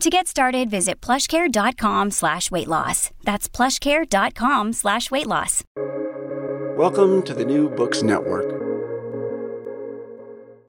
To 0.00 0.10
get 0.10 0.28
started, 0.28 0.70
visit 0.70 1.00
plushcare.com 1.00 2.12
slash 2.12 2.52
weight 2.52 2.68
loss. 2.68 3.10
That's 3.24 3.48
plushcare.com 3.48 4.72
slash 4.74 5.10
weight 5.10 5.26
loss. 5.26 5.64
Welcome 6.76 7.22
to 7.24 7.34
the 7.34 7.44
New 7.44 7.68
Books 7.68 8.04
Network. 8.04 8.57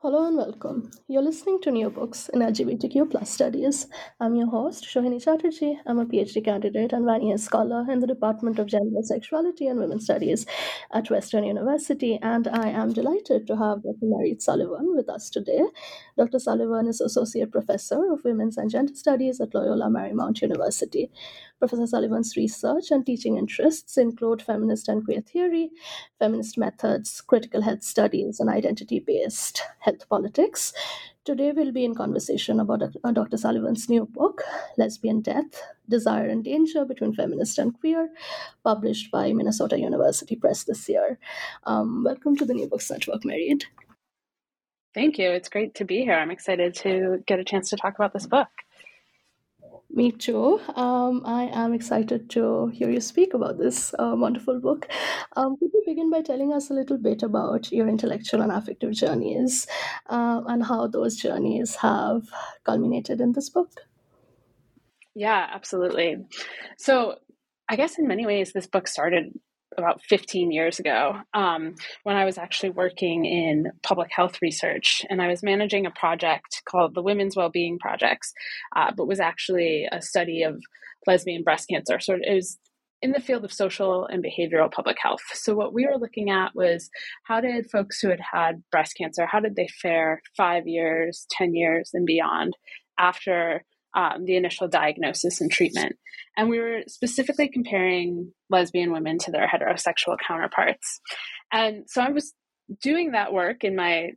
Hello 0.01 0.25
and 0.25 0.37
welcome. 0.37 0.91
You're 1.09 1.21
listening 1.21 1.59
to 1.59 1.71
New 1.71 1.89
Books 1.89 2.29
in 2.29 2.39
LGBTQ 2.39 3.11
plus 3.11 3.29
studies. 3.29 3.85
I'm 4.21 4.33
your 4.33 4.47
host, 4.47 4.85
Shohini 4.85 5.21
Chatterjee. 5.21 5.77
I'm 5.85 5.99
a 5.99 6.05
PhD 6.05 6.41
candidate 6.41 6.93
and 6.93 7.03
Vanier 7.03 7.37
scholar 7.37 7.85
in 7.91 7.99
the 7.99 8.07
Department 8.07 8.59
of 8.59 8.67
Gender, 8.67 9.01
Sexuality 9.01 9.67
and 9.67 9.77
Women's 9.77 10.05
Studies 10.05 10.45
at 10.93 11.09
Western 11.09 11.43
University, 11.43 12.17
and 12.21 12.47
I 12.47 12.69
am 12.69 12.93
delighted 12.93 13.45
to 13.47 13.57
have 13.57 13.83
Dr. 13.83 14.05
Mairead 14.05 14.41
Sullivan 14.41 14.95
with 14.95 15.09
us 15.09 15.29
today. 15.29 15.63
Dr. 16.17 16.39
Sullivan 16.39 16.87
is 16.87 17.01
Associate 17.01 17.51
Professor 17.51 18.09
of 18.13 18.23
Women's 18.23 18.57
and 18.57 18.71
Gender 18.71 18.95
Studies 18.95 19.41
at 19.41 19.53
Loyola 19.53 19.89
Marymount 19.89 20.41
University. 20.41 21.11
Professor 21.59 21.85
Sullivan's 21.85 22.37
research 22.37 22.89
and 22.89 23.05
teaching 23.05 23.37
interests 23.37 23.97
include 23.97 24.41
feminist 24.41 24.87
and 24.87 25.03
queer 25.03 25.21
theory, 25.21 25.69
feminist 26.17 26.57
methods, 26.57 27.19
critical 27.19 27.61
health 27.61 27.83
studies, 27.83 28.39
and 28.39 28.49
identity 28.49 28.99
based 28.99 29.61
health 29.79 30.07
politics. 30.07 30.71
Today, 31.25 31.51
we'll 31.51 31.73
be 31.73 31.83
in 31.83 31.93
conversation 31.93 32.61
about 32.61 32.81
Dr. 33.13 33.37
Sullivan's 33.37 33.89
new 33.89 34.05
book, 34.05 34.41
Lesbian 34.77 35.21
Death 35.21 35.61
Desire 35.89 36.29
and 36.29 36.43
Danger 36.45 36.85
Between 36.85 37.13
Feminist 37.13 37.59
and 37.59 37.77
Queer, 37.77 38.09
published 38.63 39.11
by 39.11 39.33
Minnesota 39.33 39.77
University 39.77 40.37
Press 40.37 40.63
this 40.63 40.87
year. 40.87 41.19
Um, 41.65 42.03
welcome 42.05 42.37
to 42.37 42.45
the 42.45 42.53
New 42.53 42.67
Books 42.67 42.89
Network, 42.89 43.23
Mairead. 43.23 43.65
Thank 44.95 45.19
you. 45.19 45.29
It's 45.29 45.49
great 45.49 45.75
to 45.75 45.85
be 45.85 46.03
here. 46.03 46.15
I'm 46.15 46.31
excited 46.31 46.73
to 46.75 47.21
get 47.27 47.39
a 47.39 47.43
chance 47.43 47.69
to 47.69 47.77
talk 47.77 47.95
about 47.95 48.13
this 48.13 48.25
book. 48.25 48.49
Me 49.91 50.11
too. 50.11 50.59
Um, 50.75 51.23
I 51.25 51.45
am 51.51 51.73
excited 51.73 52.29
to 52.31 52.67
hear 52.67 52.89
you 52.89 53.01
speak 53.01 53.33
about 53.33 53.57
this 53.57 53.93
uh, 53.97 54.13
wonderful 54.15 54.59
book. 54.59 54.87
Um, 55.35 55.57
could 55.57 55.71
you 55.73 55.83
begin 55.85 56.11
by 56.11 56.21
telling 56.21 56.53
us 56.53 56.69
a 56.69 56.73
little 56.73 56.97
bit 56.97 57.23
about 57.23 57.71
your 57.71 57.87
intellectual 57.87 58.41
and 58.41 58.51
affective 58.51 58.91
journeys 58.91 59.65
uh, 60.07 60.41
and 60.45 60.63
how 60.63 60.87
those 60.87 61.15
journeys 61.17 61.75
have 61.75 62.29
culminated 62.63 63.19
in 63.19 63.31
this 63.31 63.49
book? 63.49 63.71
Yeah, 65.15 65.47
absolutely. 65.51 66.17
So, 66.77 67.15
I 67.67 67.75
guess 67.75 67.97
in 67.97 68.07
many 68.07 68.25
ways, 68.25 68.53
this 68.53 68.67
book 68.67 68.87
started 68.87 69.37
about 69.79 70.01
15 70.03 70.51
years 70.51 70.79
ago 70.79 71.19
um, 71.33 71.73
when 72.03 72.15
I 72.15 72.25
was 72.25 72.37
actually 72.37 72.69
working 72.69 73.25
in 73.25 73.71
public 73.81 74.09
health 74.11 74.37
research 74.41 75.03
and 75.09 75.21
I 75.21 75.27
was 75.27 75.41
managing 75.41 75.85
a 75.85 75.91
project 75.91 76.61
called 76.69 76.93
the 76.93 77.01
Women's 77.01 77.35
Wellbeing 77.35 77.79
Projects, 77.79 78.31
uh, 78.75 78.91
but 78.95 79.07
was 79.07 79.19
actually 79.19 79.87
a 79.91 80.01
study 80.01 80.43
of 80.43 80.61
lesbian 81.07 81.43
breast 81.43 81.67
cancer. 81.69 81.99
So 81.99 82.13
it 82.13 82.33
was 82.33 82.59
in 83.01 83.11
the 83.11 83.21
field 83.21 83.45
of 83.45 83.53
social 83.53 84.05
and 84.05 84.23
behavioral 84.23 84.71
public 84.71 84.97
health. 85.01 85.21
So 85.33 85.55
what 85.55 85.73
we 85.73 85.85
were 85.85 85.97
looking 85.97 86.29
at 86.29 86.53
was 86.53 86.89
how 87.23 87.41
did 87.41 87.71
folks 87.71 87.99
who 87.99 88.09
had 88.09 88.19
had 88.19 88.61
breast 88.71 88.93
cancer, 88.97 89.25
how 89.25 89.39
did 89.39 89.55
they 89.55 89.69
fare 89.81 90.21
five 90.35 90.67
years, 90.67 91.25
10 91.31 91.55
years 91.55 91.91
and 91.93 92.05
beyond 92.05 92.55
after 92.99 93.63
um, 93.95 94.25
the 94.25 94.35
initial 94.35 94.67
diagnosis 94.67 95.41
and 95.41 95.51
treatment. 95.51 95.95
And 96.37 96.49
we 96.49 96.59
were 96.59 96.81
specifically 96.87 97.49
comparing 97.49 98.31
lesbian 98.49 98.91
women 98.91 99.17
to 99.19 99.31
their 99.31 99.47
heterosexual 99.47 100.17
counterparts. 100.25 101.01
And 101.51 101.85
so 101.87 102.01
I 102.01 102.09
was 102.09 102.33
doing 102.81 103.11
that 103.11 103.33
work 103.33 103.63
in 103.63 103.75
my 103.75 104.11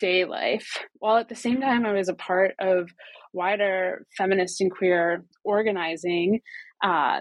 day 0.00 0.24
life, 0.24 0.78
while 0.94 1.18
at 1.18 1.28
the 1.28 1.34
same 1.36 1.60
time 1.60 1.84
I 1.84 1.92
was 1.92 2.08
a 2.08 2.14
part 2.14 2.54
of 2.58 2.90
wider 3.32 4.06
feminist 4.16 4.60
and 4.60 4.70
queer 4.70 5.24
organizing 5.44 6.40
uh, 6.82 7.20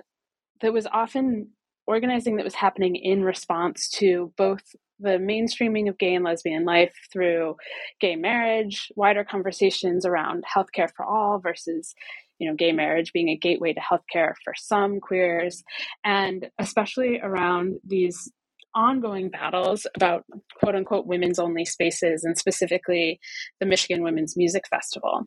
that 0.61 0.73
was 0.73 0.87
often 0.87 1.49
organizing 1.89 2.35
that 2.35 2.45
was 2.45 2.53
happening 2.53 2.95
in 2.95 3.23
response 3.23 3.89
to 3.89 4.31
both 4.37 4.61
the 4.99 5.17
mainstreaming 5.17 5.89
of 5.89 5.97
gay 5.97 6.13
and 6.13 6.23
lesbian 6.23 6.63
life 6.63 6.93
through 7.11 7.55
gay 7.99 8.15
marriage, 8.15 8.91
wider 8.95 9.23
conversations 9.23 10.05
around 10.05 10.43
healthcare 10.55 10.89
for 10.95 11.03
all 11.03 11.39
versus 11.39 11.95
you 12.37 12.47
know 12.47 12.55
gay 12.55 12.71
marriage 12.71 13.11
being 13.11 13.29
a 13.29 13.35
gateway 13.35 13.73
to 13.73 13.81
healthcare 13.81 14.33
for 14.43 14.53
some 14.55 14.99
queers 14.99 15.63
and 16.05 16.49
especially 16.59 17.19
around 17.19 17.77
these 17.83 18.31
ongoing 18.75 19.29
battles 19.29 19.87
about 19.95 20.25
quote 20.59 20.75
unquote 20.75 21.07
women's 21.07 21.39
only 21.39 21.65
spaces 21.65 22.23
and 22.23 22.37
specifically 22.37 23.19
the 23.59 23.65
Michigan 23.65 24.03
Women's 24.03 24.37
Music 24.37 24.63
Festival. 24.69 25.23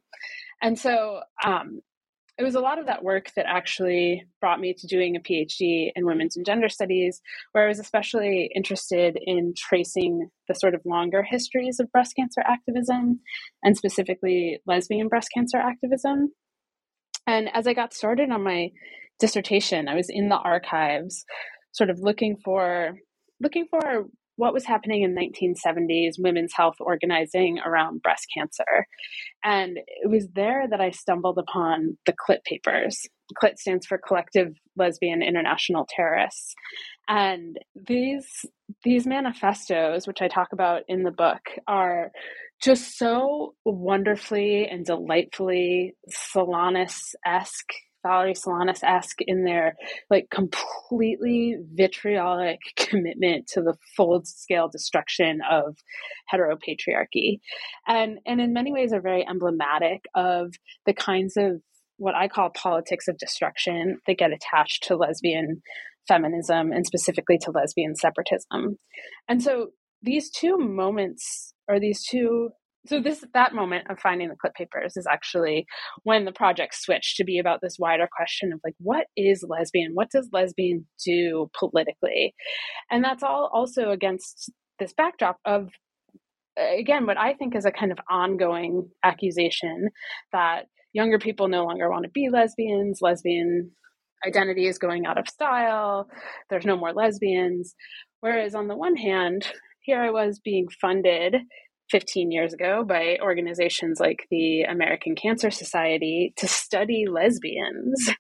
And 0.63 0.79
so 0.79 1.23
um, 1.45 1.81
it 2.39 2.43
was 2.43 2.55
a 2.55 2.61
lot 2.61 2.79
of 2.79 2.87
that 2.87 3.05
work 3.05 3.31
that 3.37 3.47
actually 3.47 4.25
brought 4.41 4.59
me 4.61 4.75
to 4.75 4.87
doing 4.87 5.17
a 5.17 5.21
PhD 5.21 5.91
in 5.95 6.07
women's 6.07 6.37
and 6.37 6.47
gender 6.47 6.69
studies, 6.69 7.21
where 7.53 7.65
I 7.65 7.69
was 7.69 7.79
especially 7.79 8.51
interested 8.55 9.19
in 9.21 9.53
tracing 9.57 10.31
the 10.49 10.55
sort 10.55 10.75
of 10.75 10.81
longer 10.87 11.23
histories 11.23 11.79
of 11.79 11.93
breast 11.93 12.15
cancer 12.17 12.41
activism 12.41 13.21
and 13.63 13.77
specifically 13.77 14.61
lesbian 14.67 15.09
breast 15.09 15.29
cancer 15.35 15.59
activism. 15.59 16.33
And 17.27 17.49
as 17.55 17.67
I 17.67 17.75
got 17.75 17.95
started 17.95 18.31
on 18.31 18.43
my 18.43 18.71
dissertation, 19.21 19.87
I 19.87 19.95
was 19.95 20.09
in 20.09 20.29
the 20.29 20.39
archives, 20.39 21.25
sort 21.73 21.91
of 21.91 22.01
looking 22.01 22.37
for 22.43 22.97
looking 23.41 23.67
for 23.71 24.07
what 24.37 24.55
was 24.55 24.65
happening 24.65 25.03
in 25.03 25.15
1970s 25.15 26.15
women's 26.19 26.53
health 26.55 26.77
organizing 26.81 27.59
around 27.59 28.03
breast 28.03 28.27
cancer. 28.37 28.87
And 29.45 29.79
it 29.79 30.11
was 30.11 30.29
there 30.35 30.67
that 30.69 30.81
I 30.81 30.91
stumbled 30.91 31.39
upon 31.39 31.99
the 32.07 32.15
CLIT 32.19 32.45
papers. 32.45 33.07
CLIT 33.37 33.59
stands 33.59 33.87
for 33.87 33.99
Collective 33.99 34.55
Lesbian 34.77 35.23
International 35.23 35.87
Terrorists. 35.89 36.55
And 37.09 37.59
these 37.75 38.47
these 38.85 39.07
manifestos, 39.07 40.07
which 40.07 40.23
I 40.23 40.29
talk 40.29 40.49
about 40.53 40.83
in 40.89 41.03
the 41.03 41.11
book, 41.11 41.43
are 41.67 42.11
just 42.63 42.97
so 42.97 43.55
wonderfully 43.65 44.67
and 44.67 44.87
delightfully 44.87 45.95
Solanas-esque 46.11 47.73
Valerie 48.03 48.35
Solanas 48.35 48.83
esque 48.83 49.21
in 49.21 49.45
their 49.45 49.75
like 50.11 50.29
completely 50.31 51.57
vitriolic 51.73 52.59
commitment 52.77 53.47
to 53.49 53.61
the 53.63 53.77
full 53.97 54.23
scale 54.25 54.69
destruction 54.69 55.41
of 55.51 55.77
heteropatriarchy, 56.33 57.41
and 57.87 58.19
and 58.27 58.41
in 58.41 58.53
many 58.53 58.73
ways 58.73 58.93
are 58.93 59.01
very 59.01 59.27
emblematic 59.27 60.05
of 60.15 60.55
the 60.87 60.95
kinds 60.95 61.37
of 61.37 61.61
what 61.97 62.15
I 62.15 62.29
call 62.29 62.51
politics 62.51 63.07
of 63.07 63.19
destruction 63.19 63.99
that 64.07 64.19
get 64.19 64.33
attached 64.33 64.85
to 64.85 64.97
lesbian 64.97 65.63
feminism 66.09 66.73
and 66.73 66.85
specifically 66.85 67.39
to 67.39 67.51
lesbian 67.53 67.95
separatism. 67.95 68.79
And 69.29 69.43
so 69.43 69.69
these 70.03 70.31
two 70.31 70.57
moments 70.59 71.55
or 71.69 71.79
these 71.79 72.05
two 72.05 72.51
so 72.87 73.01
this 73.01 73.25
that 73.35 73.55
moment 73.55 73.89
of 73.91 74.01
finding 74.01 74.29
the 74.29 74.37
CLIT 74.37 74.55
papers 74.55 74.97
is 74.97 75.07
actually 75.07 75.67
when 76.03 76.25
the 76.25 76.33
project 76.33 76.75
switched 76.75 77.17
to 77.17 77.25
be 77.25 77.39
about 77.39 77.61
this 77.63 77.77
wider 77.79 78.09
question 78.15 78.53
of 78.53 78.61
like 78.65 78.75
what 78.79 79.07
is 79.17 79.45
lesbian? 79.49 79.93
What 79.95 80.11
does 80.11 80.29
lesbian 80.33 80.87
do 81.05 81.51
politically? 81.59 82.35
And 82.91 83.05
that's 83.05 83.23
all 83.23 83.51
also 83.53 83.91
against 83.91 84.51
this 84.79 84.93
backdrop 84.93 85.37
of 85.45 85.69
again 86.57 87.07
what 87.07 87.17
i 87.17 87.33
think 87.33 87.55
is 87.57 87.65
a 87.65 87.71
kind 87.71 87.93
of 87.93 87.99
ongoing 88.11 88.87
accusation 89.03 89.89
that 90.33 90.67
younger 90.93 91.19
people 91.19 91.49
no 91.49 91.65
longer 91.65 91.89
want 91.89 92.05
to 92.05 92.11
be 92.11 92.29
lesbians 92.29 92.99
lesbian 93.01 93.71
identity 94.27 94.67
is 94.67 94.77
going 94.79 95.07
out 95.07 95.17
of 95.17 95.29
style 95.29 96.09
there's 96.51 96.67
no 96.67 96.77
more 96.77 96.93
lesbians. 96.93 97.75
Whereas 98.21 98.55
on 98.55 98.69
the 98.69 98.77
one 98.77 98.97
hand 98.97 99.47
here 99.81 100.01
i 100.01 100.11
was 100.11 100.41
being 100.45 100.69
funded 100.81 101.37
15 101.93 102.33
years 102.33 102.55
ago 102.55 102.83
by 102.85 103.19
organizations 103.21 104.01
like 104.01 104.27
the 104.31 104.63
American 104.63 105.15
Cancer 105.15 105.51
Society 105.51 106.33
to 106.39 106.49
study 106.49 107.05
lesbians. 107.09 108.11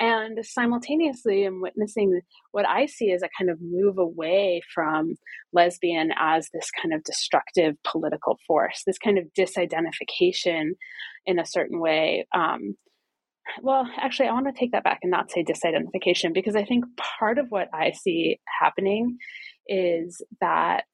And 0.00 0.38
simultaneously, 0.42 1.44
I'm 1.44 1.60
witnessing 1.60 2.20
what 2.50 2.66
I 2.66 2.86
see 2.86 3.12
as 3.12 3.22
a 3.22 3.28
kind 3.38 3.48
of 3.48 3.58
move 3.60 3.98
away 3.98 4.62
from 4.74 5.14
lesbian 5.52 6.10
as 6.18 6.48
this 6.52 6.70
kind 6.72 6.92
of 6.92 7.04
destructive 7.04 7.76
political 7.84 8.38
force, 8.44 8.82
this 8.84 8.98
kind 8.98 9.18
of 9.18 9.26
disidentification 9.38 10.70
in 11.26 11.38
a 11.38 11.46
certain 11.46 11.78
way. 11.78 12.26
Um, 12.34 12.74
well, 13.62 13.88
actually, 13.98 14.28
I 14.28 14.32
want 14.32 14.46
to 14.46 14.58
take 14.58 14.72
that 14.72 14.84
back 14.84 15.00
and 15.02 15.10
not 15.10 15.30
say 15.30 15.44
disidentification 15.44 16.32
because 16.32 16.56
I 16.56 16.64
think 16.64 16.86
part 16.96 17.38
of 17.38 17.46
what 17.50 17.68
I 17.72 17.92
see 17.92 18.40
happening 18.60 19.18
is 19.68 20.24
that 20.40 20.86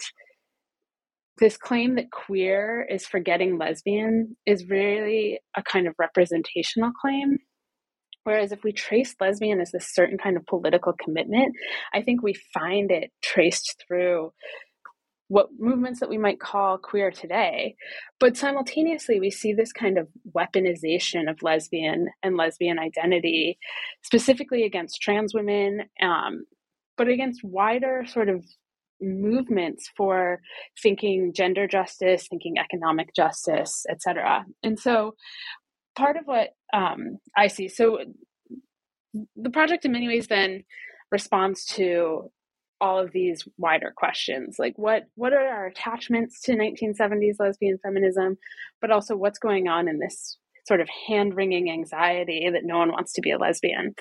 this 1.41 1.57
claim 1.57 1.97
that 1.97 2.11
queer 2.11 2.87
is 2.89 3.07
forgetting 3.07 3.59
lesbian 3.59 4.37
is 4.47 4.69
really 4.69 5.41
a 5.57 5.63
kind 5.63 5.89
of 5.89 5.95
representational 5.99 6.93
claim. 7.01 7.39
Whereas 8.25 8.53
if 8.53 8.63
we 8.63 8.73
trace 8.73 9.15
lesbian 9.19 9.61
as 9.61 9.73
this 9.73 9.89
certain 9.93 10.19
kind 10.19 10.37
of 10.37 10.47
political 10.47 10.93
commitment, 10.93 11.57
I 11.95 12.03
think 12.03 12.23
we 12.23 12.35
find 12.53 12.91
it 12.91 13.11
traced 13.23 13.83
through 13.89 14.33
what 15.29 15.49
movements 15.59 16.01
that 16.01 16.11
we 16.11 16.19
might 16.19 16.41
call 16.41 16.77
queer 16.77 17.11
today. 17.11 17.77
But 18.19 18.37
simultaneously, 18.37 19.21
we 19.21 19.31
see 19.31 19.53
this 19.53 19.73
kind 19.73 19.97
of 19.97 20.09
weaponization 20.37 21.31
of 21.31 21.43
lesbian 21.43 22.09
and 22.23 22.37
lesbian 22.37 22.79
identity, 22.79 23.57
specifically 24.03 24.65
against 24.65 25.01
trans 25.01 25.33
women, 25.33 25.85
um, 26.03 26.45
but 26.99 27.09
against 27.09 27.45
wider 27.45 28.05
sort 28.07 28.29
of 28.29 28.45
movements 29.01 29.91
for 29.97 30.41
thinking 30.83 31.33
gender 31.35 31.67
justice, 31.67 32.27
thinking 32.29 32.55
economic 32.59 33.15
justice, 33.15 33.85
etc. 33.91 34.45
And 34.63 34.79
so 34.79 35.15
part 35.97 36.17
of 36.17 36.25
what 36.27 36.51
um, 36.73 37.19
I 37.37 37.49
see, 37.49 37.69
so 37.69 37.99
the 39.37 39.51
project 39.51 39.85
in 39.85 39.93
many 39.93 40.09
ways 40.09 40.29
then 40.29 40.65
responds 41.11 41.65
to 41.65 42.31
all 42.81 42.99
of 42.99 43.13
these 43.13 43.47
wider 43.59 43.93
questions 43.95 44.57
like 44.59 44.73
what 44.77 45.03
what 45.15 45.35
are 45.35 45.47
our 45.47 45.67
attachments 45.67 46.41
to 46.41 46.53
1970s 46.53 47.35
lesbian 47.39 47.79
feminism 47.83 48.39
but 48.81 48.91
also 48.91 49.15
what's 49.15 49.39
going 49.39 49.69
on 49.69 49.87
in 49.87 49.99
this 49.99 50.39
sort 50.67 50.81
of 50.81 50.89
hand 51.09 51.35
wringing 51.35 51.71
anxiety 51.71 52.49
that 52.53 52.65
no 52.65 52.79
one 52.79 52.91
wants 52.91 53.13
to 53.15 53.21
be 53.21 53.31
a 53.31 53.39
lesbian. 53.39 53.95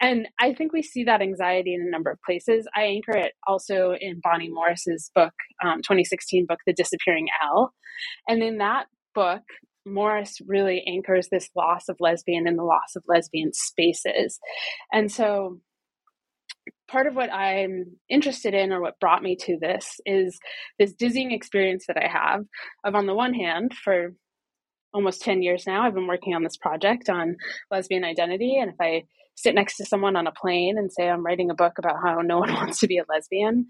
And 0.00 0.28
I 0.38 0.54
think 0.54 0.72
we 0.72 0.82
see 0.82 1.04
that 1.04 1.22
anxiety 1.22 1.74
in 1.74 1.82
a 1.82 1.90
number 1.90 2.10
of 2.10 2.18
places. 2.24 2.66
I 2.74 2.84
anchor 2.84 3.16
it 3.16 3.32
also 3.46 3.94
in 3.98 4.20
Bonnie 4.22 4.50
Morris's 4.50 5.10
book, 5.14 5.34
um, 5.64 5.78
2016 5.78 6.46
book, 6.46 6.60
The 6.66 6.72
Disappearing 6.72 7.28
L. 7.44 7.72
And 8.28 8.42
in 8.42 8.58
that 8.58 8.86
book, 9.14 9.42
Morris 9.84 10.38
really 10.46 10.84
anchors 10.86 11.28
this 11.28 11.50
loss 11.56 11.88
of 11.88 11.96
lesbian 11.98 12.46
and 12.46 12.58
the 12.58 12.62
loss 12.62 12.96
of 12.96 13.02
lesbian 13.08 13.52
spaces. 13.52 14.38
And 14.92 15.10
so 15.10 15.58
part 16.88 17.06
of 17.06 17.16
what 17.16 17.32
I'm 17.32 17.96
interested 18.08 18.54
in 18.54 18.72
or 18.72 18.80
what 18.80 19.00
brought 19.00 19.22
me 19.22 19.36
to 19.36 19.58
this 19.60 20.00
is 20.04 20.38
this 20.78 20.92
dizzying 20.92 21.32
experience 21.32 21.86
that 21.88 21.96
I 21.96 22.06
have 22.06 22.44
of 22.84 22.94
on 22.94 23.06
the 23.06 23.14
one 23.14 23.34
hand 23.34 23.72
for 23.74 24.14
almost 24.94 25.22
10 25.22 25.42
years 25.42 25.64
now, 25.66 25.82
I've 25.82 25.94
been 25.94 26.06
working 26.06 26.34
on 26.34 26.42
this 26.42 26.56
project 26.56 27.08
on 27.08 27.36
lesbian 27.70 28.04
identity. 28.04 28.58
And 28.60 28.70
if 28.70 28.76
I 28.80 29.04
sit 29.34 29.54
next 29.54 29.76
to 29.76 29.86
someone 29.86 30.16
on 30.16 30.26
a 30.26 30.32
plane 30.32 30.76
and 30.78 30.92
say 30.92 31.08
I'm 31.08 31.24
writing 31.24 31.50
a 31.50 31.54
book 31.54 31.74
about 31.78 31.96
how 32.04 32.20
no 32.20 32.38
one 32.38 32.52
wants 32.54 32.80
to 32.80 32.86
be 32.86 32.98
a 32.98 33.04
lesbian, 33.08 33.66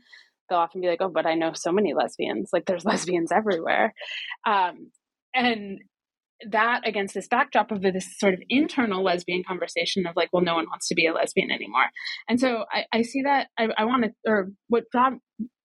they'll 0.49 0.59
often 0.59 0.81
be 0.81 0.89
like, 0.89 1.01
oh, 1.01 1.11
but 1.13 1.27
I 1.27 1.35
know 1.35 1.53
so 1.55 1.73
many 1.73 1.95
lesbians. 1.95 2.51
Like 2.53 2.67
there's 2.67 2.85
lesbians 2.85 3.33
everywhere. 3.33 3.95
Um, 4.47 4.91
and 5.35 5.81
that 6.51 6.87
against 6.87 7.15
this 7.15 7.29
backdrop 7.29 7.71
of 7.71 7.83
this 7.83 8.19
sort 8.19 8.35
of 8.35 8.41
internal 8.49 9.05
lesbian 9.05 9.45
conversation 9.47 10.07
of 10.07 10.17
like, 10.17 10.29
well, 10.33 10.43
no 10.43 10.57
one 10.57 10.67
wants 10.67 10.89
to 10.89 10.95
be 10.95 11.07
a 11.07 11.13
lesbian 11.13 11.51
anymore. 11.51 11.87
And 12.29 12.41
so 12.41 12.65
I, 12.73 12.85
I 12.93 13.03
see 13.03 13.23
that 13.23 13.49
I, 13.59 13.69
I 13.79 13.85
want 13.85 14.05
to, 14.05 14.11
or 14.27 14.49
what 14.69 14.85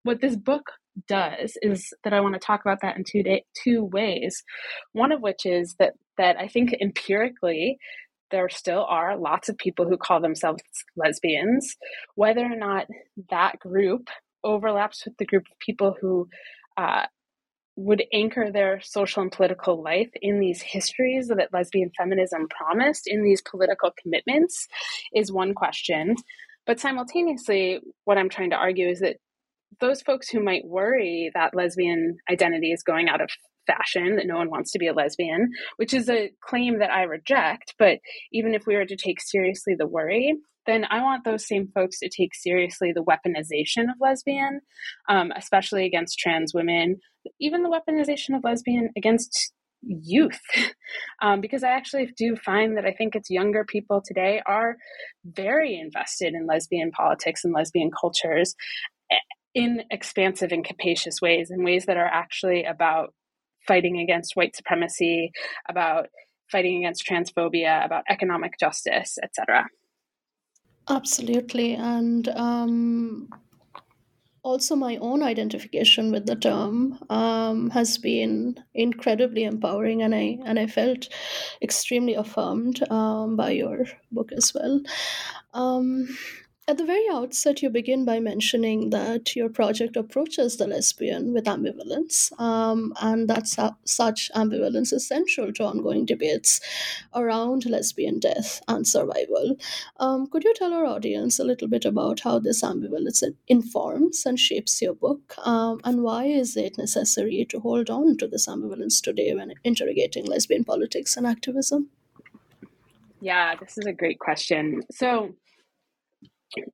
what 0.07 0.21
this 0.21 0.35
book 0.35 0.71
does 1.07 1.57
is 1.61 1.93
that 2.03 2.13
I 2.13 2.21
want 2.21 2.33
to 2.33 2.39
talk 2.39 2.61
about 2.61 2.79
that 2.81 2.97
in 2.97 3.03
two 3.03 3.21
day, 3.21 3.43
two 3.63 3.83
ways. 3.83 4.43
One 4.93 5.11
of 5.11 5.21
which 5.21 5.45
is 5.45 5.75
that 5.79 5.93
that 6.17 6.37
I 6.37 6.47
think 6.47 6.73
empirically 6.81 7.77
there 8.31 8.49
still 8.49 8.85
are 8.89 9.17
lots 9.17 9.49
of 9.49 9.57
people 9.57 9.87
who 9.87 9.97
call 9.97 10.19
themselves 10.19 10.61
lesbians, 10.95 11.75
whether 12.15 12.41
or 12.41 12.55
not 12.57 12.87
that 13.29 13.59
group 13.59 14.09
overlaps 14.43 15.05
with 15.05 15.15
the 15.17 15.25
group 15.25 15.43
of 15.51 15.59
people 15.59 15.95
who 16.01 16.27
uh, 16.77 17.05
would 17.75 18.03
anchor 18.11 18.51
their 18.51 18.81
social 18.81 19.21
and 19.21 19.31
political 19.31 19.81
life 19.81 20.09
in 20.21 20.39
these 20.39 20.61
histories 20.61 21.27
that 21.27 21.53
lesbian 21.53 21.91
feminism 21.97 22.47
promised, 22.49 23.03
in 23.07 23.23
these 23.23 23.41
political 23.41 23.91
commitments, 24.01 24.67
is 25.13 25.31
one 25.31 25.53
question. 25.53 26.15
But 26.65 26.79
simultaneously, 26.79 27.79
what 28.03 28.17
I'm 28.17 28.29
trying 28.29 28.49
to 28.49 28.57
argue 28.57 28.89
is 28.89 28.99
that 28.99 29.17
those 29.79 30.01
folks 30.01 30.29
who 30.29 30.43
might 30.43 30.65
worry 30.65 31.31
that 31.33 31.55
lesbian 31.55 32.17
identity 32.29 32.71
is 32.71 32.83
going 32.83 33.09
out 33.09 33.21
of 33.21 33.29
fashion, 33.67 34.15
that 34.15 34.27
no 34.27 34.37
one 34.37 34.49
wants 34.49 34.71
to 34.71 34.79
be 34.79 34.87
a 34.87 34.93
lesbian, 34.93 35.51
which 35.75 35.93
is 35.93 36.09
a 36.09 36.31
claim 36.41 36.79
that 36.79 36.91
I 36.91 37.03
reject. 37.03 37.75
But 37.77 37.99
even 38.31 38.53
if 38.53 38.65
we 38.65 38.75
were 38.75 38.85
to 38.85 38.95
take 38.95 39.21
seriously 39.21 39.75
the 39.77 39.87
worry, 39.87 40.35
then 40.65 40.85
I 40.89 41.01
want 41.01 41.23
those 41.23 41.47
same 41.47 41.69
folks 41.73 41.99
to 41.99 42.09
take 42.09 42.33
seriously 42.33 42.91
the 42.93 43.03
weaponization 43.03 43.83
of 43.83 43.97
lesbian, 44.01 44.61
um, 45.09 45.31
especially 45.35 45.85
against 45.85 46.19
trans 46.19 46.53
women, 46.53 46.97
even 47.39 47.63
the 47.63 47.69
weaponization 47.69 48.35
of 48.35 48.43
lesbian 48.43 48.89
against 48.97 49.53
youth 49.83 50.39
um, 51.21 51.39
because 51.39 51.63
i 51.63 51.69
actually 51.69 52.11
do 52.17 52.35
find 52.35 52.75
that 52.75 52.85
i 52.85 52.91
think 52.91 53.15
it's 53.15 53.29
younger 53.29 53.63
people 53.63 54.01
today 54.03 54.41
are 54.47 54.75
very 55.23 55.79
invested 55.79 56.33
in 56.33 56.47
lesbian 56.47 56.89
politics 56.89 57.45
and 57.45 57.53
lesbian 57.53 57.91
cultures 57.91 58.55
in 59.53 59.83
expansive 59.91 60.51
and 60.51 60.63
capacious 60.63 61.21
ways, 61.21 61.49
in 61.51 61.63
ways 61.63 61.85
that 61.85 61.97
are 61.97 62.05
actually 62.05 62.63
about 62.63 63.13
fighting 63.67 63.99
against 63.99 64.35
white 64.35 64.55
supremacy, 64.55 65.31
about 65.67 66.07
fighting 66.51 66.77
against 66.77 67.05
transphobia, 67.05 67.85
about 67.85 68.03
economic 68.09 68.53
justice, 68.59 69.17
etc. 69.23 69.65
Absolutely. 70.89 71.73
And 71.73 72.29
um, 72.29 73.29
also, 74.43 74.77
my 74.77 74.95
own 74.97 75.23
identification 75.23 76.11
with 76.11 76.25
the 76.25 76.37
term 76.37 76.97
um, 77.09 77.69
has 77.71 77.97
been 77.97 78.55
incredibly 78.73 79.43
empowering, 79.43 80.03
and 80.03 80.15
I 80.15 80.37
and 80.45 80.57
I 80.57 80.67
felt 80.67 81.09
extremely 81.61 82.13
affirmed 82.13 82.89
um, 82.89 83.35
by 83.35 83.49
your 83.51 83.85
book 84.09 84.31
as 84.31 84.53
well. 84.53 84.79
At 86.69 86.77
the 86.77 86.83
very 86.83 87.07
outset, 87.09 87.61
you 87.61 87.69
begin 87.69 88.03
by 88.03 88.19
mentioning 88.19 88.89
that 88.89 89.37
your 89.37 89.47
project 89.47 89.95
approaches 89.95 90.57
the 90.57 90.67
lesbian 90.67 91.33
with 91.33 91.45
ambivalence, 91.45 92.37
um, 92.41 92.93
and 92.99 93.29
that 93.29 93.47
such 93.85 94.29
ambivalence 94.35 94.91
is 94.91 95.07
central 95.07 95.53
to 95.53 95.63
ongoing 95.63 96.05
debates 96.05 96.59
around 97.15 97.65
lesbian 97.67 98.19
death 98.19 98.61
and 98.67 98.85
survival. 98.85 99.55
Um, 100.01 100.27
could 100.27 100.43
you 100.43 100.53
tell 100.55 100.73
our 100.73 100.85
audience 100.85 101.39
a 101.39 101.45
little 101.45 101.69
bit 101.69 101.85
about 101.85 102.19
how 102.19 102.37
this 102.37 102.61
ambivalence 102.61 103.23
informs 103.47 104.25
and 104.25 104.37
shapes 104.37 104.81
your 104.81 104.93
book, 104.93 105.35
um, 105.47 105.79
and 105.85 106.03
why 106.03 106.25
is 106.25 106.57
it 106.57 106.77
necessary 106.77 107.45
to 107.49 107.61
hold 107.61 107.89
on 107.89 108.17
to 108.17 108.27
this 108.27 108.45
ambivalence 108.45 109.01
today 109.01 109.33
when 109.33 109.53
interrogating 109.63 110.25
lesbian 110.25 110.65
politics 110.65 111.15
and 111.15 111.25
activism? 111.25 111.91
Yeah, 113.21 113.55
this 113.55 113.77
is 113.77 113.85
a 113.85 113.93
great 113.93 114.19
question. 114.19 114.81
So, 114.91 115.33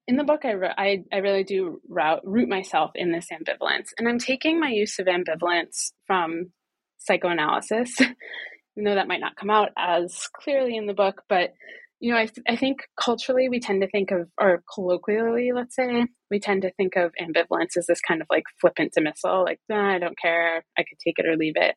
in 0.07 0.17
the 0.17 0.23
book, 0.23 0.41
I, 0.43 0.53
I, 0.77 1.03
I 1.11 1.17
really 1.17 1.43
do 1.43 1.81
route, 1.87 2.21
root 2.23 2.47
myself 2.47 2.91
in 2.95 3.11
this 3.11 3.27
ambivalence. 3.31 3.87
And 3.97 4.07
I'm 4.07 4.19
taking 4.19 4.59
my 4.59 4.69
use 4.69 4.99
of 4.99 5.07
ambivalence 5.07 5.91
from 6.05 6.51
psychoanalysis, 6.99 7.95
even 7.99 8.83
though 8.83 8.95
that 8.95 9.07
might 9.07 9.19
not 9.19 9.35
come 9.35 9.49
out 9.49 9.69
as 9.77 10.27
clearly 10.41 10.75
in 10.75 10.85
the 10.85 10.93
book. 10.93 11.23
But 11.27 11.53
you 11.99 12.11
know, 12.11 12.19
I, 12.19 12.25
th- 12.25 12.45
I 12.49 12.57
think 12.57 12.79
culturally 12.99 13.47
we 13.47 13.61
tend 13.61 13.81
to 13.81 13.87
think 13.87 14.11
of, 14.11 14.27
or 14.37 14.61
colloquially, 14.73 15.51
let's 15.55 15.73
say, 15.73 16.05
we 16.29 16.37
tend 16.37 16.63
to 16.63 16.71
think 16.73 16.97
of 16.97 17.13
ambivalence 17.21 17.77
as 17.77 17.85
this 17.87 18.01
kind 18.01 18.21
of 18.21 18.27
like 18.29 18.43
flippant 18.59 18.91
dismissal, 18.93 19.45
like, 19.45 19.59
nah, 19.69 19.95
I 19.95 19.99
don't 19.99 20.19
care, 20.19 20.65
I 20.77 20.81
could 20.81 20.99
take 21.01 21.17
it 21.17 21.25
or 21.25 21.37
leave 21.37 21.53
it. 21.55 21.75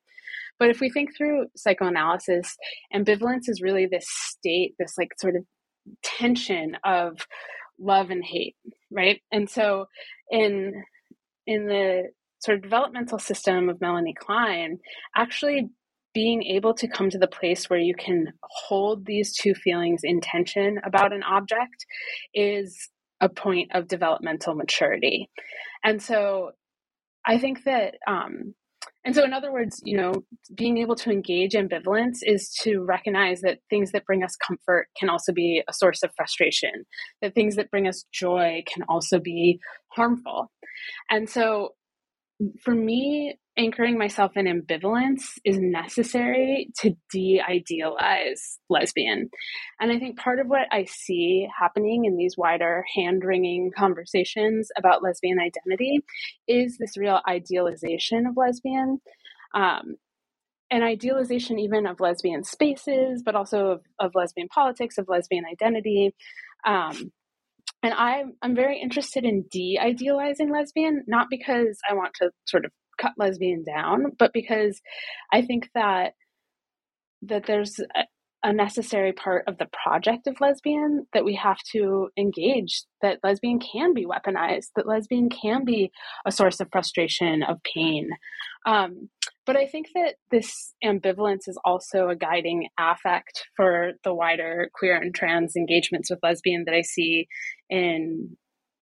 But 0.59 0.71
if 0.71 0.81
we 0.81 0.91
think 0.91 1.17
through 1.17 1.47
psychoanalysis, 1.57 2.57
ambivalence 2.93 3.49
is 3.49 3.61
really 3.63 3.87
this 3.87 4.07
state, 4.09 4.75
this 4.81 4.95
like 4.99 5.11
sort 5.21 5.37
of 5.37 5.45
tension 6.03 6.77
of 6.85 7.19
love 7.79 8.11
and 8.11 8.25
hate, 8.25 8.57
right? 8.91 9.21
And 9.33 9.49
so 9.49 9.87
in 10.31 10.73
in 11.47 11.67
the 11.67 12.11
sort 12.41 12.57
of 12.57 12.63
developmental 12.63 13.19
system 13.19 13.69
of 13.69 13.81
Melanie 13.81 14.15
Klein, 14.19 14.79
actually 15.15 15.69
being 16.13 16.43
able 16.43 16.73
to 16.75 16.89
come 16.89 17.11
to 17.11 17.19
the 17.19 17.27
place 17.27 17.69
where 17.69 17.79
you 17.79 17.95
can 17.95 18.33
hold 18.43 19.05
these 19.05 19.37
two 19.37 19.55
feelings 19.55 20.01
in 20.03 20.21
tension 20.21 20.81
about 20.85 21.13
an 21.13 21.23
object 21.23 21.85
is 22.33 22.89
a 23.21 23.29
point 23.29 23.71
of 23.75 23.87
developmental 23.87 24.55
maturity. 24.55 25.29
And 25.85 26.03
so 26.03 26.53
I 27.25 27.39
think 27.39 27.65
that 27.65 27.97
um, 28.07 28.55
and 29.07 29.15
so, 29.15 29.23
in 29.23 29.33
other 29.33 29.53
words, 29.53 29.81
you 29.85 29.97
know, 29.97 30.13
being 30.57 30.79
able 30.79 30.97
to 30.97 31.13
engage 31.13 31.53
ambivalence 31.53 32.19
is 32.23 32.51
to 32.63 32.81
recognize 32.81 33.41
that 33.43 33.61
things 33.71 33.93
that 33.93 34.05
bring 34.05 34.25
us 34.25 34.35
comfort 34.35 34.89
can 34.99 35.09
also 35.09 35.33
be 35.33 35.63
a 35.69 35.73
source 35.73 36.03
of 36.03 36.11
frustration, 36.17 36.85
that 37.23 37.33
things 37.33 37.55
that 37.55 37.71
bring 37.71 37.87
us 37.87 38.05
joy 38.13 38.65
can 38.67 38.83
also 38.89 39.21
be 39.21 39.61
harmful. 39.93 40.51
And 41.09 41.31
so, 41.31 41.76
for 42.63 42.75
me, 42.75 43.39
anchoring 43.57 43.97
myself 43.97 44.33
in 44.37 44.45
ambivalence 44.47 45.39
is 45.45 45.59
necessary 45.59 46.69
to 46.81 46.95
de 47.11 47.41
idealize 47.41 48.59
lesbian. 48.69 49.31
And 49.81 49.91
I 49.91 49.99
think 49.99 50.19
part 50.19 50.41
of 50.41 50.47
what 50.47 50.67
I 50.71 50.85
see 50.85 51.49
happening 51.59 52.05
in 52.05 52.17
these 52.17 52.37
wider 52.37 52.85
hand 52.95 53.23
wringing 53.25 53.71
conversations 53.77 54.69
about 54.77 55.03
lesbian 55.03 55.39
identity 55.39 56.01
is 56.47 56.77
this 56.79 56.97
real 56.99 57.21
idealization 57.27 58.27
of 58.27 58.37
lesbian. 58.37 59.01
Um, 59.55 59.97
an 60.71 60.83
idealization 60.83 61.59
even 61.61 61.87
of 61.87 62.01
lesbian 62.01 62.43
spaces, 62.45 63.23
but 63.25 63.37
also 63.37 63.67
of, 63.69 63.81
of 64.01 64.13
lesbian 64.15 64.49
politics, 64.49 64.99
of 64.99 65.09
lesbian 65.09 65.45
identity. 65.51 66.15
Um, 66.67 67.13
and 67.87 67.95
I'm 67.95 68.33
I'm 68.43 68.57
very 68.57 68.81
interested 68.81 69.25
in 69.25 69.45
de-idealizing 69.49 70.51
lesbian, 70.51 71.05
not 71.07 71.29
because 71.31 71.79
I 71.89 71.95
want 71.95 72.15
to 72.15 72.31
sort 72.45 72.65
of 72.65 72.73
cut 73.01 73.13
lesbian 73.17 73.63
down, 73.63 74.07
but 74.19 74.33
because 74.33 74.81
I 75.33 75.43
think 75.43 75.69
that 75.77 76.15
that 77.23 77.47
there's 77.47 77.79
a, 77.79 78.03
a 78.43 78.53
necessary 78.53 79.13
part 79.13 79.45
of 79.47 79.59
the 79.59 79.69
project 79.85 80.27
of 80.27 80.41
lesbian 80.41 81.07
that 81.13 81.25
we 81.25 81.37
have 81.37 81.59
to 81.75 82.09
engage 82.19 82.83
that 83.03 83.21
lesbian 83.23 83.61
can 83.61 83.95
be 83.95 84.05
weaponized 84.05 84.71
that 84.75 84.89
lesbian 84.89 85.29
can 85.31 85.65
be 85.65 85.93
a 86.27 86.33
source 86.33 86.59
of 86.59 86.67
frustration 86.73 87.45
of 87.45 87.59
pain. 87.73 88.11
Um, 88.67 89.11
but 89.47 89.57
i 89.57 89.67
think 89.67 89.87
that 89.95 90.17
this 90.31 90.75
ambivalence 90.85 91.49
is 91.49 91.59
also 91.65 92.09
a 92.09 92.17
guiding 92.17 92.69
affect 92.79 93.45
for 93.57 93.93
the 94.05 94.13
wider 94.13 94.71
queer 94.75 94.97
and 94.97 95.15
trans 95.15 95.57
engagements 95.57 96.11
with 96.11 96.19
lesbian 96.23 96.65
that 96.67 96.75
i 96.75 96.83
see 96.83 97.27
in 97.71 98.37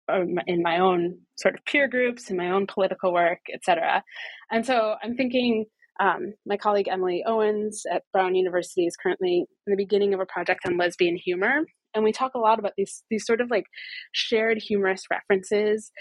um, 0.10 0.36
in 0.48 0.62
my 0.62 0.80
own 0.80 1.20
sort 1.38 1.56
of 1.56 1.66
peer 1.66 1.88
groups, 1.88 2.30
in 2.30 2.38
my 2.38 2.50
own 2.50 2.68
political 2.68 3.14
work, 3.14 3.40
etc. 3.54 4.04
And 4.52 4.66
so 4.66 4.96
I'm 5.02 5.16
thinking 5.16 5.66
um, 6.00 6.34
my 6.46 6.58
colleague 6.58 6.88
Emily 6.90 7.24
Owens 7.26 7.84
at 7.92 8.04
Brown 8.12 8.36
University 8.36 8.86
is 8.86 8.96
currently 8.96 9.46
in 9.68 9.72
the 9.72 9.78
beginning 9.78 10.14
of 10.14 10.20
a 10.20 10.26
project 10.26 10.62
on 10.66 10.78
lesbian 10.78 11.16
humor. 11.16 11.62
And 11.94 12.04
we 12.04 12.12
talk 12.12 12.34
a 12.36 12.40
lot 12.40 12.60
about 12.60 12.74
these 12.78 13.04
these 13.10 13.26
sort 13.26 13.42
of 13.42 13.50
like 13.52 13.66
shared 14.12 14.58
humorous 14.58 15.04
references. 15.12 15.92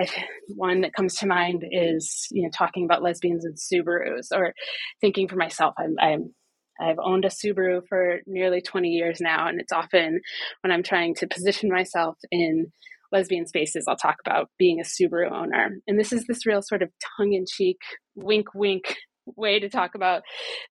I, 0.00 0.06
one 0.48 0.82
that 0.82 0.94
comes 0.94 1.16
to 1.16 1.26
mind 1.26 1.64
is 1.70 2.26
you 2.30 2.42
know 2.42 2.50
talking 2.52 2.84
about 2.84 3.02
lesbians 3.02 3.44
and 3.44 3.56
Subarus, 3.56 4.26
or 4.32 4.54
thinking 5.00 5.28
for 5.28 5.36
myself, 5.36 5.74
I'm, 5.78 5.94
I'm 6.00 6.34
I've 6.80 6.98
owned 7.02 7.24
a 7.24 7.28
Subaru 7.28 7.82
for 7.88 8.20
nearly 8.26 8.60
20 8.60 8.88
years 8.88 9.20
now, 9.20 9.48
and 9.48 9.60
it's 9.60 9.72
often 9.72 10.20
when 10.62 10.70
I'm 10.72 10.82
trying 10.82 11.14
to 11.16 11.26
position 11.26 11.70
myself 11.70 12.16
in 12.30 12.72
lesbian 13.10 13.46
spaces, 13.46 13.86
I'll 13.88 13.96
talk 13.96 14.16
about 14.24 14.50
being 14.58 14.80
a 14.80 14.84
Subaru 14.84 15.32
owner. 15.32 15.70
And 15.86 15.98
this 15.98 16.12
is 16.12 16.26
this 16.26 16.46
real 16.46 16.62
sort 16.62 16.82
of 16.82 16.90
tongue 17.16 17.32
in 17.32 17.46
cheek, 17.48 17.78
wink, 18.14 18.48
wink 18.54 18.94
way 19.36 19.60
to 19.60 19.68
talk 19.68 19.94
about 19.94 20.22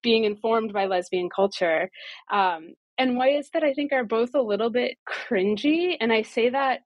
being 0.01 0.23
informed 0.23 0.73
by 0.73 0.85
lesbian 0.85 1.29
culture. 1.33 1.89
Um, 2.31 2.73
and 2.97 3.17
ways 3.17 3.49
that 3.53 3.63
I 3.63 3.73
think 3.73 3.91
are 3.93 4.03
both 4.03 4.33
a 4.33 4.41
little 4.41 4.69
bit 4.69 4.97
cringy. 5.07 5.95
And 5.99 6.11
I 6.11 6.23
say 6.23 6.49
that, 6.49 6.81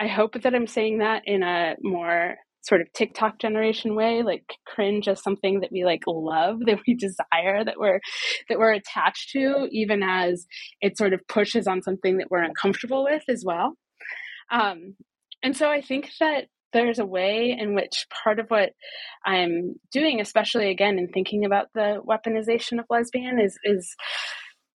I 0.00 0.08
hope 0.08 0.40
that 0.42 0.54
I'm 0.54 0.66
saying 0.66 0.98
that 0.98 1.22
in 1.26 1.42
a 1.42 1.76
more 1.82 2.36
sort 2.62 2.80
of 2.80 2.92
TikTok 2.92 3.40
generation 3.40 3.96
way, 3.96 4.22
like 4.22 4.44
cringe 4.66 5.08
as 5.08 5.22
something 5.22 5.60
that 5.60 5.72
we 5.72 5.84
like 5.84 6.02
love, 6.06 6.60
that 6.66 6.80
we 6.86 6.94
desire, 6.94 7.64
that 7.64 7.78
we're 7.78 8.00
that 8.48 8.58
we're 8.58 8.72
attached 8.72 9.30
to, 9.30 9.68
even 9.70 10.02
as 10.02 10.46
it 10.80 10.96
sort 10.96 11.12
of 11.12 11.26
pushes 11.28 11.66
on 11.66 11.82
something 11.82 12.18
that 12.18 12.30
we're 12.30 12.42
uncomfortable 12.42 13.04
with 13.04 13.22
as 13.28 13.42
well. 13.44 13.74
Um, 14.50 14.96
and 15.42 15.56
so 15.56 15.70
I 15.70 15.80
think 15.80 16.10
that 16.20 16.44
there's 16.72 16.98
a 16.98 17.06
way 17.06 17.54
in 17.58 17.74
which 17.74 18.06
part 18.24 18.38
of 18.38 18.48
what 18.48 18.70
I'm 19.26 19.74
doing, 19.90 20.20
especially 20.20 20.70
again 20.70 20.98
in 20.98 21.08
thinking 21.08 21.44
about 21.44 21.66
the 21.74 22.00
weaponization 22.06 22.78
of 22.78 22.86
lesbian, 22.88 23.40
is 23.40 23.58
is 23.64 23.94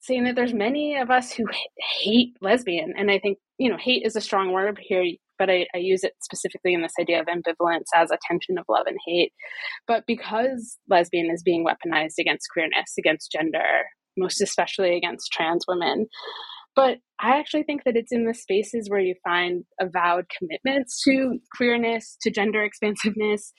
saying 0.08 0.24
that 0.24 0.36
there's 0.36 0.54
many 0.54 0.98
of 0.98 1.12
us 1.12 1.32
who 1.32 1.46
hate 2.02 2.36
lesbian, 2.42 2.94
and 2.98 3.12
I 3.12 3.20
think 3.20 3.38
you 3.58 3.70
know 3.70 3.78
hate 3.78 4.04
is 4.06 4.16
a 4.16 4.22
strong 4.22 4.52
word 4.52 4.80
here, 4.82 5.06
but 5.38 5.50
I, 5.50 5.68
I 5.76 5.78
use 5.78 6.04
it 6.04 6.14
specifically 6.22 6.74
in 6.74 6.82
this 6.82 6.94
idea 7.00 7.20
of 7.20 7.28
ambivalence 7.28 7.88
as 7.94 8.10
a 8.10 8.18
tension 8.28 8.58
of 8.58 8.66
love 8.70 8.88
and 8.88 8.98
hate. 9.06 9.34
But 9.88 10.06
because 10.08 10.78
lesbian 10.90 11.30
is 11.32 11.44
being 11.44 11.66
weaponized 11.66 12.20
against 12.20 12.48
queerness, 12.52 12.94
against 12.98 13.32
gender, 13.32 13.86
most 14.18 14.42
especially 14.42 14.96
against 14.96 15.32
trans 15.32 15.66
women, 15.68 16.08
but 16.76 17.00
I 17.20 17.40
actually 17.40 17.64
think 17.64 17.84
that 17.86 17.96
it's 17.96 18.12
in 18.12 18.26
the 18.26 18.36
spaces 18.36 18.88
where 18.88 19.00
you 19.00 19.16
find 19.24 19.64
avowed 19.82 20.26
commitments 20.38 21.02
to 21.06 21.40
queerness, 21.56 22.18
to 22.22 22.30
gender 22.30 22.64
expansiveness, 22.64 23.52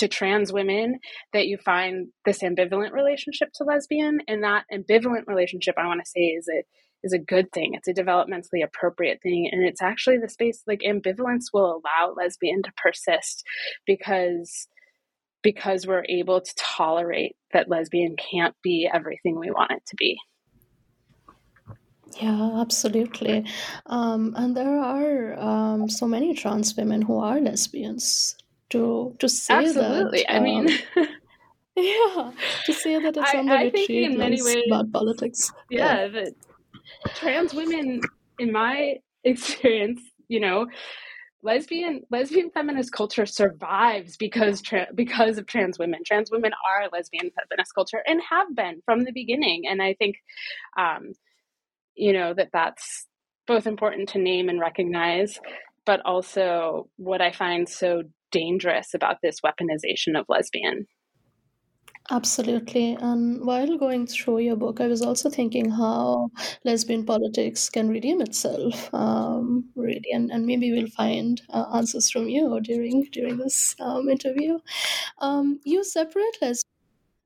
to 0.00 0.08
trans 0.08 0.52
women 0.52 0.98
that 1.32 1.46
you 1.46 1.58
find 1.58 2.08
this 2.24 2.42
ambivalent 2.42 2.92
relationship 2.92 3.50
to 3.54 3.64
lesbian. 3.64 4.20
And 4.26 4.42
that 4.42 4.64
ambivalent 4.72 5.26
relationship, 5.26 5.74
I 5.78 5.86
want 5.86 6.00
to 6.04 6.10
say, 6.10 6.20
is 6.20 6.48
a 6.48 6.62
is 7.02 7.12
a 7.14 7.18
good 7.18 7.50
thing. 7.52 7.72
It's 7.74 7.88
a 7.88 7.94
developmentally 7.94 8.62
appropriate 8.62 9.20
thing. 9.22 9.48
And 9.50 9.64
it's 9.64 9.80
actually 9.80 10.18
the 10.18 10.28
space 10.28 10.62
like 10.66 10.80
ambivalence 10.80 11.44
will 11.52 11.80
allow 11.80 12.14
lesbian 12.14 12.62
to 12.62 12.72
persist 12.76 13.42
because 13.86 14.68
because 15.42 15.86
we're 15.86 16.04
able 16.08 16.40
to 16.40 16.54
tolerate 16.56 17.36
that 17.52 17.70
lesbian 17.70 18.16
can't 18.16 18.54
be 18.62 18.88
everything 18.92 19.38
we 19.38 19.50
want 19.50 19.70
it 19.70 19.82
to 19.86 19.96
be. 19.96 20.18
Yeah, 22.20 22.60
absolutely. 22.60 23.46
Um, 23.86 24.34
and 24.36 24.56
there 24.56 24.78
are 24.78 25.38
um, 25.38 25.88
so 25.88 26.06
many 26.06 26.34
trans 26.34 26.76
women 26.76 27.02
who 27.02 27.18
are 27.18 27.40
lesbians. 27.40 28.36
To 28.70 29.14
to 29.18 29.28
say 29.28 29.54
Absolutely. 29.54 30.24
that, 30.28 30.34
I 30.34 30.40
mean, 30.40 30.68
um, 30.96 31.08
yeah, 31.76 32.32
to 32.64 32.72
say 32.72 32.98
that 32.98 33.16
it's 33.16 33.34
on 33.34 33.46
the 33.46 33.52
I 33.52 33.64
retreat 33.64 34.32
is 34.32 34.44
ways, 34.44 34.62
about 34.66 34.92
politics. 34.92 35.52
Yeah. 35.70 36.02
yeah, 36.02 36.08
that 36.08 36.34
trans 37.16 37.52
women, 37.52 38.00
in 38.38 38.52
my 38.52 38.96
experience, 39.24 40.00
you 40.28 40.40
know, 40.40 40.66
lesbian 41.42 42.02
lesbian 42.10 42.50
feminist 42.50 42.92
culture 42.92 43.26
survives 43.26 44.16
because 44.16 44.62
tra- 44.62 44.88
because 44.94 45.38
of 45.38 45.46
trans 45.46 45.78
women. 45.78 46.02
Trans 46.06 46.30
women 46.30 46.52
are 46.64 46.88
lesbian 46.92 47.30
feminist 47.30 47.74
culture 47.74 48.02
and 48.06 48.20
have 48.30 48.54
been 48.54 48.82
from 48.84 49.04
the 49.04 49.12
beginning. 49.12 49.66
And 49.66 49.82
I 49.82 49.94
think 49.94 50.16
um, 50.78 51.12
you 51.94 52.12
know 52.12 52.32
that 52.34 52.48
that's 52.52 53.06
both 53.46 53.66
important 53.66 54.08
to 54.10 54.18
name 54.18 54.48
and 54.48 54.60
recognize 54.60 55.38
but 55.84 56.00
also 56.04 56.88
what 56.96 57.20
i 57.20 57.30
find 57.32 57.68
so 57.68 58.02
dangerous 58.30 58.94
about 58.94 59.18
this 59.22 59.40
weaponization 59.40 60.18
of 60.18 60.26
lesbian 60.28 60.86
Absolutely. 62.12 62.96
And 63.00 63.46
while 63.46 63.78
going 63.78 64.06
through 64.06 64.40
your 64.40 64.56
book, 64.56 64.80
I 64.80 64.88
was 64.88 65.00
also 65.00 65.30
thinking 65.30 65.70
how 65.70 66.30
lesbian 66.64 67.04
politics 67.04 67.70
can 67.70 67.88
redeem 67.88 68.20
itself, 68.20 68.92
um, 68.92 69.68
really, 69.76 70.10
and, 70.12 70.30
and 70.32 70.44
maybe 70.44 70.72
we'll 70.72 70.88
find 70.88 71.40
uh, 71.50 71.66
answers 71.72 72.10
from 72.10 72.28
you 72.28 72.60
during 72.62 73.04
during 73.12 73.36
this 73.36 73.76
um, 73.80 74.08
interview. 74.08 74.58
Um, 75.18 75.60
you 75.64 75.84
separate 75.84 76.36
lesbian 76.42 76.69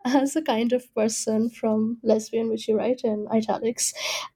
as 0.04 0.36
a 0.36 0.42
kind 0.42 0.72
of 0.72 0.92
person 0.94 1.48
from 1.48 1.98
lesbian, 2.02 2.48
which 2.48 2.68
you 2.68 2.76
write 2.76 3.02
in 3.04 3.26
italics, 3.32 3.92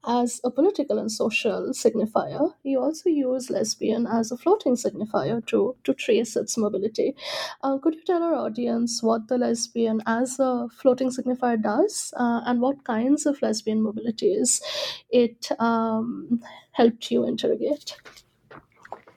as 0.07 0.41
a 0.45 0.51
political 0.51 0.99
and 0.99 1.13
social 1.13 1.71
signifier. 1.71 2.55
You 2.63 2.81
also 2.81 3.11
use 3.11 3.51
lesbian 3.51 4.07
as 4.07 4.33
a 4.33 4.37
floating 4.37 4.77
signifier 4.77 5.45
to, 5.47 5.77
to 5.85 5.95
trace 5.95 6.37
its 6.37 6.57
mobility. 6.57 7.15
Uh, 7.63 7.79
could 7.79 7.95
you 7.95 8.05
tell 8.05 8.23
our 8.23 8.35
audience 8.35 9.03
what 9.03 9.29
the 9.29 9.39
lesbian 9.39 10.01
as 10.07 10.39
a 10.39 10.69
floating 10.73 11.11
signifier 11.11 11.61
does 11.61 12.13
uh, 12.17 12.41
and 12.47 12.61
what 12.61 12.85
kinds 12.85 13.27
of 13.27 13.41
lesbian 13.43 13.83
mobilities 13.83 14.63
it 15.11 15.51
um, 15.61 16.41
helped 16.73 17.11
you 17.11 17.27
interrogate? 17.27 17.97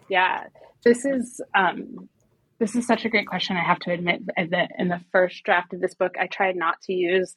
Yeah, 0.10 0.48
this 0.84 1.06
is 1.06 1.42
um, 1.56 2.10
this 2.62 2.76
is 2.76 2.86
such 2.86 3.06
a 3.06 3.10
great 3.10 3.28
question. 3.28 3.58
I 3.58 3.66
have 3.66 3.80
to 3.80 3.92
admit 3.92 4.22
that 4.38 4.70
in 4.78 4.88
the 4.88 5.02
first 5.12 5.44
draft 5.44 5.74
of 5.74 5.82
this 5.82 5.96
book, 5.96 6.14
I 6.20 6.28
tried 6.28 6.56
not 6.56 6.80
to 6.84 6.94
use 6.94 7.36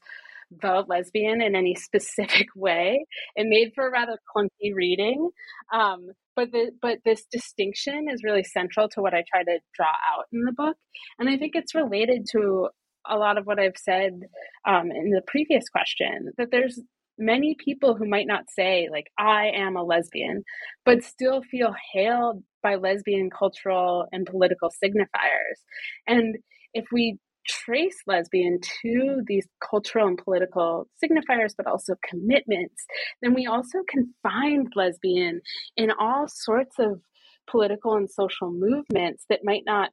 the 0.61 0.85
lesbian 0.87 1.41
in 1.41 1.57
any 1.57 1.75
specific 1.79 2.49
way. 2.55 3.07
It 3.35 3.47
made 3.49 3.73
for 3.75 3.89
a 3.89 3.91
rather 3.91 4.19
clunky 4.37 4.75
reading. 4.75 5.31
Um, 5.73 6.09
but 6.37 6.53
the 6.53 6.73
but 6.83 6.99
this 7.07 7.25
distinction 7.33 8.07
is 8.11 8.23
really 8.23 8.45
central 8.45 8.87
to 8.91 9.01
what 9.01 9.15
I 9.15 9.25
try 9.27 9.43
to 9.45 9.61
draw 9.75 9.87
out 9.87 10.27
in 10.31 10.43
the 10.45 10.53
book, 10.53 10.77
and 11.19 11.31
I 11.31 11.39
think 11.39 11.55
it's 11.55 11.75
related 11.75 12.27
to 12.33 12.69
a 13.09 13.17
lot 13.17 13.39
of 13.39 13.47
what 13.47 13.59
I've 13.59 13.79
said 13.79 14.21
um, 14.69 14.91
in 14.91 15.11
the 15.11 15.23
previous 15.27 15.71
question. 15.71 16.33
That 16.37 16.51
there's 16.51 16.81
many 17.17 17.57
people 17.59 17.95
who 17.95 18.07
might 18.07 18.27
not 18.27 18.51
say 18.51 18.89
like 18.91 19.07
I 19.17 19.53
am 19.55 19.77
a 19.77 19.85
lesbian, 19.85 20.43
but 20.85 21.03
still 21.03 21.41
feel 21.43 21.75
hailed 21.95 22.43
by 22.65 22.75
lesbian 22.75 23.31
cultural 23.31 24.07
and 24.11 24.27
political 24.27 24.71
signifiers. 24.71 25.61
And 26.09 26.39
if 26.73 26.87
we 26.91 27.19
trace 27.47 27.97
lesbian 28.07 28.59
to 28.83 29.23
these 29.27 29.47
cultural 29.71 30.09
and 30.09 30.19
political 30.19 30.89
signifiers, 31.03 31.53
but 31.57 31.67
also 31.67 31.95
commitments, 32.09 32.85
then 33.23 33.35
we 33.35 33.47
also 33.47 33.81
can 33.89 34.13
find 34.23 34.73
lesbian 34.75 35.41
in 35.77 35.93
all 36.01 36.27
sorts 36.27 36.77
of 36.79 37.01
political 37.49 37.95
and 37.95 38.11
social 38.11 38.51
movements 38.51 39.25
that 39.29 39.45
might 39.45 39.63
not 39.67 39.91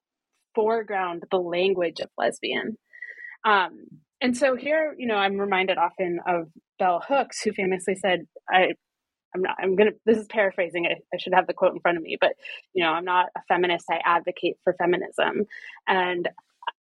foreground 0.55 1.23
the 1.29 1.37
language 1.37 1.99
of 1.99 2.09
lesbian. 2.17 2.77
Um, 3.45 3.85
and 4.21 4.37
so 4.37 4.55
here, 4.55 4.95
you 4.97 5.07
know, 5.07 5.15
I'm 5.15 5.37
reminded 5.37 5.77
often 5.77 6.19
of 6.27 6.47
Bell 6.79 7.03
Hooks, 7.07 7.41
who 7.41 7.51
famously 7.51 7.95
said, 7.95 8.21
I 8.49 8.73
I'm 9.35 9.41
not, 9.41 9.55
I'm 9.61 9.77
to, 9.77 9.91
this 10.05 10.17
is 10.17 10.27
paraphrasing. 10.27 10.85
I, 10.88 10.95
I, 11.13 11.17
should 11.17 11.33
have 11.33 11.47
the 11.47 11.53
quote 11.53 11.73
in 11.73 11.79
front 11.79 11.97
of 11.97 12.03
me, 12.03 12.17
but, 12.19 12.33
you 12.73 12.83
know, 12.83 12.91
I'm 12.91 13.05
not 13.05 13.27
a 13.35 13.41
feminist. 13.47 13.85
I 13.89 14.01
advocate 14.05 14.57
for 14.63 14.73
feminism. 14.73 15.45
And 15.88 16.27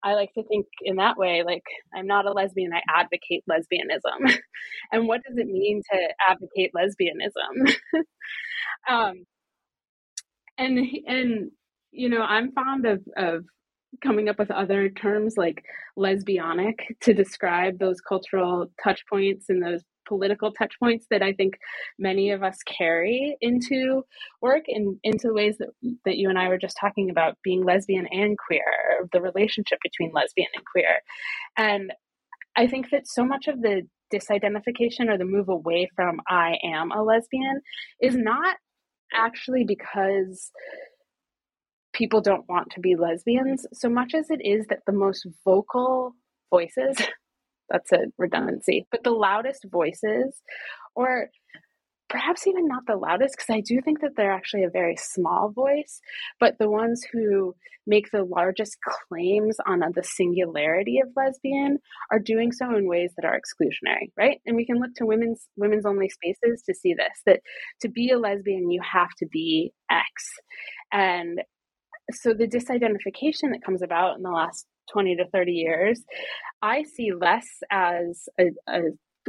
I 0.02 0.14
like 0.14 0.32
to 0.34 0.42
think 0.42 0.66
in 0.82 0.96
that 0.96 1.16
way, 1.16 1.42
like, 1.44 1.64
I'm 1.94 2.06
not 2.06 2.26
a 2.26 2.32
lesbian. 2.32 2.72
I 2.72 2.82
advocate 2.88 3.44
lesbianism. 3.48 4.36
and 4.92 5.06
what 5.06 5.22
does 5.26 5.36
it 5.36 5.46
mean 5.46 5.82
to 5.92 5.98
advocate 6.28 6.72
lesbianism? 6.76 7.74
um, 8.88 9.24
and, 10.58 10.78
and, 11.06 11.50
you 11.92 12.08
know, 12.08 12.22
I'm 12.22 12.52
fond 12.52 12.86
of, 12.86 13.00
of 13.16 13.44
coming 14.02 14.28
up 14.28 14.38
with 14.38 14.50
other 14.50 14.88
terms 14.88 15.34
like 15.36 15.64
lesbianic 15.98 16.76
to 17.00 17.12
describe 17.12 17.78
those 17.78 18.00
cultural 18.00 18.70
touch 18.82 19.02
points 19.08 19.46
and 19.48 19.62
those 19.62 19.82
political 20.06 20.52
touch 20.52 20.74
points 20.80 21.06
that 21.10 21.22
I 21.22 21.32
think 21.32 21.58
many 21.98 22.30
of 22.30 22.42
us 22.42 22.58
carry 22.64 23.36
into 23.40 24.04
work 24.40 24.64
and 24.68 24.98
into 25.02 25.28
the 25.28 25.34
ways 25.34 25.58
that, 25.58 25.68
that 26.04 26.16
you 26.16 26.28
and 26.28 26.38
I 26.38 26.48
were 26.48 26.58
just 26.58 26.76
talking 26.80 27.10
about 27.10 27.38
being 27.42 27.64
lesbian 27.64 28.06
and 28.10 28.36
queer, 28.38 29.08
the 29.12 29.20
relationship 29.20 29.78
between 29.82 30.12
lesbian 30.12 30.48
and 30.54 30.64
queer. 30.64 31.00
And 31.56 31.92
I 32.56 32.66
think 32.66 32.90
that 32.90 33.06
so 33.06 33.24
much 33.24 33.48
of 33.48 33.60
the 33.60 33.86
disidentification 34.12 35.08
or 35.08 35.16
the 35.16 35.24
move 35.24 35.48
away 35.48 35.88
from 35.94 36.20
I 36.28 36.58
am 36.64 36.90
a 36.90 37.02
lesbian 37.02 37.60
is 38.00 38.16
not 38.16 38.56
actually 39.14 39.64
because 39.64 40.50
people 41.92 42.20
don't 42.20 42.48
want 42.48 42.70
to 42.70 42.80
be 42.80 42.96
lesbians 42.96 43.66
so 43.72 43.88
much 43.88 44.14
as 44.14 44.30
it 44.30 44.40
is 44.44 44.66
that 44.68 44.80
the 44.86 44.92
most 44.92 45.26
vocal 45.44 46.14
voices 46.50 46.96
that's 47.70 47.92
a 47.92 48.06
redundancy, 48.18 48.86
but 48.90 49.04
the 49.04 49.10
loudest 49.10 49.66
voices, 49.70 50.42
or 50.94 51.28
perhaps 52.08 52.46
even 52.46 52.66
not 52.66 52.82
the 52.86 52.96
loudest, 52.96 53.36
because 53.36 53.54
I 53.54 53.60
do 53.60 53.80
think 53.80 54.00
that 54.00 54.10
they're 54.16 54.32
actually 54.32 54.64
a 54.64 54.70
very 54.70 54.96
small 54.96 55.52
voice, 55.54 56.00
but 56.40 56.58
the 56.58 56.68
ones 56.68 57.06
who 57.12 57.54
make 57.86 58.10
the 58.10 58.24
largest 58.24 58.76
claims 59.08 59.56
on 59.66 59.80
the 59.94 60.02
singularity 60.02 61.00
of 61.00 61.08
lesbian 61.16 61.78
are 62.10 62.18
doing 62.18 62.52
so 62.52 62.74
in 62.76 62.88
ways 62.88 63.12
that 63.16 63.24
are 63.24 63.38
exclusionary, 63.38 64.10
right? 64.16 64.40
And 64.44 64.56
we 64.56 64.66
can 64.66 64.78
look 64.78 64.94
to 64.96 65.06
women's 65.06 65.46
women's 65.56 65.86
only 65.86 66.08
spaces 66.08 66.62
to 66.66 66.74
see 66.74 66.94
this 66.94 67.22
that 67.26 67.40
to 67.80 67.88
be 67.88 68.10
a 68.10 68.18
lesbian 68.18 68.70
you 68.70 68.82
have 68.82 69.10
to 69.18 69.26
be 69.26 69.72
X. 69.90 70.04
And 70.92 71.42
so 72.12 72.34
the 72.34 72.46
disidentification 72.46 73.50
that 73.52 73.64
comes 73.64 73.82
about 73.82 74.16
in 74.16 74.22
the 74.22 74.30
last 74.30 74.66
20 74.92 75.16
to 75.16 75.26
30 75.32 75.52
years, 75.52 76.02
I 76.62 76.82
see 76.82 77.12
less 77.12 77.46
as 77.70 78.28
a, 78.38 78.50
a 78.68 78.80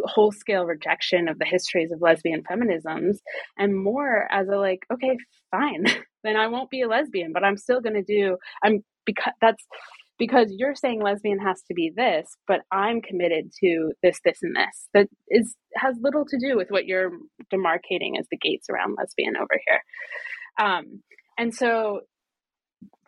whole 0.05 0.31
scale 0.31 0.65
rejection 0.65 1.27
of 1.27 1.37
the 1.39 1.45
histories 1.45 1.91
of 1.91 2.01
lesbian 2.01 2.43
feminisms 2.43 3.17
and 3.57 3.75
more 3.75 4.27
as 4.31 4.47
a 4.47 4.57
like, 4.57 4.85
okay, 4.91 5.17
fine, 5.51 5.85
then 6.23 6.35
I 6.35 6.47
won't 6.47 6.69
be 6.69 6.81
a 6.81 6.87
lesbian, 6.87 7.31
but 7.33 7.43
I'm 7.43 7.57
still 7.57 7.81
going 7.81 7.95
to 7.95 8.03
do, 8.03 8.37
I'm 8.63 8.83
because 9.05 9.33
that's 9.41 9.65
because 10.19 10.53
you're 10.55 10.75
saying 10.75 11.01
lesbian 11.01 11.39
has 11.39 11.63
to 11.63 11.73
be 11.73 11.91
this, 11.95 12.37
but 12.47 12.61
I'm 12.71 13.01
committed 13.01 13.51
to 13.59 13.91
this, 14.03 14.19
this, 14.23 14.37
and 14.43 14.55
this. 14.55 14.87
That 14.93 15.07
is 15.29 15.55
has 15.75 15.95
little 15.99 16.25
to 16.25 16.37
do 16.37 16.55
with 16.55 16.69
what 16.69 16.85
you're 16.85 17.09
demarcating 17.51 18.19
as 18.19 18.27
the 18.29 18.37
gates 18.37 18.67
around 18.69 18.97
lesbian 18.99 19.35
over 19.35 19.59
here. 19.65 19.81
Um, 20.63 21.01
and 21.39 21.55
so 21.55 22.01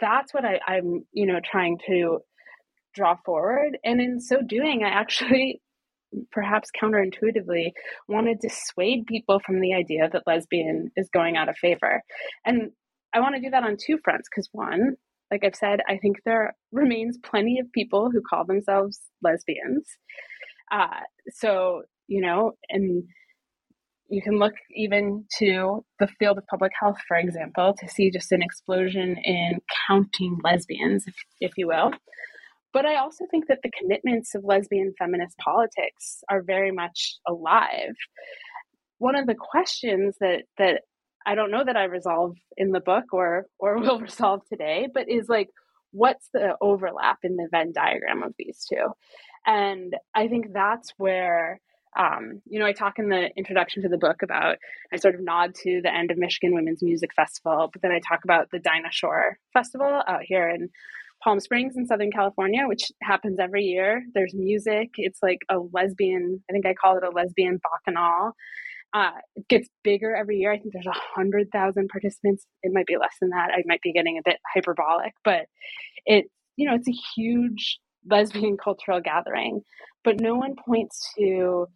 that's 0.01 0.33
what 0.33 0.43
I, 0.43 0.59
I'm, 0.67 1.05
you 1.11 1.27
know, 1.27 1.39
trying 1.43 1.77
to 1.85 2.19
draw 2.93 3.15
forward. 3.25 3.77
And 3.83 4.01
in 4.01 4.19
so 4.19 4.41
doing, 4.41 4.83
I 4.83 4.89
actually, 4.89 5.61
perhaps 6.31 6.69
counterintuitively, 6.79 7.71
want 8.07 8.27
to 8.27 8.47
dissuade 8.47 9.05
people 9.07 9.39
from 9.45 9.59
the 9.59 9.73
idea 9.73 10.09
that 10.11 10.23
lesbian 10.27 10.91
is 10.95 11.09
going 11.13 11.37
out 11.37 11.49
of 11.49 11.57
favor. 11.57 12.01
And 12.45 12.71
I 13.13 13.19
want 13.19 13.35
to 13.35 13.41
do 13.41 13.49
that 13.51 13.63
on 13.63 13.77
two 13.77 13.97
fronts 14.03 14.27
because, 14.29 14.49
one, 14.51 14.95
like 15.31 15.43
I've 15.43 15.55
said, 15.55 15.79
I 15.87 15.97
think 15.97 16.17
there 16.25 16.55
remains 16.71 17.17
plenty 17.23 17.59
of 17.59 17.71
people 17.71 18.09
who 18.11 18.21
call 18.21 18.45
themselves 18.45 18.99
lesbians. 19.21 19.87
Uh, 20.71 21.01
so, 21.29 21.83
you 22.07 22.21
know, 22.21 22.53
and 22.69 23.03
you 24.09 24.21
can 24.21 24.37
look 24.37 24.53
even 24.75 25.25
to 25.39 25.83
the 25.99 26.07
field 26.19 26.37
of 26.37 26.45
public 26.47 26.71
health, 26.79 26.97
for 27.07 27.17
example, 27.17 27.73
to 27.79 27.87
see 27.87 28.11
just 28.11 28.31
an 28.31 28.43
explosion 28.43 29.17
in 29.23 29.59
counting 29.87 30.37
lesbians, 30.43 31.05
if, 31.07 31.15
if 31.39 31.51
you 31.57 31.67
will. 31.67 31.91
But 32.73 32.85
I 32.85 32.95
also 32.95 33.25
think 33.29 33.47
that 33.47 33.59
the 33.61 33.71
commitments 33.71 34.33
of 34.33 34.43
lesbian 34.43 34.93
feminist 34.97 35.37
politics 35.37 36.23
are 36.29 36.41
very 36.41 36.71
much 36.71 37.15
alive. 37.27 37.95
One 38.97 39.15
of 39.15 39.27
the 39.27 39.35
questions 39.35 40.15
that 40.19 40.43
that 40.57 40.81
I 41.25 41.35
don't 41.35 41.51
know 41.51 41.63
that 41.63 41.77
I 41.77 41.85
resolve 41.85 42.35
in 42.57 42.71
the 42.71 42.79
book 42.79 43.13
or 43.13 43.45
or 43.59 43.77
will 43.79 43.99
resolve 43.99 44.41
today, 44.49 44.87
but 44.91 45.09
is 45.09 45.29
like 45.29 45.49
what's 45.91 46.27
the 46.33 46.57
overlap 46.59 47.19
in 47.23 47.35
the 47.35 47.47
Venn 47.51 47.71
diagram 47.71 48.23
of 48.23 48.33
these 48.37 48.65
two? 48.67 48.87
And 49.45 49.95
I 50.15 50.27
think 50.27 50.47
that's 50.51 50.91
where 50.97 51.59
um, 51.95 52.41
you 52.49 52.59
know, 52.59 52.65
I 52.65 52.73
talk 52.73 52.97
in 52.97 53.09
the 53.09 53.29
introduction 53.37 53.83
to 53.83 53.89
the 53.89 53.99
book 53.99 54.23
about, 54.23 54.57
I 54.91 54.97
sort 54.97 55.13
of 55.13 55.21
nod 55.21 55.53
to 55.61 55.79
the 55.81 55.93
end 55.93 56.09
of 56.09 56.17
Michigan 56.17 56.55
Women's 56.55 56.81
Music 56.81 57.11
Festival, 57.13 57.69
but 57.71 57.83
then 57.83 57.91
I 57.91 57.99
talk 57.99 58.23
about 58.23 58.49
the 58.51 58.57
Dinah 58.57 58.91
Shore 58.91 59.37
Festival 59.53 60.01
out 60.07 60.23
here 60.23 60.49
in 60.49 60.69
Palm 61.23 61.39
Springs 61.39 61.75
in 61.77 61.85
Southern 61.85 62.11
California, 62.11 62.63
which 62.67 62.91
happens 63.01 63.39
every 63.39 63.63
year. 63.63 64.03
There's 64.13 64.33
music. 64.33 64.89
It's 64.97 65.19
like 65.23 65.39
a 65.49 65.57
lesbian, 65.71 66.43
I 66.49 66.53
think 66.53 66.65
I 66.65 66.73
call 66.73 66.97
it 66.97 67.03
a 67.03 67.09
lesbian 67.09 67.59
bacchanal. 67.63 68.33
Uh, 68.93 69.11
it 69.35 69.47
gets 69.47 69.69
bigger 69.83 70.15
every 70.15 70.37
year. 70.37 70.51
I 70.51 70.59
think 70.59 70.73
there's 70.73 70.85
a 70.85 70.93
hundred 71.15 71.49
thousand 71.51 71.89
participants. 71.89 72.45
It 72.61 72.73
might 72.73 72.85
be 72.85 72.97
less 72.97 73.15
than 73.21 73.29
that. 73.29 73.49
I 73.51 73.63
might 73.65 73.81
be 73.81 73.93
getting 73.93 74.17
a 74.17 74.21
bit 74.23 74.37
hyperbolic, 74.53 75.13
but 75.23 75.45
it, 76.05 76.25
you 76.57 76.69
know, 76.69 76.75
it's 76.75 76.87
a 76.87 76.99
huge 77.15 77.79
lesbian 78.09 78.57
cultural 78.63 79.01
gathering. 79.01 79.61
But 80.03 80.19
no 80.19 80.35
one 80.35 80.55
points 80.67 81.09
to 81.17 81.67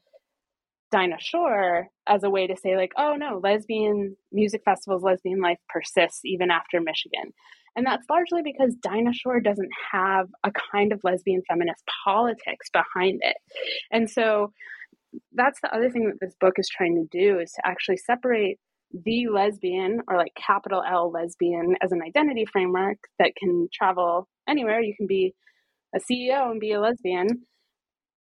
Dinah 0.92 1.18
Shore 1.20 1.88
as 2.08 2.24
a 2.24 2.30
way 2.30 2.48
to 2.48 2.56
say 2.56 2.76
like, 2.76 2.92
oh 2.98 3.16
no, 3.16 3.40
lesbian 3.42 4.16
music 4.32 4.62
festivals, 4.64 5.04
lesbian 5.04 5.42
life 5.42 5.60
persists 5.70 6.22
even 6.26 6.52
after 6.52 6.82
Michigan. 6.82 7.34
And 7.78 7.86
that's 7.86 8.10
largely 8.10 8.42
because 8.44 8.76
Dinah 8.82 9.14
Shore 9.14 9.40
doesn't 9.40 9.70
have 9.92 10.28
a 10.44 10.52
kind 10.72 10.92
of 10.92 11.00
lesbian 11.04 11.44
feminist 11.48 11.84
politics 12.04 12.72
behind 12.72 13.20
it. 13.22 13.38
And 13.92 14.10
so 14.10 14.52
that's 15.34 15.62
the 15.62 15.74
other 15.74 15.90
thing 15.92 16.06
that 16.06 16.20
this 16.20 16.36
book 16.42 16.56
is 16.58 16.68
trying 16.68 16.96
to 16.96 17.18
do 17.18 17.40
is 17.40 17.52
to 17.52 17.62
actually 17.64 17.98
separate 17.98 18.58
the 19.06 19.28
lesbian 19.28 20.02
or 20.08 20.18
like 20.18 20.32
capital 20.36 20.84
L 20.90 21.12
lesbian 21.12 21.76
as 21.82 21.92
an 21.92 22.02
identity 22.02 22.46
framework 22.52 22.98
that 23.20 23.34
can 23.38 23.68
travel 23.72 24.28
anywhere. 24.50 24.82
You 24.82 24.96
can 24.96 25.08
be 25.08 25.36
a 25.96 26.00
CEO 26.00 26.50
and 26.50 26.60
be 26.60 26.72
a 26.72 26.82
lesbian 26.82 27.28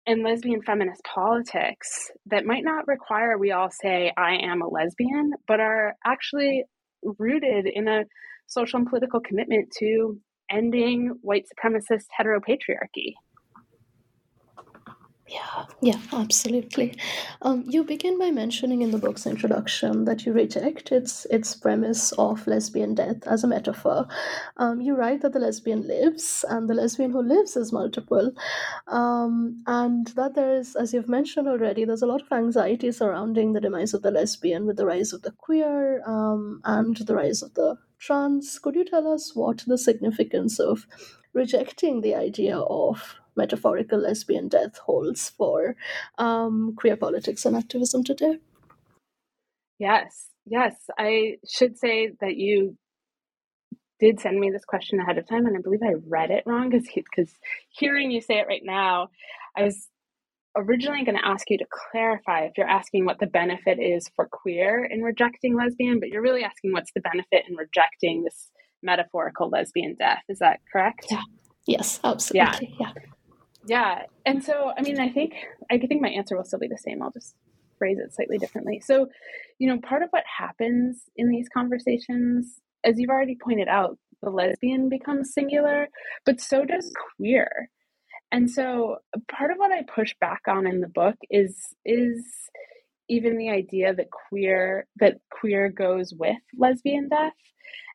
and 0.07 0.23
lesbian 0.23 0.61
feminist 0.63 1.03
politics 1.03 2.11
that 2.27 2.45
might 2.45 2.63
not 2.63 2.87
require 2.87 3.39
we 3.39 3.53
all 3.53 3.71
say, 3.71 4.13
I 4.17 4.37
am 4.43 4.61
a 4.61 4.69
lesbian, 4.69 5.33
but 5.49 5.61
are 5.61 5.97
actually 6.05 6.65
rooted 7.19 7.67
in 7.67 7.89
a 7.89 8.05
social 8.47 8.79
and 8.79 8.89
political 8.89 9.21
commitment 9.21 9.73
to 9.79 10.19
ending 10.51 11.19
white 11.23 11.45
supremacist 11.47 12.07
heteropatriarchy. 12.19 13.15
Yeah, 15.29 15.65
yeah, 15.83 15.99
absolutely. 16.13 16.97
Um, 17.43 17.65
you 17.67 17.83
begin 17.83 18.17
by 18.17 18.31
mentioning 18.31 18.83
in 18.83 18.93
the 18.93 18.99
book's 18.99 19.27
introduction 19.27 20.05
that 20.05 20.25
you 20.25 20.33
reject 20.33 20.93
its 20.93 21.27
its 21.33 21.57
premise 21.57 22.13
of 22.13 22.47
lesbian 22.47 22.95
death 22.95 23.27
as 23.27 23.43
a 23.43 23.49
metaphor. 23.49 24.07
Um, 24.57 24.81
you 24.81 24.95
write 24.95 25.23
that 25.23 25.33
the 25.33 25.41
lesbian 25.41 25.85
lives, 25.89 26.45
and 26.49 26.69
the 26.69 26.75
lesbian 26.75 27.11
who 27.11 27.23
lives 27.23 27.57
is 27.57 27.73
multiple, 27.73 28.31
um, 28.87 29.65
and 29.67 30.07
that 30.15 30.37
there 30.37 30.55
is, 30.55 30.77
as 30.77 30.95
you've 30.95 31.09
mentioned 31.09 31.49
already, 31.49 31.85
there's 31.85 32.03
a 32.03 32.07
lot 32.07 32.23
of 32.23 32.31
anxiety 32.31 32.93
surrounding 32.93 33.53
the 33.53 33.61
demise 33.61 33.95
of 33.95 34.03
the 34.03 34.13
lesbian 34.13 34.65
with 34.65 34.77
the 34.77 34.87
rise 34.87 35.13
of 35.13 35.23
the 35.23 35.33
queer 35.33 36.09
um, 36.09 36.61
and 36.65 36.99
the 36.99 37.17
rise 37.17 37.43
of 37.43 37.53
the 37.55 37.77
trans. 37.99 38.59
Could 38.59 38.75
you 38.75 38.85
tell 38.85 39.07
us 39.07 39.35
what 39.35 39.65
the 39.67 39.79
significance 39.79 40.59
of 40.59 40.87
rejecting 41.33 42.01
the 42.01 42.15
idea 42.15 42.59
of 42.59 43.17
metaphorical 43.37 43.99
lesbian 44.01 44.49
death 44.49 44.79
holds 44.79 45.29
for 45.29 45.77
um, 46.19 46.75
queer 46.77 46.97
politics 46.97 47.45
and 47.45 47.55
activism 47.57 48.03
today. 48.03 48.39
Yes, 49.79 50.29
yes. 50.47 50.75
I 50.99 51.37
should 51.49 51.79
say 51.79 52.13
that 52.21 52.37
you 52.37 52.77
did 54.01 54.21
send 54.21 54.39
me 54.41 54.51
this 54.51 54.65
question 54.65 55.01
ahead 55.01 55.19
of 55.19 55.29
time, 55.29 55.47
and 55.47 55.57
I 55.57 55.61
believe 55.61 55.83
I 55.83 55.95
read 56.09 56.31
it 56.31 56.45
wrong 56.47 56.71
because 56.71 56.87
because 56.95 57.33
hearing 57.69 58.11
you 58.11 58.21
say 58.21 58.39
it 58.39 58.47
right 58.47 58.65
now, 58.65 59.11
I 59.57 59.63
was 59.63 59.89
originally 60.57 61.05
going 61.05 61.19
to 61.19 61.27
ask 61.27 61.49
you 61.51 61.59
to 61.59 61.67
clarify 61.91 62.45
if 62.45 62.53
you're 62.57 62.69
asking 62.69 63.05
what 63.05 63.19
the 63.21 63.27
benefit 63.27 63.79
is 63.79 64.11
for 64.17 64.29
queer 64.31 64.85
in 64.85 65.03
rejecting 65.03 65.55
lesbian, 65.57 66.01
but 66.01 66.09
you're 66.09 66.23
really 66.23 66.45
asking 66.45 66.73
what's 66.73 66.91
the 66.95 67.01
benefit 67.01 67.45
in 67.49 67.57
rejecting 67.57 68.25
this 68.25 68.51
metaphorical 68.83 69.49
lesbian 69.49 69.97
death. 69.99 70.23
Is 70.29 70.39
that 70.39 70.61
correct? 70.73 71.07
Yeah. 71.11 71.23
Yes, 71.67 72.01
absolutely. 72.05 72.75
Yeah. 72.79 72.93
yeah. 72.95 73.03
Yeah. 73.67 74.03
And 74.25 74.45
so, 74.45 74.73
I 74.79 74.83
mean, 74.83 75.01
I 75.01 75.09
think, 75.09 75.35
I 75.71 75.79
think 75.79 76.01
my 76.01 76.09
answer 76.09 76.37
will 76.37 76.45
still 76.45 76.61
be 76.61 76.69
the 76.69 76.79
same. 76.79 77.03
I'll 77.03 77.11
just 77.11 77.35
phrase 77.79 77.99
it 77.99 78.15
slightly 78.15 78.39
differently. 78.39 78.81
So, 78.85 79.09
you 79.59 79.69
know, 79.69 79.81
part 79.81 80.03
of 80.03 80.09
what 80.11 80.23
happens 80.39 81.03
in 81.17 81.29
these 81.29 81.49
conversations, 81.53 82.61
as 82.85 82.95
you've 82.99 83.11
already 83.11 83.37
pointed 83.43 83.69
out, 83.69 83.99
the 84.23 84.31
lesbian 84.31 84.89
becomes 84.89 85.35
singular, 85.35 85.89
but 86.25 86.41
so 86.41 86.65
does 86.65 86.93
queer. 87.17 87.71
And 88.33 88.51
so 88.51 88.99
part 89.31 89.51
of 89.51 89.59
what 89.59 89.73
I 89.73 89.83
push 89.83 90.15
back 90.21 90.43
on 90.49 90.67
in 90.67 90.81
the 90.81 90.89
book 90.89 91.17
is 91.31 91.75
is 91.85 92.25
even 93.09 93.39
the 93.39 93.51
idea 93.51 93.95
that 93.95 94.11
queer 94.11 94.87
that 94.97 95.19
queer 95.31 95.69
goes 95.69 96.13
with 96.13 96.37
lesbian 96.59 97.09
death. 97.09 97.33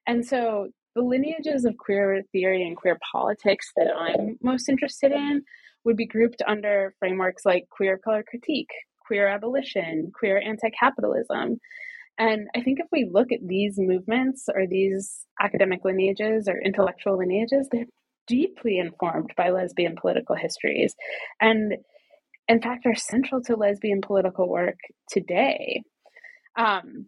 And 0.07 0.25
so 0.25 0.69
the 0.95 1.01
lineages 1.01 1.65
of 1.65 1.77
queer 1.77 2.21
theory 2.31 2.65
and 2.65 2.75
queer 2.75 2.97
politics 3.11 3.71
that 3.75 3.87
I'm 3.95 4.37
most 4.41 4.69
interested 4.69 5.11
in 5.11 5.43
would 5.83 5.97
be 5.97 6.05
grouped 6.05 6.41
under 6.47 6.93
frameworks 6.99 7.45
like 7.45 7.67
queer 7.69 7.97
color 7.97 8.23
critique, 8.27 8.71
queer 9.05 9.27
abolition, 9.27 10.11
queer 10.17 10.39
anti 10.39 10.69
capitalism. 10.69 11.59
And 12.17 12.47
I 12.55 12.61
think 12.61 12.79
if 12.79 12.87
we 12.91 13.09
look 13.11 13.31
at 13.31 13.47
these 13.47 13.75
movements 13.77 14.47
or 14.53 14.67
these 14.67 15.25
academic 15.41 15.83
lineages 15.83 16.47
or 16.47 16.61
intellectual 16.61 17.17
lineages, 17.17 17.67
they're 17.71 17.85
deeply 18.27 18.77
informed 18.77 19.31
by 19.35 19.49
lesbian 19.49 19.95
political 19.99 20.35
histories. 20.35 20.95
And 21.39 21.75
in 22.47 22.61
fact, 22.61 22.85
are 22.85 22.95
central 22.95 23.41
to 23.43 23.55
lesbian 23.55 24.01
political 24.01 24.47
work 24.47 24.77
today. 25.09 25.83
Um, 26.57 27.07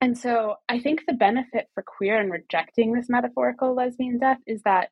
and 0.00 0.18
so 0.18 0.56
I 0.68 0.80
think 0.80 1.02
the 1.06 1.14
benefit 1.14 1.66
for 1.74 1.84
queer 1.84 2.20
in 2.20 2.30
rejecting 2.30 2.92
this 2.92 3.08
metaphorical 3.08 3.74
lesbian 3.74 4.18
death 4.18 4.38
is 4.46 4.62
that 4.62 4.90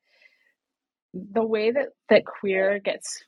the 1.13 1.45
way 1.45 1.71
that, 1.73 1.89
that 2.09 2.25
queer 2.25 2.79
gets 2.79 3.25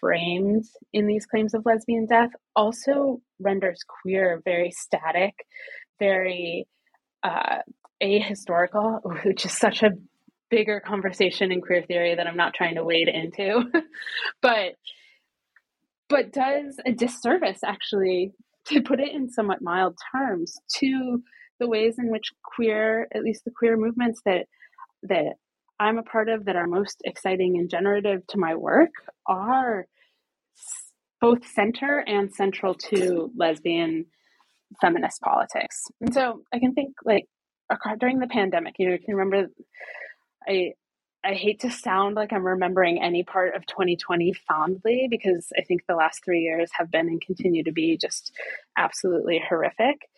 framed 0.00 0.64
in 0.92 1.06
these 1.06 1.26
claims 1.26 1.54
of 1.54 1.64
lesbian 1.64 2.06
death 2.06 2.30
also 2.54 3.20
renders 3.40 3.80
queer 4.02 4.42
very 4.44 4.70
static, 4.70 5.34
very 5.98 6.66
uh, 7.22 7.58
ahistorical, 8.02 9.00
which 9.24 9.44
is 9.44 9.56
such 9.56 9.82
a 9.82 9.90
bigger 10.52 10.80
conversation 10.80 11.50
in 11.50 11.62
queer 11.62 11.82
theory 11.82 12.14
that 12.14 12.26
I'm 12.26 12.36
not 12.36 12.52
trying 12.52 12.74
to 12.74 12.84
wade 12.84 13.08
into, 13.08 13.64
but 14.42 14.74
but 16.10 16.30
does 16.30 16.78
a 16.84 16.92
disservice 16.92 17.60
actually 17.64 18.32
to 18.66 18.82
put 18.82 19.00
it 19.00 19.12
in 19.12 19.30
somewhat 19.30 19.62
mild 19.62 19.96
terms, 20.14 20.54
to 20.76 21.22
the 21.58 21.66
ways 21.66 21.98
in 21.98 22.10
which 22.10 22.32
queer, 22.44 23.08
at 23.14 23.22
least 23.22 23.44
the 23.44 23.50
queer 23.50 23.78
movements 23.78 24.20
that 24.26 24.46
that 25.04 25.32
I'm 25.80 25.98
a 25.98 26.02
part 26.02 26.28
of 26.28 26.44
that 26.44 26.54
are 26.54 26.66
most 26.66 27.00
exciting 27.04 27.56
and 27.56 27.70
generative 27.70 28.26
to 28.28 28.38
my 28.38 28.54
work 28.54 28.90
are 29.26 29.86
both 31.20 31.46
center 31.46 32.04
and 32.06 32.32
central 32.32 32.74
to 32.74 33.32
lesbian 33.34 34.04
feminist 34.82 35.18
politics. 35.22 35.86
And 36.02 36.12
so 36.12 36.42
I 36.52 36.58
can 36.58 36.74
think 36.74 36.92
like 37.04 37.24
during 37.98 38.18
the 38.18 38.26
pandemic, 38.26 38.74
you 38.78 38.98
can 39.04 39.14
remember 39.14 39.48
I 40.46 40.72
I 41.24 41.34
hate 41.34 41.60
to 41.60 41.70
sound 41.70 42.16
like 42.16 42.32
I'm 42.32 42.44
remembering 42.44 43.00
any 43.00 43.22
part 43.22 43.54
of 43.54 43.64
2020 43.66 44.32
fondly 44.32 45.06
because 45.08 45.52
I 45.56 45.62
think 45.62 45.82
the 45.86 45.94
last 45.94 46.24
three 46.24 46.40
years 46.40 46.70
have 46.76 46.90
been 46.90 47.06
and 47.06 47.20
continue 47.20 47.62
to 47.62 47.72
be 47.72 47.96
just 47.96 48.32
absolutely 48.76 49.40
horrific. 49.48 50.08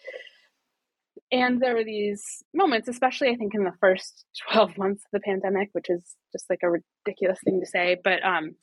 And 1.30 1.60
there 1.60 1.74
were 1.74 1.84
these 1.84 2.42
moments, 2.54 2.88
especially 2.88 3.28
I 3.28 3.36
think 3.36 3.54
in 3.54 3.64
the 3.64 3.74
first 3.80 4.24
12 4.50 4.78
months 4.78 5.04
of 5.04 5.10
the 5.12 5.20
pandemic, 5.20 5.68
which 5.72 5.90
is 5.90 6.16
just 6.32 6.48
like 6.48 6.60
a 6.62 6.70
ridiculous 6.70 7.38
thing 7.44 7.60
to 7.60 7.66
say, 7.66 7.98
but 8.02 8.24
um, 8.24 8.54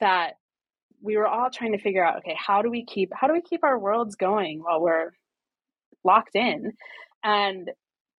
that 0.00 0.34
we 1.02 1.16
were 1.16 1.26
all 1.26 1.50
trying 1.50 1.72
to 1.72 1.78
figure 1.82 2.04
out, 2.04 2.18
okay, 2.18 2.36
how 2.38 2.62
do 2.62 2.70
we 2.70 2.84
keep 2.84 3.10
how 3.14 3.26
do 3.26 3.32
we 3.32 3.42
keep 3.42 3.64
our 3.64 3.78
worlds 3.78 4.14
going 4.14 4.62
while 4.62 4.80
we're 4.80 5.10
locked 6.04 6.36
in? 6.36 6.72
And 7.24 7.70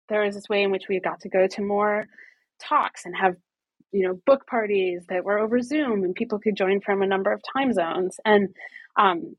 there 0.10 0.23
was 0.23 0.36
this 0.36 0.49
way 0.49 0.63
in 0.63 0.71
which 0.71 0.88
we 0.89 0.99
got 0.99 1.21
to 1.21 1.30
go 1.30 1.47
to 1.47 1.62
more 1.62 2.08
talks 2.62 3.06
and 3.06 3.15
have 3.15 3.36
you 3.91 4.08
know 4.08 4.20
book 4.26 4.46
parties 4.48 5.06
that 5.10 5.24
were 5.24 5.39
over 5.39 5.62
zoom 5.62 6.04
and 6.04 6.15
people 6.15 6.39
could 6.39 6.56
join 6.56 6.82
from 6.82 7.02
a 7.02 7.08
number 7.08 7.32
of 7.32 7.41
time 7.56 7.74
zones. 7.74 8.17
And 8.26 8.50
um, 9.00 9.36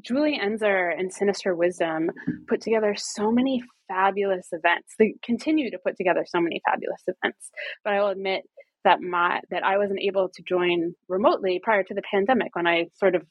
julie 0.00 0.40
enszer 0.42 0.92
and 0.98 1.12
sinister 1.12 1.54
wisdom 1.54 2.10
put 2.48 2.60
together 2.60 2.94
so 2.96 3.30
many 3.30 3.62
fabulous 3.88 4.48
events. 4.52 4.94
They 4.98 5.14
continue 5.22 5.70
to 5.70 5.78
put 5.78 5.96
together 5.96 6.24
so 6.26 6.40
many 6.40 6.60
fabulous 6.68 7.02
events. 7.06 7.50
But 7.84 7.94
i 7.94 8.00
will 8.00 8.08
admit 8.08 8.42
that 8.84 9.00
my 9.00 9.40
that 9.50 9.64
i 9.64 9.78
wasn't 9.78 10.00
able 10.00 10.28
to 10.28 10.42
join 10.42 10.94
remotely 11.08 11.60
prior 11.62 11.82
to 11.84 11.94
the 11.94 12.02
pandemic 12.10 12.54
when 12.56 12.66
i 12.66 12.86
sort 12.98 13.14
of 13.14 13.22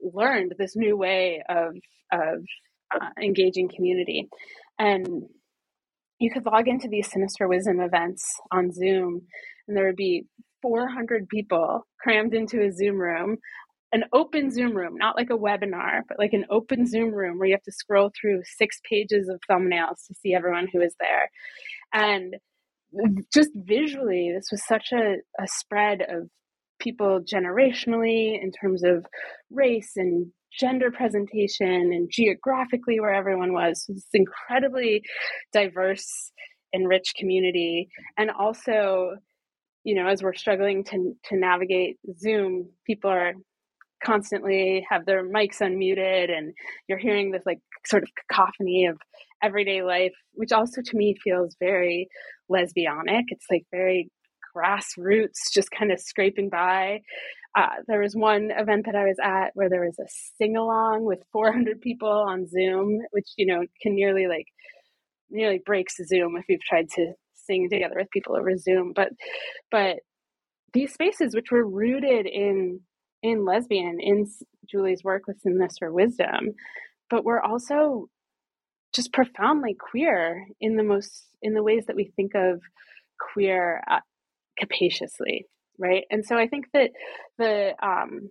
learned 0.00 0.54
this 0.58 0.76
new 0.76 0.96
way 0.96 1.42
of 1.48 1.74
of 2.12 2.44
uh, 2.94 3.08
engaging 3.22 3.68
community. 3.68 4.28
And 4.78 5.24
you 6.18 6.30
could 6.30 6.46
log 6.46 6.68
into 6.68 6.88
these 6.88 7.10
Sinister 7.10 7.48
Wisdom 7.48 7.80
events 7.80 8.24
on 8.52 8.72
Zoom, 8.72 9.22
and 9.66 9.76
there 9.76 9.86
would 9.86 9.96
be 9.96 10.26
400 10.62 11.28
people 11.28 11.86
crammed 12.00 12.34
into 12.34 12.62
a 12.62 12.72
Zoom 12.72 12.96
room, 12.98 13.38
an 13.92 14.04
open 14.12 14.50
Zoom 14.50 14.76
room, 14.76 14.96
not 14.96 15.16
like 15.16 15.30
a 15.30 15.38
webinar, 15.38 16.02
but 16.08 16.18
like 16.18 16.32
an 16.32 16.46
open 16.50 16.86
Zoom 16.86 17.12
room 17.14 17.38
where 17.38 17.48
you 17.48 17.54
have 17.54 17.62
to 17.62 17.72
scroll 17.72 18.10
through 18.20 18.42
six 18.44 18.80
pages 18.88 19.28
of 19.28 19.40
thumbnails 19.50 20.06
to 20.08 20.14
see 20.14 20.34
everyone 20.34 20.68
who 20.72 20.80
is 20.80 20.94
there. 21.00 21.30
And 21.92 22.36
just 23.32 23.50
visually, 23.54 24.32
this 24.34 24.48
was 24.50 24.66
such 24.66 24.92
a, 24.92 25.16
a 25.40 25.46
spread 25.46 26.02
of 26.02 26.28
people 26.80 27.20
generationally 27.20 28.40
in 28.42 28.52
terms 28.52 28.82
of 28.84 29.06
race 29.50 29.92
and 29.96 30.32
gender 30.52 30.90
presentation 30.90 31.92
and 31.92 32.08
geographically 32.10 33.00
where 33.00 33.14
everyone 33.14 33.52
was. 33.52 33.84
So 33.84 33.92
this 33.92 34.06
incredibly 34.14 35.02
diverse 35.52 36.32
and 36.72 36.88
rich 36.88 37.14
community. 37.16 37.88
And 38.16 38.30
also, 38.30 39.16
you 39.84 39.94
know, 39.94 40.06
as 40.06 40.22
we're 40.22 40.34
struggling 40.34 40.84
to 40.84 41.14
to 41.24 41.36
navigate 41.36 41.96
Zoom, 42.18 42.70
people 42.86 43.10
are 43.10 43.32
constantly 44.04 44.86
have 44.88 45.06
their 45.06 45.28
mics 45.28 45.60
unmuted 45.60 46.30
and 46.30 46.52
you're 46.88 46.98
hearing 46.98 47.32
this 47.32 47.42
like 47.44 47.58
sort 47.84 48.02
of 48.02 48.08
cacophony 48.30 48.86
of 48.86 48.96
everyday 49.42 49.82
life, 49.82 50.14
which 50.34 50.52
also 50.52 50.80
to 50.82 50.96
me 50.96 51.16
feels 51.22 51.56
very 51.58 52.08
lesbianic. 52.50 53.24
It's 53.28 53.46
like 53.50 53.64
very 53.72 54.10
grassroots, 54.56 55.52
just 55.52 55.70
kind 55.70 55.92
of 55.92 56.00
scraping 56.00 56.48
by. 56.48 57.00
Uh, 57.56 57.82
there 57.88 58.00
was 58.00 58.14
one 58.14 58.50
event 58.56 58.86
that 58.86 58.96
I 58.96 59.04
was 59.04 59.16
at 59.22 59.50
where 59.54 59.68
there 59.70 59.84
was 59.84 59.98
a 59.98 60.08
sing 60.38 60.56
along 60.56 61.04
with 61.04 61.20
400 61.32 61.80
people 61.80 62.08
on 62.08 62.48
Zoom, 62.48 63.00
which 63.12 63.28
you 63.36 63.46
know 63.46 63.64
can 63.82 63.94
nearly 63.94 64.26
like 64.28 64.46
nearly 65.30 65.60
breaks 65.64 65.96
Zoom 66.06 66.36
if 66.36 66.44
you've 66.48 66.62
tried 66.62 66.90
to 66.90 67.12
sing 67.34 67.68
together 67.70 67.96
with 67.98 68.10
people 68.10 68.36
over 68.36 68.56
Zoom. 68.56 68.92
But 68.94 69.10
but 69.70 69.96
these 70.74 70.92
spaces, 70.92 71.34
which 71.34 71.50
were 71.50 71.66
rooted 71.68 72.26
in 72.26 72.80
in 73.22 73.44
lesbian 73.44 73.98
in 74.00 74.26
julie's 74.70 75.04
work 75.04 75.22
with 75.26 75.40
sinister 75.40 75.92
wisdom 75.92 76.50
but 77.10 77.24
we're 77.24 77.42
also 77.42 78.06
just 78.94 79.12
profoundly 79.12 79.76
queer 79.78 80.46
in 80.60 80.76
the 80.76 80.82
most 80.84 81.26
in 81.42 81.54
the 81.54 81.62
ways 81.62 81.84
that 81.86 81.96
we 81.96 82.12
think 82.16 82.32
of 82.34 82.60
queer 83.32 83.82
uh, 83.90 84.00
capaciously 84.58 85.46
right? 85.78 86.04
And 86.10 86.24
so 86.24 86.36
i 86.36 86.48
think 86.48 86.66
that 86.74 86.90
the 87.38 87.72
um 87.82 88.30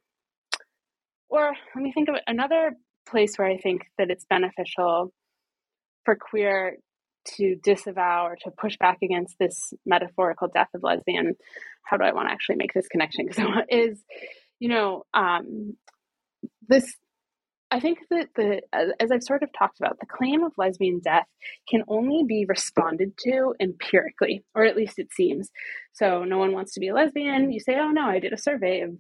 or 1.30 1.54
let 1.76 1.82
me 1.84 1.92
think 1.94 2.10
of 2.10 2.16
another 2.28 2.74
place 3.08 3.38
where 3.38 3.48
i 3.48 3.58
think 3.58 3.84
that 3.98 4.10
it's 4.10 4.26
beneficial 4.26 5.14
for 6.06 6.16
queer 6.16 6.78
to 7.26 7.56
disavow 7.62 8.26
or 8.26 8.38
to 8.38 8.52
push 8.52 8.78
back 8.78 9.00
against 9.04 9.36
this 9.40 9.74
metaphorical 9.86 10.48
death 10.54 10.70
of 10.74 10.84
lesbian 10.84 11.36
how 11.84 11.98
do 11.98 12.04
i 12.04 12.14
want 12.14 12.28
to 12.28 12.32
actually 12.32 12.56
make 12.56 12.74
this 12.74 12.88
connection? 12.88 13.26
Because 13.28 13.64
is 13.70 14.04
you 14.60 14.70
know 14.70 15.04
um 15.14 15.76
this 16.68 16.96
I 17.70 17.80
think 17.82 18.00
that 18.10 18.30
the 18.36 18.62
as 18.74 19.12
I've 19.12 19.24
sort 19.24 19.44
of 19.44 19.50
talked 19.52 19.80
about, 19.80 20.00
the 20.00 20.06
claim 20.06 20.44
of 20.44 20.54
lesbian 20.58 21.00
death 21.04 21.26
can 21.70 21.84
only 21.88 22.24
be 22.26 22.46
responded 22.48 23.18
to 23.26 23.56
empirically, 23.60 24.44
or 24.56 24.64
at 24.64 24.78
least 24.78 25.00
it 25.00 25.12
seems. 25.14 25.50
So 25.94 26.24
no 26.24 26.38
one 26.38 26.54
wants 26.54 26.74
to 26.74 26.80
be 26.80 26.88
a 26.88 26.94
lesbian. 26.94 27.52
You 27.52 27.60
say, 27.60 27.78
"Oh 27.78 27.92
no, 27.92 28.06
I 28.06 28.20
did 28.20 28.32
a 28.34 28.38
survey 28.38 28.82
of 28.82 28.92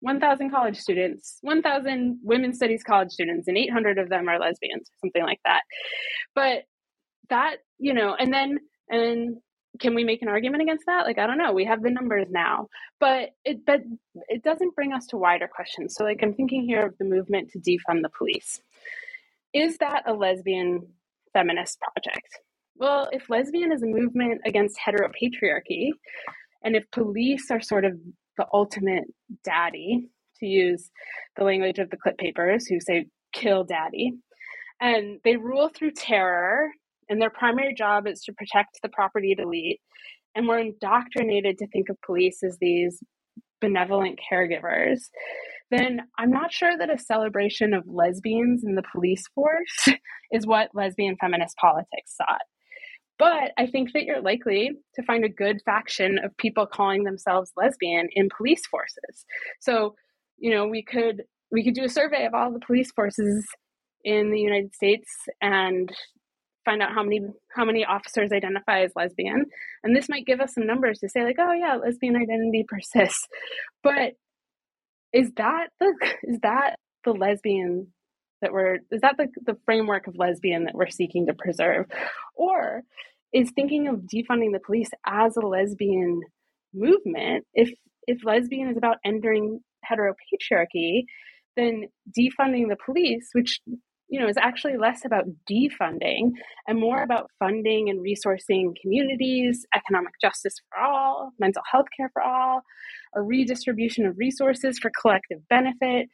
1,000 0.00 0.50
college 0.50 0.76
students, 0.78 1.38
1,000 1.40 2.20
women's 2.22 2.56
studies 2.56 2.82
college 2.82 3.10
students, 3.10 3.48
and 3.48 3.56
800 3.56 3.98
of 3.98 4.10
them 4.10 4.28
are 4.28 4.38
lesbians, 4.38 4.90
something 5.00 5.22
like 5.22 5.40
that." 5.46 5.62
But 6.34 6.64
that, 7.30 7.58
you 7.78 7.94
know, 7.94 8.14
and 8.14 8.32
then 8.32 8.58
and 8.90 9.38
can 9.80 9.94
we 9.94 10.04
make 10.04 10.22
an 10.22 10.28
argument 10.28 10.62
against 10.62 10.86
that? 10.86 11.06
Like 11.06 11.18
i 11.18 11.26
don't 11.26 11.38
know. 11.38 11.52
We 11.52 11.64
have 11.64 11.82
the 11.82 11.90
numbers 11.90 12.28
now. 12.30 12.68
But 13.00 13.30
it 13.44 13.64
but 13.66 13.82
it 14.28 14.42
doesn't 14.42 14.74
bring 14.74 14.92
us 14.92 15.06
to 15.08 15.16
wider 15.16 15.48
questions. 15.48 15.94
So 15.94 16.04
like 16.04 16.20
i'm 16.22 16.34
thinking 16.34 16.64
here 16.64 16.86
of 16.86 16.94
the 16.98 17.04
movement 17.04 17.50
to 17.50 17.58
defund 17.58 18.02
the 18.02 18.10
police. 18.16 18.60
Is 19.52 19.78
that 19.78 20.02
a 20.06 20.12
lesbian 20.12 20.86
feminist 21.32 21.78
project? 21.80 22.40
Well 22.76 23.08
if 23.12 23.30
lesbian 23.30 23.72
is 23.72 23.82
a 23.82 23.86
movement 23.86 24.42
against 24.44 24.78
heteropatriarchy 24.78 25.90
and 26.62 26.76
if 26.76 26.90
police 26.90 27.50
are 27.50 27.60
sort 27.60 27.84
of 27.84 27.92
the 28.38 28.46
ultimate 28.52 29.04
daddy 29.44 30.08
to 30.40 30.46
use 30.46 30.90
the 31.36 31.44
language 31.44 31.78
of 31.78 31.88
the 31.90 31.96
CLIT 31.96 32.18
papers 32.18 32.66
who 32.66 32.80
say 32.80 33.06
kill 33.32 33.64
daddy 33.64 34.12
and 34.80 35.20
they 35.24 35.36
rule 35.36 35.70
through 35.70 35.92
terror 35.92 36.70
and 37.08 37.20
their 37.20 37.30
primary 37.30 37.74
job 37.74 38.06
is 38.06 38.22
to 38.22 38.32
protect 38.32 38.78
the 38.82 38.88
property 38.88 39.32
of 39.32 39.38
elite. 39.38 39.80
And 40.34 40.46
we're 40.46 40.58
indoctrinated 40.58 41.58
to 41.58 41.66
think 41.68 41.88
of 41.88 41.96
police 42.04 42.42
as 42.42 42.58
these 42.60 43.02
benevolent 43.60 44.18
caregivers, 44.30 45.00
then 45.70 46.00
I'm 46.18 46.30
not 46.30 46.52
sure 46.52 46.76
that 46.78 46.90
a 46.90 46.98
celebration 46.98 47.74
of 47.74 47.84
lesbians 47.86 48.64
in 48.64 48.74
the 48.74 48.84
police 48.92 49.24
force 49.34 49.88
is 50.30 50.46
what 50.46 50.70
lesbian 50.74 51.16
feminist 51.20 51.56
politics 51.56 52.16
sought. 52.16 52.42
But 53.18 53.52
I 53.56 53.66
think 53.66 53.92
that 53.92 54.04
you're 54.04 54.20
likely 54.20 54.72
to 54.94 55.02
find 55.02 55.24
a 55.24 55.28
good 55.28 55.60
faction 55.64 56.18
of 56.22 56.36
people 56.36 56.66
calling 56.66 57.04
themselves 57.04 57.50
lesbian 57.56 58.08
in 58.12 58.28
police 58.36 58.66
forces. 58.66 59.24
So, 59.60 59.94
you 60.36 60.50
know, 60.50 60.66
we 60.66 60.82
could 60.82 61.22
we 61.50 61.64
could 61.64 61.74
do 61.74 61.84
a 61.84 61.88
survey 61.88 62.26
of 62.26 62.34
all 62.34 62.52
the 62.52 62.60
police 62.60 62.90
forces 62.92 63.46
in 64.04 64.30
the 64.30 64.40
United 64.40 64.74
States 64.74 65.08
and 65.40 65.90
find 66.66 66.82
out 66.82 66.92
how 66.92 67.02
many 67.02 67.20
how 67.54 67.64
many 67.64 67.86
officers 67.86 68.32
identify 68.32 68.82
as 68.82 68.92
lesbian. 68.94 69.46
And 69.82 69.96
this 69.96 70.10
might 70.10 70.26
give 70.26 70.40
us 70.40 70.52
some 70.54 70.66
numbers 70.66 70.98
to 70.98 71.08
say 71.08 71.24
like 71.24 71.36
oh 71.38 71.52
yeah 71.52 71.76
lesbian 71.76 72.16
identity 72.16 72.66
persists. 72.68 73.26
But 73.82 74.12
is 75.14 75.30
that 75.38 75.68
the 75.80 75.94
is 76.24 76.40
that 76.42 76.76
the 77.04 77.12
lesbian 77.12 77.86
that 78.42 78.52
we're 78.52 78.80
is 78.90 79.00
that 79.00 79.14
the, 79.16 79.28
the 79.46 79.56
framework 79.64 80.08
of 80.08 80.16
lesbian 80.18 80.64
that 80.64 80.74
we're 80.74 80.90
seeking 80.90 81.26
to 81.26 81.34
preserve? 81.34 81.86
Or 82.34 82.82
is 83.32 83.50
thinking 83.54 83.88
of 83.88 84.00
defunding 84.12 84.52
the 84.52 84.60
police 84.64 84.90
as 85.06 85.36
a 85.36 85.46
lesbian 85.46 86.20
movement 86.74 87.46
if 87.54 87.70
if 88.06 88.24
lesbian 88.24 88.68
is 88.68 88.76
about 88.76 88.98
entering 89.04 89.60
heteropatriarchy 89.90 91.04
then 91.56 91.84
defunding 92.16 92.68
the 92.68 92.76
police 92.84 93.28
which 93.32 93.60
you 94.08 94.20
know, 94.20 94.28
is 94.28 94.36
actually 94.36 94.76
less 94.76 95.04
about 95.04 95.24
defunding 95.50 96.30
and 96.68 96.78
more 96.78 97.02
about 97.02 97.30
funding 97.38 97.88
and 97.88 98.04
resourcing 98.04 98.72
communities, 98.80 99.66
economic 99.74 100.12
justice 100.20 100.54
for 100.68 100.80
all, 100.80 101.32
mental 101.38 101.62
health 101.70 101.86
care 101.96 102.10
for 102.12 102.22
all, 102.22 102.62
a 103.14 103.22
redistribution 103.22 104.06
of 104.06 104.16
resources 104.16 104.78
for 104.78 104.90
collective 105.00 105.38
benefit, 105.48 106.08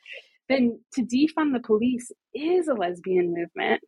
then 0.48 0.80
to 0.94 1.02
defund 1.02 1.52
the 1.52 1.60
police 1.64 2.10
is 2.34 2.68
a 2.68 2.74
lesbian 2.74 3.34
movement, 3.34 3.82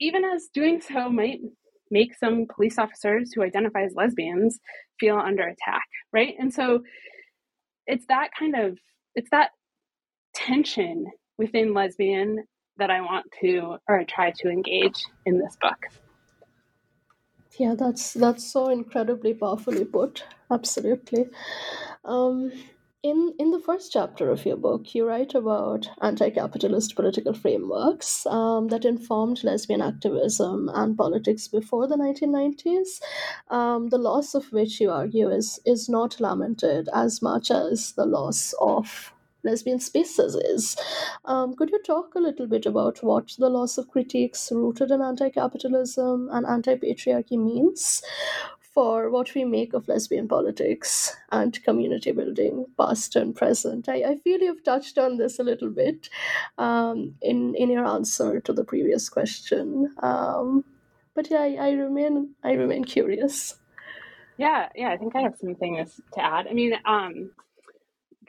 even 0.00 0.24
as 0.24 0.48
doing 0.52 0.80
so 0.80 1.08
might 1.08 1.40
make 1.90 2.14
some 2.14 2.46
police 2.54 2.78
officers 2.78 3.32
who 3.34 3.42
identify 3.42 3.82
as 3.82 3.94
lesbians 3.94 4.58
feel 5.00 5.16
under 5.16 5.42
attack, 5.44 5.86
right? 6.12 6.34
And 6.38 6.52
so 6.52 6.80
it's 7.86 8.04
that 8.08 8.28
kind 8.38 8.54
of, 8.54 8.78
it's 9.14 9.30
that 9.30 9.50
tension 10.34 11.06
within 11.38 11.72
lesbian 11.72 12.44
that 12.78 12.90
I 12.90 13.00
want 13.00 13.26
to 13.40 13.78
or 13.88 14.04
try 14.04 14.30
to 14.30 14.48
engage 14.48 15.04
in 15.26 15.38
this 15.38 15.56
book. 15.60 15.86
Yeah, 17.58 17.74
that's 17.76 18.12
that's 18.12 18.44
so 18.44 18.68
incredibly 18.70 19.34
powerfully 19.34 19.84
put. 19.84 20.24
Absolutely. 20.50 21.26
Um, 22.04 22.52
in 23.02 23.34
in 23.38 23.50
the 23.50 23.60
first 23.60 23.92
chapter 23.92 24.30
of 24.30 24.44
your 24.44 24.56
book, 24.56 24.94
you 24.94 25.06
write 25.06 25.34
about 25.34 25.88
anti-capitalist 26.00 26.94
political 26.94 27.32
frameworks 27.32 28.26
um, 28.26 28.68
that 28.68 28.84
informed 28.84 29.42
lesbian 29.42 29.82
activism 29.82 30.70
and 30.74 30.96
politics 30.96 31.48
before 31.48 31.86
the 31.86 31.96
1990s. 31.96 33.00
Um, 33.50 33.88
the 33.88 33.98
loss 33.98 34.34
of 34.34 34.52
which 34.52 34.80
you 34.80 34.90
argue 34.90 35.28
is 35.28 35.60
is 35.64 35.88
not 35.88 36.20
lamented 36.20 36.88
as 36.94 37.22
much 37.22 37.50
as 37.50 37.92
the 37.92 38.06
loss 38.06 38.54
of 38.60 39.12
lesbian 39.48 39.80
spaces 39.80 40.34
is. 40.34 40.76
Um, 41.24 41.54
could 41.54 41.70
you 41.70 41.80
talk 41.82 42.14
a 42.14 42.20
little 42.20 42.46
bit 42.46 42.66
about 42.66 43.02
what 43.02 43.34
the 43.38 43.48
loss 43.48 43.78
of 43.78 43.88
critiques 43.88 44.52
rooted 44.52 44.90
in 44.90 45.00
anti 45.00 45.30
capitalism 45.30 46.28
and 46.32 46.46
anti 46.46 46.74
patriarchy 46.74 47.38
means 47.38 48.02
for 48.60 49.10
what 49.10 49.34
we 49.34 49.44
make 49.44 49.72
of 49.74 49.88
lesbian 49.88 50.28
politics 50.28 51.16
and 51.32 51.62
community 51.64 52.12
building, 52.12 52.66
past 52.78 53.16
and 53.16 53.34
present? 53.34 53.88
I, 53.88 54.02
I 54.10 54.16
feel 54.18 54.40
you've 54.40 54.62
touched 54.62 54.98
on 54.98 55.16
this 55.16 55.38
a 55.38 55.42
little 55.42 55.70
bit 55.70 56.08
um, 56.58 57.14
in, 57.22 57.54
in 57.54 57.70
your 57.70 57.86
answer 57.86 58.40
to 58.40 58.52
the 58.52 58.64
previous 58.64 59.08
question. 59.08 59.94
Um, 60.02 60.64
but 61.14 61.30
yeah, 61.30 61.40
I, 61.40 61.56
I 61.60 61.70
remain 61.72 62.34
I 62.44 62.52
remain 62.52 62.84
curious. 62.84 63.56
Yeah, 64.36 64.68
yeah, 64.76 64.90
I 64.90 64.96
think 64.96 65.16
I 65.16 65.22
have 65.22 65.36
some 65.40 65.56
things 65.56 66.00
to 66.14 66.24
add. 66.24 66.46
I 66.46 66.52
mean, 66.52 66.74
um, 66.84 67.32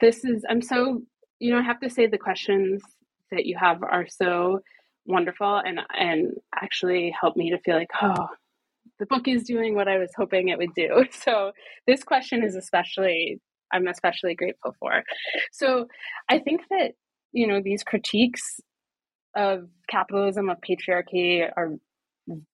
this 0.00 0.24
is 0.24 0.44
i'm 0.48 0.62
so 0.62 1.02
you 1.40 1.50
know 1.50 1.58
i 1.58 1.62
have 1.62 1.80
to 1.80 1.90
say 1.90 2.06
the 2.06 2.18
questions 2.18 2.82
that 3.30 3.46
you 3.46 3.56
have 3.58 3.82
are 3.82 4.06
so 4.08 4.60
wonderful 5.06 5.56
and 5.56 5.80
and 5.98 6.34
actually 6.54 7.14
help 7.18 7.36
me 7.36 7.50
to 7.50 7.58
feel 7.58 7.74
like 7.74 7.90
oh 8.02 8.28
the 8.98 9.06
book 9.06 9.26
is 9.26 9.44
doing 9.44 9.74
what 9.74 9.88
i 9.88 9.98
was 9.98 10.10
hoping 10.16 10.48
it 10.48 10.58
would 10.58 10.74
do 10.74 11.04
so 11.10 11.52
this 11.86 12.04
question 12.04 12.44
is 12.44 12.54
especially 12.54 13.40
i'm 13.72 13.88
especially 13.88 14.34
grateful 14.34 14.74
for 14.78 15.02
so 15.52 15.86
i 16.28 16.38
think 16.38 16.60
that 16.70 16.92
you 17.32 17.46
know 17.46 17.60
these 17.62 17.82
critiques 17.82 18.60
of 19.36 19.68
capitalism 19.88 20.48
of 20.50 20.58
patriarchy 20.60 21.48
are 21.56 21.72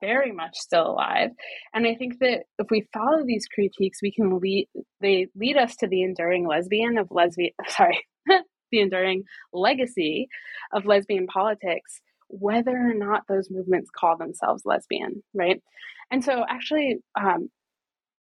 very 0.00 0.32
much 0.32 0.56
still 0.56 0.90
alive. 0.90 1.30
And 1.74 1.86
I 1.86 1.94
think 1.94 2.18
that 2.20 2.44
if 2.58 2.68
we 2.70 2.86
follow 2.92 3.24
these 3.24 3.46
critiques, 3.46 4.00
we 4.02 4.12
can 4.12 4.38
lead 4.38 4.68
they 5.00 5.28
lead 5.34 5.56
us 5.56 5.76
to 5.76 5.88
the 5.88 6.02
enduring 6.02 6.46
lesbian 6.46 6.98
of 6.98 7.08
lesbian 7.10 7.52
sorry, 7.68 8.04
the 8.70 8.80
enduring 8.80 9.24
legacy 9.52 10.28
of 10.72 10.86
lesbian 10.86 11.26
politics, 11.26 12.00
whether 12.28 12.76
or 12.76 12.94
not 12.94 13.22
those 13.28 13.50
movements 13.50 13.90
call 13.90 14.16
themselves 14.16 14.62
lesbian, 14.64 15.22
right? 15.34 15.62
And 16.10 16.24
so 16.24 16.44
actually 16.48 16.98
um, 17.18 17.50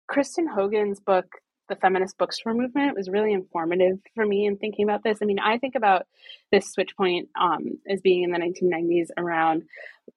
Kristen 0.08 0.48
Hogan's 0.48 1.00
book 1.00 1.26
the 1.68 1.76
feminist 1.76 2.18
bookstore 2.18 2.54
movement 2.54 2.96
was 2.96 3.10
really 3.10 3.34
informative 3.34 3.98
for 4.14 4.26
me 4.26 4.46
in 4.46 4.58
thinking 4.58 4.88
about 4.88 5.04
this. 5.04 5.20
I 5.22 5.26
mean, 5.26 5.40
I 5.40 5.58
think 5.58 5.76
about 5.76 6.06
this 6.52 6.72
switch 6.72 6.96
point 6.96 7.30
um, 7.40 7.80
as 7.90 8.02
being 8.02 8.24
in 8.24 8.32
the 8.32 8.38
1990s 8.38 9.08
around 9.18 9.64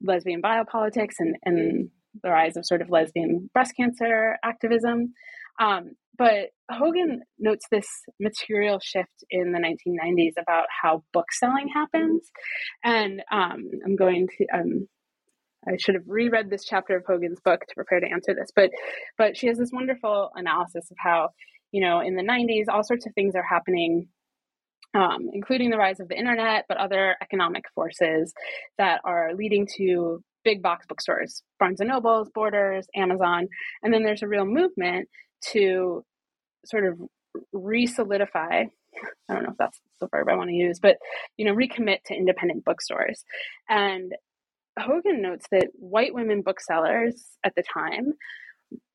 lesbian 0.03 0.43
biopolitics 0.43 1.15
and, 1.19 1.37
and 1.45 1.91
the 2.23 2.31
rise 2.31 2.57
of 2.57 2.67
sort 2.67 2.83
of 2.83 2.91
lesbian 2.91 3.49
breast 3.53 3.75
cancer 3.77 4.37
activism. 4.43 5.15
Um, 5.59 5.93
but 6.17 6.51
Hogan 6.71 7.23
notes 7.39 7.67
this 7.71 7.87
material 8.19 8.81
shift 8.83 9.25
in 9.31 9.53
the 9.53 9.59
1990s 9.59 10.41
about 10.41 10.67
how 10.83 11.05
book 11.13 11.33
selling 11.33 11.69
happens. 11.73 12.29
And 12.85 13.23
um, 13.31 13.71
I'm 13.85 13.95
going 13.95 14.27
to, 14.39 14.47
um, 14.53 14.89
I 15.67 15.77
should 15.79 15.95
have 15.95 16.05
reread 16.07 16.51
this 16.51 16.65
chapter 16.65 16.97
of 16.97 17.05
Hogan's 17.07 17.41
book 17.45 17.61
to 17.61 17.75
prepare 17.75 18.01
to 18.01 18.11
answer 18.11 18.35
this, 18.35 18.51
but 18.55 18.71
but 19.17 19.37
she 19.37 19.47
has 19.47 19.59
this 19.59 19.71
wonderful 19.73 20.31
analysis 20.35 20.91
of 20.91 20.97
how, 20.99 21.31
you 21.73 21.81
know, 21.81 22.01
in 22.01 22.17
the 22.17 22.23
90s, 22.23 22.65
all 22.73 22.83
sorts 22.83 23.07
of 23.07 23.15
things 23.15 23.35
are 23.35 23.45
happening 23.49 24.09
um, 24.95 25.29
including 25.33 25.71
the 25.71 25.77
rise 25.77 26.01
of 26.01 26.09
the 26.09 26.19
internet, 26.19 26.65
but 26.69 26.79
other 26.79 27.17
economic 27.23 27.65
forces 27.75 28.33
that 28.79 29.01
are 29.05 29.35
leading 29.35 29.67
to 29.77 30.23
big 30.45 30.63
box 30.63 30.87
bookstores, 30.87 31.43
Barnes 31.59 31.81
and 31.81 31.91
Nobles, 31.91 32.31
Borders, 32.35 32.87
Amazon, 32.97 33.49
and 33.83 33.93
then 33.93 34.03
there's 34.03 34.23
a 34.23 34.29
real 34.29 34.47
movement 34.47 35.09
to 35.53 36.05
sort 36.65 36.87
of 36.87 37.01
re-solidify. 37.53 38.65
I 39.29 39.35
don't 39.35 39.45
know 39.45 39.51
if 39.51 39.57
that's 39.59 39.81
the 40.01 40.09
verb 40.09 40.29
I 40.29 40.37
want 40.37 40.51
to 40.51 40.57
use, 40.57 40.79
but 40.81 40.97
you 41.37 41.45
know, 41.45 41.55
recommit 41.55 41.99
to 42.07 42.15
independent 42.15 42.65
bookstores. 42.65 43.25
And 43.69 44.13
Hogan 44.79 45.23
notes 45.23 45.47
that 45.51 45.69
white 45.75 46.15
women 46.15 46.43
booksellers 46.43 47.25
at 47.45 47.55
the 47.57 47.63
time 47.63 48.15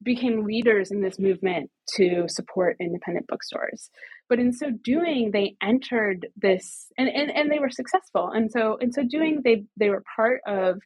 became 0.03 0.45
leaders 0.45 0.91
in 0.91 1.01
this 1.01 1.17
movement 1.17 1.71
to 1.95 2.25
support 2.27 2.77
independent 2.79 3.27
bookstores. 3.27 3.89
But 4.29 4.39
in 4.39 4.53
so 4.53 4.67
doing, 4.83 5.31
they 5.31 5.55
entered 5.61 6.27
this 6.35 6.87
and, 6.97 7.09
and, 7.09 7.31
and 7.31 7.51
they 7.51 7.59
were 7.59 7.69
successful. 7.69 8.29
And 8.33 8.51
so 8.51 8.77
in 8.77 8.91
so 8.91 9.03
doing, 9.03 9.41
they 9.43 9.63
they 9.77 9.89
were 9.89 10.03
part 10.15 10.41
of 10.47 10.79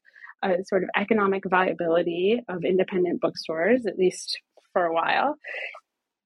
a 0.43 0.56
sort 0.65 0.84
of 0.84 0.89
economic 0.96 1.43
viability 1.50 2.39
of 2.48 2.63
independent 2.63 3.22
bookstores, 3.22 3.86
at 3.88 3.98
least 3.98 4.39
for 4.73 4.86
a 4.86 4.93
while. 4.93 5.36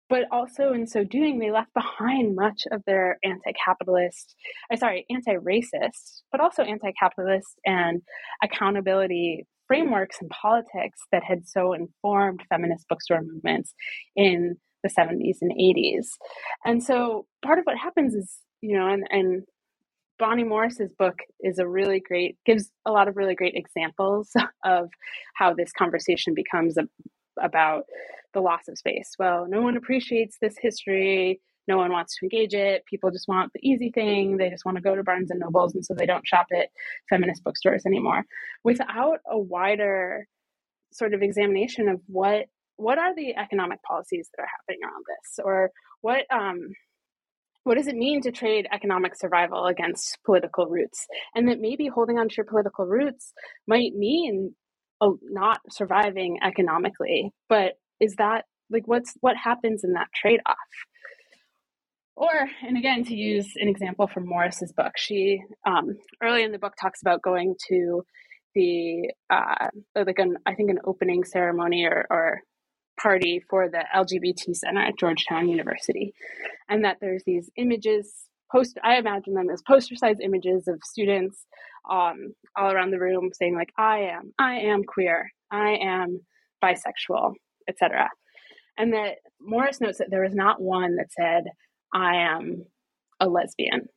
But 0.10 0.26
also 0.30 0.74
in 0.74 0.88
so 0.88 1.06
doing, 1.06 1.40
they 1.40 1.52
left 1.52 1.74
behind 1.74 2.36
much 2.36 2.64
of 2.72 2.82
their 2.86 3.18
anti-capitalist, 3.24 4.36
uh, 4.72 4.76
sorry, 4.76 5.06
anti-racist, 5.10 6.24
but 6.32 6.42
also 6.42 6.64
anti-capitalist 6.64 7.60
and 7.66 8.02
accountability 8.44 9.46
frameworks 9.68 10.18
and 10.20 10.30
politics 10.30 11.00
that 11.14 11.24
had 11.24 11.48
so 11.48 11.72
informed 11.72 12.42
feminist 12.50 12.86
bookstore 12.90 13.22
movements 13.22 13.74
in 14.18 14.58
the 14.84 14.90
70s 14.90 15.38
and 15.42 15.52
80s. 15.52 16.08
And 16.66 16.84
so 16.84 17.26
part 17.42 17.58
of 17.58 17.64
what 17.64 17.78
happens 17.78 18.14
is, 18.14 18.40
you 18.60 18.78
know, 18.78 18.88
and, 18.88 19.04
and 19.10 19.44
Bonnie 20.20 20.44
Morris's 20.44 20.94
book 21.00 21.16
is 21.40 21.58
a 21.58 21.68
really 21.68 22.00
great, 22.00 22.38
gives 22.46 22.70
a 22.86 22.92
lot 22.92 23.08
of 23.08 23.16
really 23.16 23.34
great 23.34 23.56
examples 23.56 24.30
of 24.66 24.90
how 25.36 25.54
this 25.54 25.72
conversation 25.72 26.34
becomes 26.34 26.78
a, 26.78 26.84
about 27.40 27.84
the 28.34 28.42
loss 28.42 28.68
of 28.68 28.78
space. 28.78 29.12
Well, 29.20 29.46
no 29.48 29.62
one 29.62 29.78
appreciates 29.78 30.38
this 30.42 30.56
history 30.60 31.42
no 31.68 31.78
one 31.78 31.92
wants 31.92 32.18
to 32.18 32.26
engage 32.26 32.54
it. 32.54 32.86
People 32.86 33.12
just 33.12 33.28
want 33.28 33.52
the 33.54 33.68
easy 33.68 33.92
thing. 33.92 34.38
They 34.38 34.50
just 34.50 34.66
want 34.66 34.78
to 34.78 34.84
go 34.84 34.96
to 34.96 35.04
Barnes 35.04 35.30
and 35.32 35.40
Nobles, 35.40 35.76
and 35.76 35.86
so 35.86 35.94
they 35.94 36.06
don't 36.06 36.28
shop 36.28 36.48
at 36.54 36.70
feminist 37.10 37.44
bookstores 37.44 37.86
anymore. 37.86 38.24
Without 38.64 39.20
a 39.30 39.38
wider 39.38 40.28
sort 40.92 41.14
of 41.14 41.22
examination 41.22 41.88
of 41.88 42.02
what 42.08 42.48
what 42.78 42.98
are 42.98 43.16
the 43.16 43.36
economic 43.36 43.82
policies 43.84 44.30
that 44.36 44.44
are 44.44 44.48
happening 44.48 44.80
around 44.84 45.04
this, 45.08 45.40
or 45.44 45.72
what 46.02 46.26
um, 46.32 46.60
what 47.64 47.78
does 47.78 47.88
it 47.88 47.96
mean 47.96 48.22
to 48.24 48.32
trade 48.32 48.68
economic 48.72 49.16
survival 49.16 49.68
against 49.68 50.18
political 50.26 50.66
roots, 50.66 51.06
and 51.36 51.48
that 51.48 51.60
maybe 51.60 51.88
holding 51.88 52.18
on 52.18 52.28
to 52.28 52.36
your 52.38 52.46
political 52.46 52.86
roots 52.86 53.34
might 53.68 53.94
mean 53.94 54.56
oh, 55.02 55.18
not 55.24 55.60
surviving 55.70 56.38
economically, 56.44 57.32
but 57.50 57.74
is 58.00 58.16
that 58.18 58.46
like 58.70 58.88
what's 58.88 59.14
what 59.22 59.36
happens 59.36 59.84
in 59.84 59.94
that 59.94 60.08
trade 60.16 60.40
off? 60.46 60.56
Or, 62.16 62.48
and 62.68 62.78
again, 62.78 63.04
to 63.06 63.16
use 63.16 63.54
an 63.56 63.68
example 63.68 64.08
from 64.08 64.28
Morris's 64.28 64.72
book, 64.74 64.94
she 64.96 65.42
um, 65.66 65.98
early 66.22 66.44
in 66.44 66.52
the 66.52 66.60
book 66.60 66.74
talks 66.80 67.02
about 67.02 67.22
going 67.22 67.56
to 67.70 68.04
the 68.54 69.12
uh, 69.30 69.68
like 69.96 70.20
an 70.20 70.38
I 70.46 70.54
think 70.54 70.70
an 70.70 70.80
opening 70.86 71.24
ceremony 71.24 71.86
or, 71.86 72.06
or 72.10 72.42
party 73.02 73.42
for 73.50 73.70
the 73.70 73.84
LGBT 73.96 74.56
center 74.56 74.82
at 74.82 75.00
Georgetown 75.00 75.50
University, 75.50 76.14
and 76.70 76.86
that 76.86 76.98
there's 77.02 77.24
these 77.26 77.50
images 77.58 78.14
post 78.52 78.78
I 78.84 78.98
imagine 78.98 79.34
them 79.34 79.50
as 79.50 79.62
poster 79.62 79.96
size 79.96 80.18
images 80.22 80.68
of 80.68 80.80
students 80.84 81.46
um, 81.90 82.34
all 82.56 82.72
around 82.72 82.92
the 82.92 83.00
room 83.00 83.30
saying 83.34 83.56
like 83.56 83.72
I 83.78 84.00
am 84.00 84.34
I 84.40 84.56
am 84.56 84.84
queer 84.84 85.30
I 85.52 85.78
am 85.82 86.22
bisexual 86.64 87.34
etc. 87.68 88.10
And 88.78 88.94
that 88.94 89.18
Morris 89.40 89.82
notes 89.82 89.98
that 90.00 90.10
there 90.10 90.24
was 90.24 90.34
not 90.34 90.62
one 90.62 90.96
that 90.96 91.12
said 91.12 91.44
I 91.94 92.16
am 92.16 92.66
a 93.20 93.28
lesbian. 93.28 93.88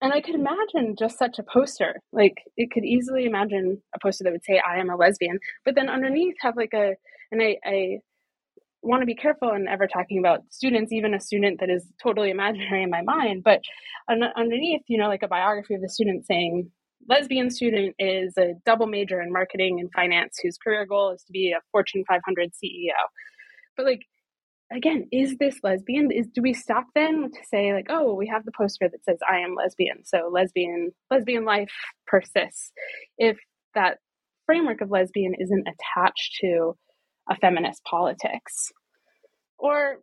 And 0.00 0.12
I 0.12 0.20
could 0.20 0.36
imagine 0.36 0.94
just 0.96 1.18
such 1.18 1.38
a 1.38 1.42
poster. 1.42 1.96
Like 2.12 2.34
it 2.56 2.70
could 2.70 2.84
easily 2.84 3.24
imagine 3.24 3.82
a 3.94 3.98
poster 4.00 4.24
that 4.24 4.32
would 4.32 4.44
say 4.44 4.60
I 4.60 4.78
am 4.78 4.90
a 4.90 4.96
lesbian, 4.96 5.38
but 5.64 5.74
then 5.74 5.88
underneath 5.88 6.36
have 6.40 6.56
like 6.56 6.72
a 6.74 6.94
and 7.30 7.42
I, 7.42 7.56
I 7.64 7.98
want 8.88 9.02
to 9.02 9.06
be 9.06 9.14
careful 9.14 9.50
in 9.50 9.68
ever 9.68 9.86
talking 9.86 10.18
about 10.18 10.40
students, 10.50 10.92
even 10.92 11.14
a 11.14 11.20
student 11.20 11.60
that 11.60 11.70
is 11.70 11.86
totally 12.02 12.30
imaginary 12.30 12.82
in 12.82 12.90
my 12.90 13.02
mind, 13.02 13.44
but 13.44 13.60
un- 14.08 14.32
underneath, 14.36 14.82
you 14.88 14.98
know, 14.98 15.08
like 15.08 15.22
a 15.22 15.28
biography 15.28 15.74
of 15.74 15.82
the 15.82 15.88
student 15.88 16.26
saying 16.26 16.70
lesbian 17.08 17.50
student 17.50 17.94
is 17.98 18.34
a 18.38 18.54
double 18.66 18.86
major 18.86 19.20
in 19.20 19.32
marketing 19.32 19.78
and 19.80 19.90
finance 19.92 20.38
whose 20.42 20.58
career 20.58 20.84
goal 20.84 21.12
is 21.12 21.22
to 21.24 21.32
be 21.32 21.52
a 21.52 21.60
Fortune 21.70 22.04
500 22.08 22.50
CEO. 22.52 22.90
But 23.76 23.86
like 23.86 24.02
again, 24.72 25.08
is 25.12 25.36
this 25.38 25.58
lesbian? 25.62 26.10
Is 26.10 26.26
do 26.34 26.42
we 26.42 26.52
stop 26.52 26.84
then 26.94 27.30
to 27.30 27.40
say 27.48 27.72
like, 27.72 27.86
oh, 27.88 28.14
we 28.14 28.26
have 28.28 28.44
the 28.44 28.52
poster 28.56 28.88
that 28.90 29.04
says 29.04 29.18
I 29.28 29.38
am 29.38 29.54
lesbian, 29.54 30.04
so 30.04 30.30
lesbian 30.32 30.90
lesbian 31.10 31.44
life 31.44 31.72
persists. 32.06 32.72
If 33.16 33.38
that 33.74 33.98
framework 34.46 34.80
of 34.80 34.90
lesbian 34.90 35.34
isn't 35.38 35.68
attached 35.68 36.38
to 36.40 36.74
a 37.30 37.36
feminist 37.36 37.84
politics. 37.84 38.72
Or 39.58 39.98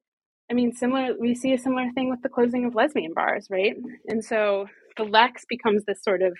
I 0.49 0.53
mean 0.53 0.73
similar 0.73 1.13
we 1.19 1.35
see 1.35 1.53
a 1.53 1.57
similar 1.57 1.87
thing 1.93 2.09
with 2.09 2.21
the 2.21 2.29
closing 2.29 2.65
of 2.65 2.75
lesbian 2.75 3.13
bars, 3.13 3.47
right? 3.49 3.75
And 4.07 4.23
so 4.23 4.67
the 4.97 5.03
Lex 5.03 5.43
becomes 5.49 5.83
this 5.85 6.03
sort 6.03 6.21
of 6.21 6.33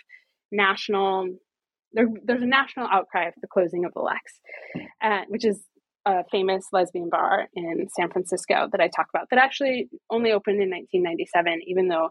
national 0.51 1.29
there, 1.93 2.07
there's 2.23 2.41
a 2.41 2.47
national 2.47 2.87
outcry 2.87 3.31
for 3.31 3.39
the 3.41 3.47
closing 3.47 3.85
of 3.85 3.93
the 3.93 4.01
Lex, 4.01 4.39
uh, 5.01 5.21
which 5.29 5.45
is 5.45 5.63
a 6.05 6.23
famous 6.31 6.67
lesbian 6.71 7.09
bar 7.09 7.47
in 7.55 7.87
San 7.95 8.11
Francisco 8.11 8.67
that 8.71 8.81
I 8.81 8.89
talk 8.89 9.07
about 9.13 9.27
that 9.31 9.39
actually 9.39 9.89
only 10.11 10.31
opened 10.31 10.61
in 10.61 10.69
1997, 10.69 11.61
even 11.65 11.87
though 11.87 12.09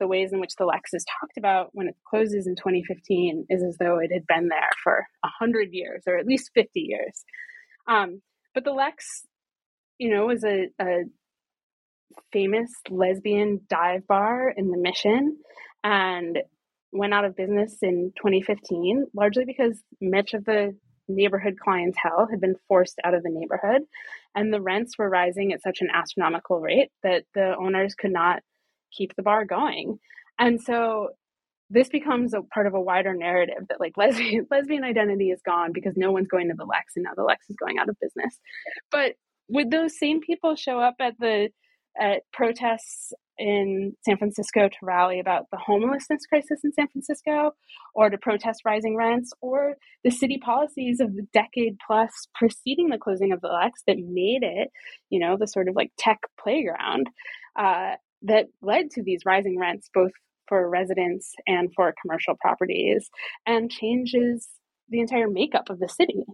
the 0.00 0.06
ways 0.06 0.32
in 0.32 0.40
which 0.40 0.56
the 0.58 0.64
Lex 0.64 0.92
is 0.92 1.04
talked 1.20 1.36
about 1.38 1.68
when 1.72 1.86
it 1.88 1.94
closes 2.08 2.46
in 2.46 2.56
2015 2.56 3.46
is 3.48 3.62
as 3.62 3.76
though 3.78 3.98
it 3.98 4.10
had 4.12 4.26
been 4.26 4.48
there 4.48 4.70
for 4.82 5.06
100 5.20 5.68
years 5.72 6.02
or 6.06 6.18
at 6.18 6.26
least 6.26 6.50
50 6.54 6.80
years. 6.80 7.24
Um, 7.86 8.20
but 8.52 8.64
the 8.64 8.72
Lex, 8.72 9.26
you 9.98 10.10
know, 10.10 10.26
was 10.26 10.44
a, 10.44 10.68
a 10.80 11.04
famous 12.32 12.70
lesbian 12.90 13.60
dive 13.68 14.06
bar 14.06 14.50
in 14.50 14.70
the 14.70 14.78
Mission 14.78 15.36
and 15.84 16.38
went 16.92 17.14
out 17.14 17.24
of 17.24 17.36
business 17.36 17.78
in 17.82 18.12
2015, 18.16 19.06
largely 19.14 19.44
because 19.44 19.82
much 20.00 20.34
of 20.34 20.44
the 20.44 20.74
neighborhood 21.08 21.56
clientele 21.62 22.26
had 22.30 22.40
been 22.40 22.56
forced 22.68 22.98
out 23.04 23.14
of 23.14 23.22
the 23.22 23.30
neighborhood, 23.30 23.82
and 24.34 24.52
the 24.52 24.60
rents 24.60 24.98
were 24.98 25.08
rising 25.08 25.52
at 25.52 25.62
such 25.62 25.80
an 25.80 25.88
astronomical 25.92 26.60
rate 26.60 26.90
that 27.02 27.24
the 27.34 27.54
owners 27.56 27.94
could 27.94 28.12
not 28.12 28.42
keep 28.92 29.14
the 29.14 29.22
bar 29.22 29.44
going. 29.44 29.98
And 30.38 30.60
so 30.60 31.10
this 31.70 31.88
becomes 31.88 32.34
a 32.34 32.42
part 32.42 32.66
of 32.66 32.74
a 32.74 32.80
wider 32.80 33.14
narrative 33.14 33.66
that 33.68 33.80
like 33.80 33.92
lesbian 33.96 34.46
lesbian 34.50 34.84
identity 34.84 35.30
is 35.30 35.40
gone 35.42 35.72
because 35.72 35.94
no 35.96 36.12
one's 36.12 36.28
going 36.28 36.48
to 36.48 36.54
the 36.56 36.64
Lex 36.64 36.92
and 36.96 37.04
now 37.04 37.14
the 37.16 37.24
Lex 37.24 37.48
is 37.50 37.56
going 37.56 37.78
out 37.78 37.88
of 37.88 37.96
business. 38.00 38.38
But 38.90 39.14
would 39.48 39.70
those 39.70 39.98
same 39.98 40.20
people 40.20 40.56
show 40.56 40.78
up 40.80 40.96
at 41.00 41.14
the 41.18 41.48
at 41.98 42.22
protests 42.32 43.12
in 43.38 43.92
San 44.04 44.16
Francisco 44.16 44.68
to 44.68 44.76
rally 44.82 45.20
about 45.20 45.46
the 45.50 45.58
homelessness 45.58 46.26
crisis 46.26 46.60
in 46.64 46.72
San 46.72 46.88
Francisco 46.88 47.52
or 47.94 48.08
to 48.08 48.18
protest 48.18 48.62
rising 48.64 48.96
rents 48.96 49.32
or 49.40 49.76
the 50.04 50.10
city 50.10 50.38
policies 50.42 51.00
of 51.00 51.14
the 51.14 51.26
decade 51.32 51.76
plus 51.86 52.10
preceding 52.34 52.88
the 52.88 52.98
closing 52.98 53.32
of 53.32 53.40
the 53.40 53.48
Lex 53.48 53.82
that 53.86 53.98
made 53.98 54.42
it, 54.42 54.70
you 55.10 55.18
know, 55.18 55.36
the 55.38 55.46
sort 55.46 55.68
of 55.68 55.74
like 55.74 55.90
tech 55.98 56.18
playground 56.42 57.08
uh, 57.58 57.94
that 58.22 58.46
led 58.62 58.90
to 58.90 59.02
these 59.02 59.22
rising 59.26 59.58
rents, 59.58 59.90
both 59.92 60.12
for 60.48 60.68
residents 60.68 61.34
and 61.46 61.70
for 61.74 61.94
commercial 62.00 62.34
properties, 62.40 63.10
and 63.46 63.70
changes 63.70 64.48
the 64.88 65.00
entire 65.00 65.28
makeup 65.28 65.68
of 65.68 65.78
the 65.78 65.88
city 65.88 66.24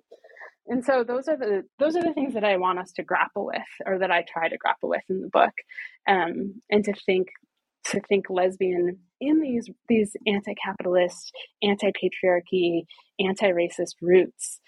and 0.66 0.85
so 0.85 1.05
those 1.05 1.29
are 1.29 1.37
the 1.37 1.62
those 1.79 1.96
are 1.96 2.03
the 2.03 2.12
things 2.12 2.35
that 2.35 2.44
i 2.44 2.57
want 2.57 2.79
us 2.79 2.92
to 2.92 3.03
grapple 3.03 3.46
with 3.46 3.62
or 3.87 3.98
that 3.98 4.11
i 4.11 4.22
try 4.22 4.48
to 4.48 4.57
grapple 4.57 4.88
with 4.88 5.03
in 5.09 5.20
the 5.20 5.29
book 5.29 5.53
um, 6.09 6.61
and 6.70 6.85
to 6.85 6.92
think 7.07 7.29
to 7.85 8.01
think 8.09 8.27
lesbian 8.31 8.98
in 9.20 9.40
these 9.40 9.68
these 9.88 10.16
anti-capitalist 10.27 11.33
anti-patriarchy 11.62 12.83
anti-racist 13.21 13.94
roots 14.00 14.60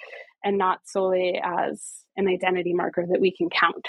and 0.43 0.59
not 0.59 0.81
solely 0.85 1.41
as 1.43 2.05
an 2.17 2.29
identity 2.29 2.75
marker 2.75 3.05
that 3.09 3.21
we 3.21 3.35
can 3.35 3.49
count 3.49 3.87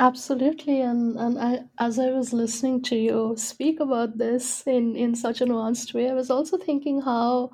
Absolutely, 0.00 0.80
and 0.80 1.16
and 1.16 1.38
I, 1.38 1.64
as 1.78 2.00
I 2.00 2.10
was 2.10 2.32
listening 2.32 2.82
to 2.82 2.96
you 2.96 3.34
speak 3.36 3.78
about 3.78 4.18
this 4.18 4.66
in 4.66 4.96
in 4.96 5.14
such 5.14 5.40
a 5.40 5.46
nuanced 5.46 5.94
way, 5.94 6.10
I 6.10 6.14
was 6.14 6.30
also 6.30 6.58
thinking 6.58 7.00
how 7.02 7.50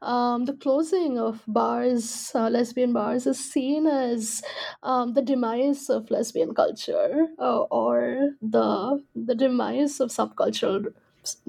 um, 0.00 0.46
the 0.46 0.54
closing 0.54 1.18
of 1.18 1.42
bars, 1.46 2.30
uh, 2.34 2.48
lesbian 2.48 2.92
bars, 2.94 3.26
is 3.26 3.38
seen 3.52 3.86
as 3.86 4.42
um, 4.82 5.12
the 5.12 5.20
demise 5.22 5.90
of 5.90 6.10
lesbian 6.10 6.54
culture, 6.54 7.26
uh, 7.38 7.60
or 7.70 8.30
the 8.40 9.02
the 9.14 9.34
demise 9.34 10.00
of 10.00 10.08
subcultural 10.10 10.86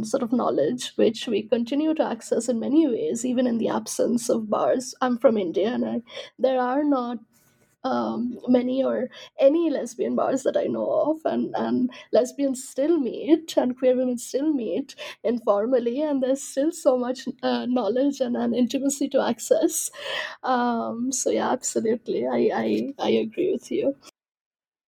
sort 0.04 0.24
of 0.24 0.32
knowledge 0.32 0.94
which 0.96 1.28
we 1.28 1.44
continue 1.44 1.94
to 1.94 2.04
access 2.04 2.48
in 2.50 2.60
many 2.60 2.88
ways 2.88 3.26
even 3.26 3.46
in 3.48 3.58
the 3.58 3.68
absence 3.70 4.30
of 4.30 4.50
bars. 4.50 4.96
I'm 5.02 5.18
from 5.18 5.38
india 5.38 5.70
and 5.74 5.86
I, 5.86 6.02
there 6.40 6.60
are 6.62 6.84
not 6.84 7.20
um, 7.86 8.38
many 8.48 8.84
or 8.84 9.10
any 9.40 9.70
lesbian 9.70 10.16
bars 10.16 10.44
that 10.44 10.58
I 10.58 10.66
know 10.66 10.90
of, 11.10 11.18
and, 11.32 11.54
and 11.56 11.90
lesbians 12.12 12.68
still 12.68 13.00
meet 13.00 13.56
and 13.58 13.78
queer 13.78 13.96
women 13.96 14.18
still 14.18 14.52
meet 14.52 14.96
informally, 15.24 16.02
and 16.02 16.22
there's 16.22 16.44
still 16.44 16.72
so 16.72 16.98
much 16.98 17.28
uh, 17.44 17.66
knowledge 17.68 18.20
and, 18.20 18.36
and 18.36 18.56
intimacy 18.56 19.08
to 19.10 19.22
access. 19.22 19.92
Um, 20.44 21.12
so 21.12 21.30
yeah, 21.30 21.52
absolutely, 21.52 22.26
I, 22.26 22.50
I 22.54 22.94
I 23.00 23.10
agree 23.26 23.52
with 23.54 23.72
you. 23.72 23.96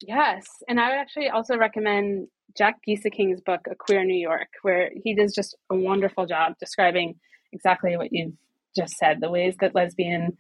Yes, 0.01 0.47
and 0.68 0.80
I 0.80 0.91
would 0.91 0.99
actually 0.99 1.28
also 1.28 1.57
recommend 1.57 2.28
Jack 2.57 2.76
Gieseking's 2.89 3.41
book, 3.41 3.61
A 3.70 3.74
Queer 3.74 4.05
New 4.05 4.18
York, 4.18 4.49
where 4.62 4.91
he 5.05 5.14
does 5.14 5.34
just 5.34 5.57
a 5.70 5.76
wonderful 5.76 6.26
job 6.26 6.55
describing 6.59 7.16
exactly 7.53 7.97
what 7.97 8.12
you've 8.12 8.34
just 8.76 8.95
said 8.97 9.20
the 9.20 9.30
ways 9.30 9.57
that 9.61 9.74
lesbian 9.74 10.36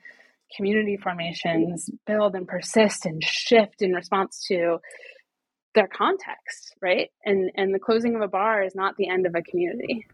community 0.56 0.96
formations 0.96 1.90
build 2.06 2.34
and 2.34 2.46
persist 2.46 3.06
and 3.06 3.22
shift 3.22 3.82
in 3.82 3.92
response 3.92 4.44
to 4.48 4.78
their 5.74 5.88
context, 5.88 6.74
right? 6.80 7.10
And 7.24 7.50
and 7.54 7.74
the 7.74 7.78
closing 7.78 8.16
of 8.16 8.22
a 8.22 8.28
bar 8.28 8.62
is 8.62 8.74
not 8.74 8.96
the 8.96 9.08
end 9.08 9.26
of 9.26 9.34
a 9.34 9.42
community. 9.42 10.06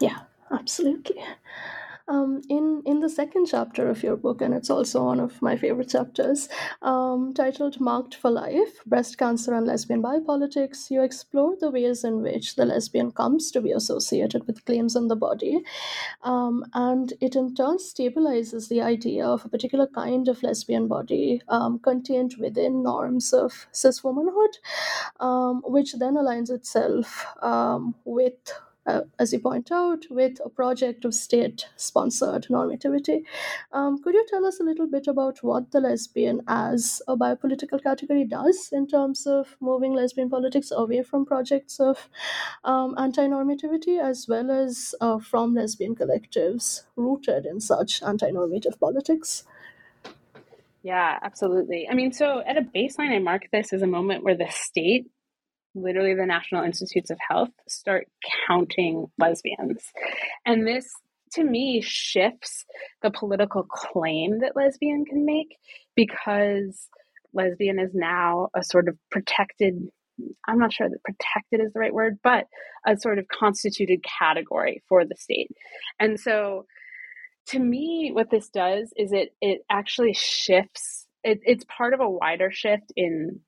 Yeah, 0.00 0.18
absolutely. 0.52 1.16
Um, 2.08 2.40
in 2.48 2.82
in 2.86 3.00
the 3.00 3.08
second 3.08 3.46
chapter 3.46 3.88
of 3.88 4.04
your 4.04 4.16
book, 4.16 4.40
and 4.40 4.54
it's 4.54 4.70
also 4.70 5.04
one 5.04 5.18
of 5.18 5.42
my 5.42 5.56
favorite 5.56 5.88
chapters, 5.88 6.48
um, 6.82 7.34
titled 7.34 7.80
"Marked 7.80 8.14
for 8.14 8.30
Life: 8.30 8.84
Breast 8.86 9.18
Cancer 9.18 9.52
and 9.54 9.66
Lesbian 9.66 10.02
Biopolitics," 10.02 10.88
you 10.88 11.02
explore 11.02 11.56
the 11.58 11.68
ways 11.68 12.04
in 12.04 12.22
which 12.22 12.54
the 12.54 12.64
lesbian 12.64 13.10
comes 13.10 13.50
to 13.50 13.60
be 13.60 13.72
associated 13.72 14.46
with 14.46 14.64
claims 14.64 14.94
on 14.94 15.08
the 15.08 15.16
body, 15.16 15.64
um, 16.22 16.64
and 16.74 17.12
it 17.20 17.34
in 17.34 17.56
turn 17.56 17.78
stabilizes 17.78 18.68
the 18.68 18.80
idea 18.82 19.26
of 19.26 19.44
a 19.44 19.48
particular 19.48 19.88
kind 19.88 20.28
of 20.28 20.42
lesbian 20.44 20.86
body 20.86 21.42
um, 21.48 21.80
contained 21.80 22.36
within 22.38 22.84
norms 22.84 23.32
of 23.32 23.66
cis 23.72 24.04
womanhood, 24.04 24.58
um, 25.18 25.60
which 25.64 25.94
then 25.94 26.14
aligns 26.14 26.50
itself 26.50 27.26
um, 27.42 27.96
with 28.04 28.52
uh, 28.86 29.02
as 29.18 29.32
you 29.32 29.38
point 29.38 29.70
out, 29.72 30.04
with 30.10 30.38
a 30.44 30.48
project 30.48 31.04
of 31.04 31.14
state 31.14 31.66
sponsored 31.76 32.46
normativity. 32.50 33.22
Um, 33.72 34.02
could 34.02 34.14
you 34.14 34.26
tell 34.28 34.46
us 34.46 34.60
a 34.60 34.64
little 34.64 34.86
bit 34.86 35.06
about 35.06 35.42
what 35.42 35.70
the 35.72 35.80
lesbian 35.80 36.42
as 36.46 37.02
a 37.08 37.16
biopolitical 37.16 37.82
category 37.82 38.24
does 38.24 38.70
in 38.72 38.86
terms 38.86 39.26
of 39.26 39.56
moving 39.60 39.92
lesbian 39.92 40.30
politics 40.30 40.72
away 40.74 41.02
from 41.02 41.26
projects 41.26 41.80
of 41.80 42.08
um, 42.64 42.94
anti 42.98 43.26
normativity 43.26 44.00
as 44.00 44.26
well 44.28 44.50
as 44.50 44.94
uh, 45.00 45.18
from 45.18 45.54
lesbian 45.54 45.94
collectives 45.94 46.82
rooted 46.96 47.46
in 47.46 47.60
such 47.60 48.02
anti 48.02 48.30
normative 48.30 48.78
politics? 48.78 49.44
Yeah, 50.82 51.18
absolutely. 51.22 51.88
I 51.90 51.94
mean, 51.94 52.12
so 52.12 52.44
at 52.46 52.56
a 52.56 52.62
baseline, 52.62 53.10
I 53.10 53.18
mark 53.18 53.48
this 53.50 53.72
as 53.72 53.82
a 53.82 53.88
moment 53.88 54.22
where 54.22 54.36
the 54.36 54.46
state 54.50 55.10
literally 55.76 56.14
the 56.14 56.26
National 56.26 56.64
Institutes 56.64 57.10
of 57.10 57.18
Health 57.26 57.50
start 57.68 58.08
counting 58.46 59.06
lesbians. 59.18 59.84
And 60.44 60.66
this, 60.66 60.90
to 61.34 61.44
me, 61.44 61.80
shifts 61.82 62.64
the 63.02 63.10
political 63.10 63.62
claim 63.64 64.40
that 64.40 64.56
lesbian 64.56 65.04
can 65.04 65.24
make 65.24 65.56
because 65.94 66.88
lesbian 67.32 67.78
is 67.78 67.94
now 67.94 68.48
a 68.56 68.64
sort 68.64 68.88
of 68.88 68.96
protected. 69.10 69.88
I'm 70.48 70.58
not 70.58 70.72
sure 70.72 70.88
that 70.88 71.04
protected 71.04 71.60
is 71.60 71.72
the 71.72 71.80
right 71.80 71.94
word, 71.94 72.18
but 72.24 72.46
a 72.86 72.96
sort 72.96 73.18
of 73.18 73.28
constituted 73.28 74.02
category 74.02 74.82
for 74.88 75.04
the 75.04 75.16
state. 75.16 75.50
And 76.00 76.18
so 76.18 76.64
to 77.48 77.58
me, 77.58 78.10
what 78.12 78.30
this 78.30 78.48
does 78.48 78.92
is 78.96 79.12
it 79.12 79.34
it 79.40 79.60
actually 79.70 80.14
shifts. 80.14 81.06
It, 81.22 81.40
it's 81.44 81.64
part 81.64 81.94
of 81.94 82.00
a 82.00 82.08
wider 82.08 82.50
shift 82.50 82.92
in 82.96 83.40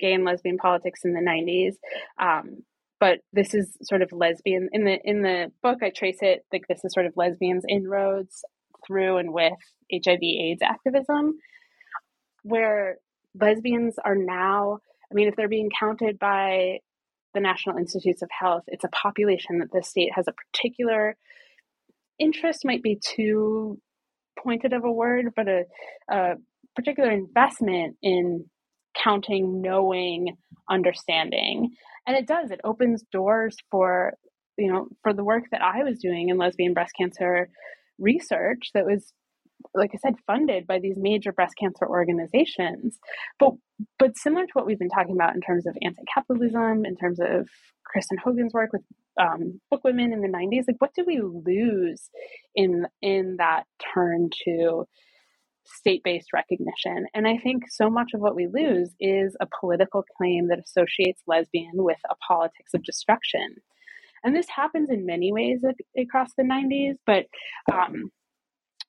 gay 0.00 0.12
and 0.12 0.24
lesbian 0.24 0.56
politics 0.56 1.00
in 1.04 1.12
the 1.12 1.20
90s. 1.20 1.74
Um, 2.18 2.62
but 3.00 3.20
this 3.34 3.52
is 3.52 3.76
sort 3.82 4.00
of 4.00 4.12
lesbian 4.12 4.68
in 4.72 4.84
the 4.84 4.98
in 5.04 5.20
the 5.22 5.52
book 5.62 5.82
I 5.82 5.90
trace 5.90 6.18
it 6.22 6.44
like 6.52 6.62
this 6.68 6.84
is 6.84 6.94
sort 6.94 7.04
of 7.04 7.12
lesbians 7.16 7.64
inroads 7.68 8.44
through 8.86 9.18
and 9.18 9.32
with 9.32 9.52
HIV 9.92 10.22
AIDS 10.22 10.62
activism 10.62 11.38
where 12.42 12.96
lesbians 13.38 13.96
are 14.02 14.14
now 14.14 14.78
I 15.10 15.14
mean 15.14 15.28
if 15.28 15.36
they're 15.36 15.48
being 15.48 15.70
counted 15.78 16.18
by 16.18 16.78
the 17.34 17.40
National 17.40 17.76
Institutes 17.76 18.22
of 18.22 18.30
Health 18.30 18.62
it's 18.68 18.84
a 18.84 18.88
population 18.88 19.58
that 19.58 19.72
the 19.72 19.82
state 19.82 20.12
has 20.14 20.26
a 20.28 20.32
particular 20.32 21.16
interest 22.18 22.64
might 22.64 22.82
be 22.82 22.98
too 23.04 23.78
pointed 24.38 24.72
of 24.72 24.84
a 24.84 24.90
word 24.90 25.26
but 25.36 25.48
a, 25.48 25.64
a 26.08 26.34
particular 26.74 27.10
investment 27.10 27.96
in 28.02 28.46
counting, 29.02 29.60
knowing, 29.60 30.36
understanding. 30.68 31.70
And 32.06 32.16
it 32.16 32.26
does, 32.26 32.50
it 32.50 32.60
opens 32.64 33.02
doors 33.12 33.56
for, 33.70 34.14
you 34.56 34.72
know, 34.72 34.88
for 35.02 35.12
the 35.12 35.24
work 35.24 35.44
that 35.50 35.62
I 35.62 35.84
was 35.84 35.98
doing 35.98 36.28
in 36.28 36.38
lesbian 36.38 36.74
breast 36.74 36.92
cancer 36.98 37.48
research 37.98 38.70
that 38.74 38.84
was 38.84 39.12
like 39.74 39.92
I 39.94 39.98
said, 39.98 40.14
funded 40.26 40.66
by 40.66 40.78
these 40.78 40.96
major 40.96 41.32
breast 41.32 41.54
cancer 41.58 41.86
organizations. 41.86 42.98
But 43.38 43.52
but 43.98 44.16
similar 44.16 44.46
to 44.46 44.52
what 44.52 44.66
we've 44.66 44.78
been 44.78 44.88
talking 44.88 45.14
about 45.14 45.34
in 45.34 45.40
terms 45.40 45.66
of 45.66 45.76
anti-capitalism, 45.82 46.84
in 46.84 46.96
terms 46.96 47.18
of 47.20 47.48
Kristen 47.84 48.18
Hogan's 48.18 48.52
work 48.52 48.72
with 48.72 48.82
um, 49.20 49.60
book 49.70 49.82
women 49.84 50.12
in 50.12 50.20
the 50.20 50.28
'90s, 50.28 50.64
like 50.68 50.80
what 50.80 50.94
do 50.94 51.04
we 51.06 51.20
lose 51.20 52.10
in 52.54 52.86
in 53.02 53.36
that 53.38 53.64
turn 53.94 54.30
to 54.44 54.86
state 55.66 56.02
based 56.04 56.32
recognition. 56.32 57.06
And 57.14 57.26
I 57.26 57.38
think 57.38 57.64
so 57.70 57.90
much 57.90 58.12
of 58.14 58.20
what 58.20 58.36
we 58.36 58.46
lose 58.46 58.90
is 59.00 59.36
a 59.40 59.48
political 59.60 60.04
claim 60.16 60.48
that 60.48 60.58
associates 60.58 61.22
lesbian 61.26 61.72
with 61.74 61.98
a 62.10 62.14
politics 62.16 62.74
of 62.74 62.82
destruction. 62.82 63.56
And 64.22 64.34
this 64.34 64.48
happens 64.48 64.88
in 64.90 65.04
many 65.06 65.32
ways 65.32 65.60
across 65.98 66.30
the 66.36 66.44
90s, 66.44 66.94
but 67.06 67.26
um, 67.70 68.10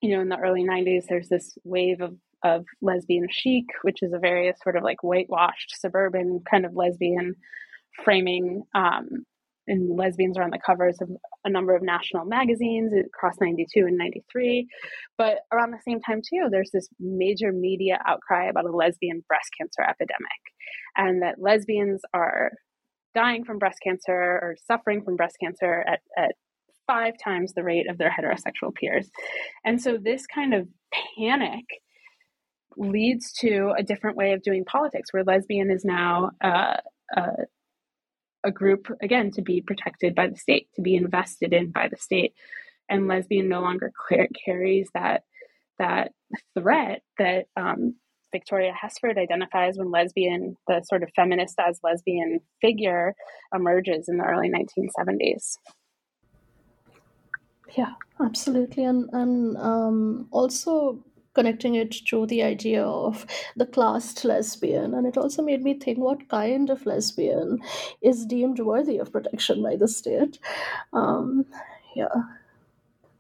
you 0.01 0.15
know, 0.15 0.21
in 0.21 0.29
the 0.29 0.37
early 0.37 0.63
90s, 0.63 1.07
there's 1.07 1.29
this 1.29 1.57
wave 1.63 2.01
of, 2.01 2.15
of 2.43 2.65
lesbian 2.81 3.27
chic, 3.29 3.65
which 3.81 4.01
is 4.01 4.13
a 4.13 4.19
very 4.19 4.53
sort 4.63 4.77
of 4.77 4.83
like 4.83 5.03
whitewashed 5.03 5.75
suburban 5.79 6.41
kind 6.49 6.65
of 6.65 6.75
lesbian 6.75 7.35
framing 8.03 8.63
um, 8.73 9.25
and 9.67 9.97
lesbians 9.97 10.37
are 10.37 10.43
on 10.43 10.51
the 10.51 10.59
covers 10.65 10.97
of 11.01 11.09
a 11.43 11.49
number 11.49 11.75
of 11.75 11.81
national 11.81 12.25
magazines 12.25 12.93
across 12.93 13.35
92 13.39 13.85
and 13.85 13.97
93 13.97 14.67
but 15.17 15.39
around 15.51 15.71
the 15.71 15.81
same 15.85 15.99
time 16.01 16.21
too 16.21 16.47
there's 16.51 16.71
this 16.71 16.89
major 16.99 17.51
media 17.51 17.99
outcry 18.07 18.47
about 18.47 18.65
a 18.65 18.71
lesbian 18.71 19.23
breast 19.27 19.49
cancer 19.57 19.81
epidemic 19.81 20.41
and 20.95 21.21
that 21.21 21.35
lesbians 21.39 22.01
are 22.13 22.51
dying 23.13 23.45
from 23.45 23.57
breast 23.57 23.79
cancer 23.83 24.11
or 24.11 24.55
suffering 24.67 25.01
from 25.01 25.15
breast 25.15 25.37
cancer 25.41 25.83
at, 25.87 26.01
at 26.17 26.35
five 26.85 27.13
times 27.23 27.53
the 27.53 27.63
rate 27.63 27.89
of 27.89 27.97
their 27.97 28.11
heterosexual 28.11 28.73
peers. 28.73 29.09
And 29.63 29.81
so 29.81 29.97
this 29.97 30.27
kind 30.27 30.53
of 30.53 30.67
panic 31.17 31.65
leads 32.77 33.31
to 33.31 33.73
a 33.77 33.83
different 33.83 34.17
way 34.17 34.33
of 34.33 34.43
doing 34.43 34.65
politics 34.65 35.11
where 35.11 35.23
lesbian 35.23 35.71
is 35.71 35.85
now 35.85 36.31
uh, 36.43 36.77
uh, 37.15 37.31
a 38.45 38.51
group 38.51 38.87
again 39.01 39.31
to 39.31 39.41
be 39.41 39.59
protected 39.59 40.15
by 40.15 40.27
the 40.27 40.37
state 40.37 40.69
to 40.75 40.81
be 40.81 40.95
invested 40.95 41.51
in 41.51 41.71
by 41.71 41.87
the 41.89 41.97
state 41.97 42.33
and 42.89 43.07
lesbian 43.07 43.49
no 43.49 43.59
longer 43.61 43.91
carries 44.45 44.87
that 44.93 45.23
that 45.79 46.11
threat 46.57 47.01
that 47.17 47.47
um, 47.57 47.95
Victoria 48.31 48.73
Hesford 48.73 49.17
identifies 49.17 49.77
when 49.77 49.91
lesbian, 49.91 50.57
the 50.67 50.81
sort 50.81 51.03
of 51.03 51.09
feminist 51.15 51.55
as 51.57 51.79
lesbian 51.83 52.41
figure, 52.61 53.15
emerges 53.53 54.09
in 54.09 54.17
the 54.17 54.25
early 54.25 54.49
1970s. 54.49 55.57
Yeah, 57.77 57.93
absolutely, 58.21 58.83
and 58.83 59.09
and 59.13 59.57
um, 59.57 60.27
also 60.31 61.03
connecting 61.35 61.75
it 61.75 61.91
to 62.07 62.25
the 62.25 62.41
idea 62.41 62.83
of 62.83 63.25
the 63.55 63.65
classed 63.65 64.25
lesbian. 64.25 64.93
And 64.93 65.05
it 65.05 65.17
also 65.17 65.41
made 65.41 65.61
me 65.61 65.75
think 65.75 65.99
what 65.99 66.27
kind 66.29 66.69
of 66.69 66.85
lesbian 66.85 67.59
is 68.01 68.25
deemed 68.25 68.59
worthy 68.59 68.97
of 68.97 69.11
protection 69.11 69.61
by 69.61 69.75
the 69.75 69.87
state. 69.87 70.39
Um, 70.93 71.45
yeah. 71.95 72.07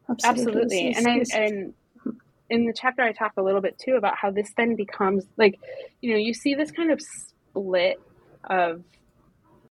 Absolutely. 0.09 0.91
absolutely. 0.91 0.95
and 0.95 1.07
I, 1.07 1.37
and 1.37 1.73
in 2.49 2.65
the 2.65 2.73
chapter 2.73 3.01
I 3.01 3.11
talk 3.11 3.33
a 3.37 3.41
little 3.41 3.61
bit 3.61 3.77
too 3.79 3.95
about 3.95 4.15
how 4.17 4.31
this 4.31 4.53
then 4.55 4.75
becomes 4.75 5.25
like, 5.37 5.59
you 6.01 6.11
know, 6.11 6.17
you 6.17 6.33
see 6.33 6.55
this 6.55 6.71
kind 6.71 6.91
of 6.91 7.01
split 7.01 7.99
of 8.49 8.83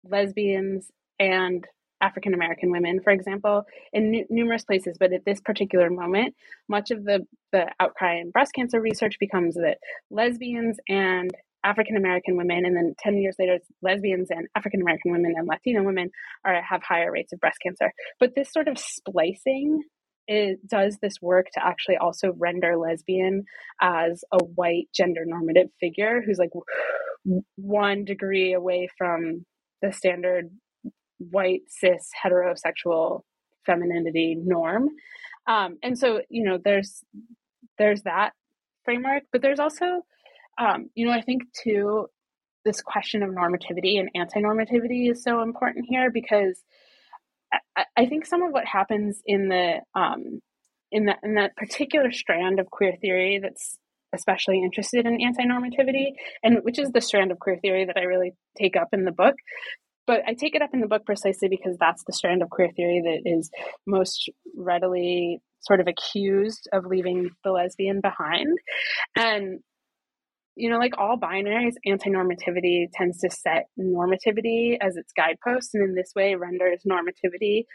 lesbians 0.10 0.92
and 1.20 1.66
African 2.04 2.34
American 2.34 2.70
women, 2.70 3.00
for 3.02 3.12
example, 3.12 3.64
in 3.94 4.14
n- 4.14 4.26
numerous 4.30 4.66
places. 4.66 4.98
But 5.00 5.14
at 5.14 5.26
this 5.26 5.40
particular 5.40 5.90
moment, 5.90 6.36
much 6.68 6.92
of 6.92 7.06
the, 7.06 7.26
the 7.52 7.68
outcry 7.80 8.20
in 8.20 8.32
breast 8.32 8.54
cancer 8.54 8.80
research 8.82 9.16
becomes 9.20 9.56
that 9.56 9.78
lesbians 10.12 10.78
and 10.90 11.32
African 11.66 11.96
American 11.96 12.36
women, 12.36 12.66
and 12.66 12.76
then 12.76 12.94
10 13.00 13.18
years 13.20 13.38
later, 13.40 13.58
lesbians 13.82 14.30
and 14.30 14.48
African 14.54 14.82
American 14.82 15.14
women 15.14 15.34
and 15.38 15.48
Latino 15.48 15.82
women 15.82 16.10
are 16.44 16.62
have 16.62 16.84
higher 16.84 17.10
rates 17.10 17.32
of 17.32 17.40
breast 17.40 17.58
cancer. 17.64 17.92
But 18.20 18.36
this 18.36 18.52
sort 18.52 18.68
of 18.68 18.78
splicing 18.78 19.82
it 20.28 20.66
does 20.68 20.98
this 21.02 21.16
work 21.22 21.48
to 21.54 21.66
actually 21.66 21.98
also 21.98 22.34
render 22.38 22.78
lesbian 22.78 23.44
as 23.82 24.24
a 24.32 24.44
white 24.44 24.88
gender 24.94 25.24
normative 25.26 25.68
figure 25.80 26.22
who's 26.26 26.38
like 26.38 26.52
one 27.56 28.06
degree 28.06 28.54
away 28.54 28.88
from 28.98 29.46
the 29.82 29.92
standard 29.92 30.50
white 31.32 31.64
cis 31.68 32.10
heterosexual 32.24 33.22
femininity 33.66 34.36
norm. 34.36 34.90
Um, 35.48 35.78
and 35.84 35.98
so 35.98 36.22
you 36.30 36.44
know 36.44 36.58
there's 36.64 37.04
there's 37.78 38.04
that 38.04 38.32
framework 38.86 39.24
but 39.32 39.42
there's 39.42 39.60
also 39.60 40.02
um, 40.58 40.90
you 40.96 41.06
know 41.06 41.12
i 41.12 41.22
think 41.22 41.44
too 41.64 42.08
this 42.66 42.82
question 42.82 43.24
of 43.24 43.30
normativity 43.30 44.00
and 44.00 44.10
anti-normativity 44.16 45.12
is 45.12 45.22
so 45.22 45.42
important 45.42 45.86
here 45.88 46.10
because 46.10 46.64
I, 47.76 47.86
I 47.98 48.06
think 48.06 48.26
some 48.26 48.42
of 48.42 48.52
what 48.52 48.66
happens 48.66 49.22
in 49.26 49.50
the 49.50 49.80
um, 49.96 50.40
in 50.92 51.06
that 51.06 51.20
in 51.24 51.36
that 51.36 51.56
particular 51.56 52.12
strand 52.12 52.60
of 52.60 52.70
queer 52.70 52.96
theory 53.02 53.40
that's 53.42 53.78
especially 54.14 54.62
interested 54.64 55.06
in 55.08 55.20
anti-normativity 55.22 56.12
and 56.44 56.60
which 56.62 56.78
is 56.78 56.92
the 56.92 57.02
strand 57.02 57.32
of 57.32 57.40
queer 57.40 57.58
theory 57.58 57.86
that 57.86 57.98
I 57.98 58.04
really 58.04 58.34
take 58.58 58.76
up 58.78 58.90
in 58.94 59.06
the 59.06 59.12
book 59.12 59.36
but 60.08 60.22
I 60.28 60.34
take 60.34 60.56
it 60.56 60.62
up 60.62 60.72
in 60.74 60.82
the 60.82 60.88
book 60.88 61.06
precisely 61.06 61.48
because 61.50 61.78
that's 61.80 62.04
the 62.06 62.14
strand 62.14 62.42
of 62.42 62.50
queer 62.50 62.70
theory 62.76 63.02
that 63.04 63.30
is 63.30 63.50
most 63.88 64.30
readily 64.56 65.42
sort 65.62 65.80
of 65.80 65.88
accused 65.88 66.68
of 66.74 66.86
leaving 66.86 67.30
the 67.44 67.52
lesbian 67.52 68.02
behind. 68.02 68.58
And 69.16 69.60
you 70.56 70.70
know, 70.70 70.78
like 70.78 70.98
all 71.00 71.18
binaries, 71.18 71.74
anti-normativity 71.86 72.86
tends 72.94 73.20
to 73.22 73.30
set 73.32 73.66
normativity 73.80 74.78
as 74.80 74.96
its 74.98 75.12
guidepost, 75.18 75.72
and 75.74 75.84
in 75.84 75.96
this 75.96 76.12
way 76.16 76.36
renders 76.36 76.84
normativity 76.88 77.66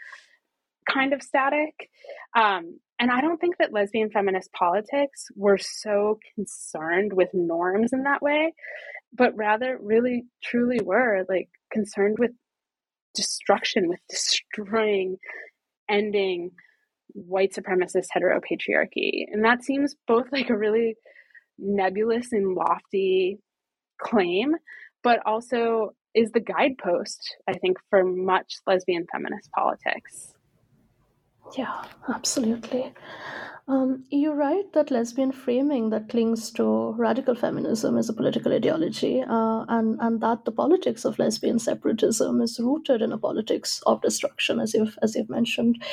kind 0.91 1.13
of 1.13 1.21
static. 1.21 1.89
Um, 2.35 2.79
and 2.99 3.11
I 3.11 3.21
don't 3.21 3.39
think 3.39 3.57
that 3.57 3.73
lesbian 3.73 4.09
feminist 4.09 4.51
politics 4.51 5.27
were 5.35 5.57
so 5.57 6.19
concerned 6.35 7.13
with 7.13 7.29
norms 7.33 7.93
in 7.93 8.03
that 8.03 8.21
way, 8.21 8.53
but 9.13 9.35
rather 9.35 9.77
really 9.81 10.25
truly 10.43 10.79
were 10.83 11.25
like 11.29 11.49
concerned 11.71 12.17
with 12.19 12.31
destruction, 13.15 13.87
with 13.87 13.99
destroying, 14.09 15.17
ending 15.89 16.51
white 17.13 17.53
supremacist 17.53 18.07
heteropatriarchy. 18.15 19.25
And 19.31 19.45
that 19.45 19.63
seems 19.63 19.95
both 20.07 20.27
like 20.31 20.49
a 20.49 20.57
really 20.57 20.95
nebulous 21.57 22.31
and 22.31 22.53
lofty 22.53 23.39
claim, 24.01 24.55
but 25.03 25.19
also 25.25 25.91
is 26.13 26.31
the 26.31 26.39
guidepost, 26.39 27.35
I 27.47 27.53
think, 27.53 27.77
for 27.89 28.03
much 28.03 28.55
lesbian 28.67 29.05
feminist 29.11 29.49
politics. 29.51 30.33
Yeah, 31.57 31.83
absolutely. 32.07 32.93
Um, 33.67 34.05
you're 34.09 34.35
right 34.35 34.65
that 34.73 34.89
lesbian 34.89 35.31
framing 35.31 35.91
that 35.91 36.09
clings 36.09 36.49
to 36.53 36.91
radical 36.93 37.35
feminism 37.35 37.99
is 37.99 38.09
a 38.09 38.13
political 38.13 38.51
ideology, 38.51 39.21
uh, 39.21 39.65
and 39.67 39.99
and 40.01 40.21
that 40.21 40.43
the 40.45 40.51
politics 40.51 41.05
of 41.05 41.19
lesbian 41.19 41.59
separatism 41.59 42.41
is 42.41 42.59
rooted 42.59 43.03
in 43.03 43.11
a 43.11 43.17
politics 43.19 43.79
of 43.85 44.01
destruction, 44.01 44.59
as 44.59 44.73
you've 44.73 44.97
as 45.03 45.15
you've 45.15 45.29
mentioned 45.29 45.83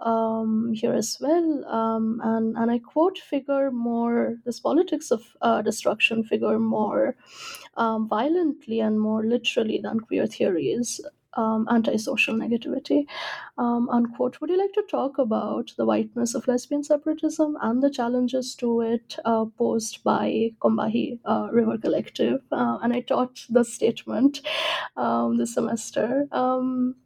um, 0.00 0.72
here 0.72 0.94
as 0.94 1.18
well. 1.20 1.64
Um, 1.66 2.22
and 2.24 2.56
and 2.56 2.70
I 2.70 2.78
quote 2.78 3.18
figure 3.18 3.70
more 3.70 4.36
this 4.46 4.58
politics 4.58 5.10
of 5.10 5.22
uh, 5.42 5.60
destruction 5.60 6.24
figure 6.24 6.58
more 6.58 7.16
um, 7.76 8.08
violently 8.08 8.80
and 8.80 8.98
more 8.98 9.22
literally 9.26 9.78
than 9.82 10.00
queer 10.00 10.26
theories 10.26 11.02
um, 11.36 11.66
antisocial 11.70 12.34
negativity. 12.34 13.06
Um, 13.58 13.88
unquote. 13.88 14.40
Would 14.40 14.50
you 14.50 14.58
like 14.58 14.72
to 14.74 14.82
talk 14.90 15.18
about 15.18 15.72
the 15.76 15.86
whiteness 15.86 16.34
of 16.34 16.46
lesbian 16.48 16.84
separatism 16.84 17.56
and 17.62 17.82
the 17.82 17.90
challenges 17.90 18.54
to 18.56 18.80
it 18.80 19.16
uh, 19.24 19.46
posed 19.58 20.02
by 20.04 20.50
Combahee 20.60 21.18
uh, 21.24 21.48
River 21.52 21.78
Collective? 21.78 22.40
Uh, 22.52 22.78
and 22.82 22.92
I 22.92 23.00
taught 23.00 23.46
the 23.48 23.64
statement 23.64 24.42
um, 24.96 25.38
this 25.38 25.54
semester. 25.54 26.26
Um, 26.32 26.96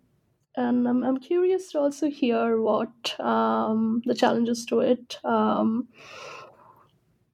and 0.56 0.88
I'm, 0.88 1.04
I'm 1.04 1.18
curious 1.18 1.70
to 1.72 1.80
also 1.80 2.10
hear 2.10 2.60
what 2.60 3.18
um, 3.20 4.02
the 4.04 4.14
challenges 4.14 4.64
to 4.66 4.80
it 4.80 5.18
um, 5.24 5.88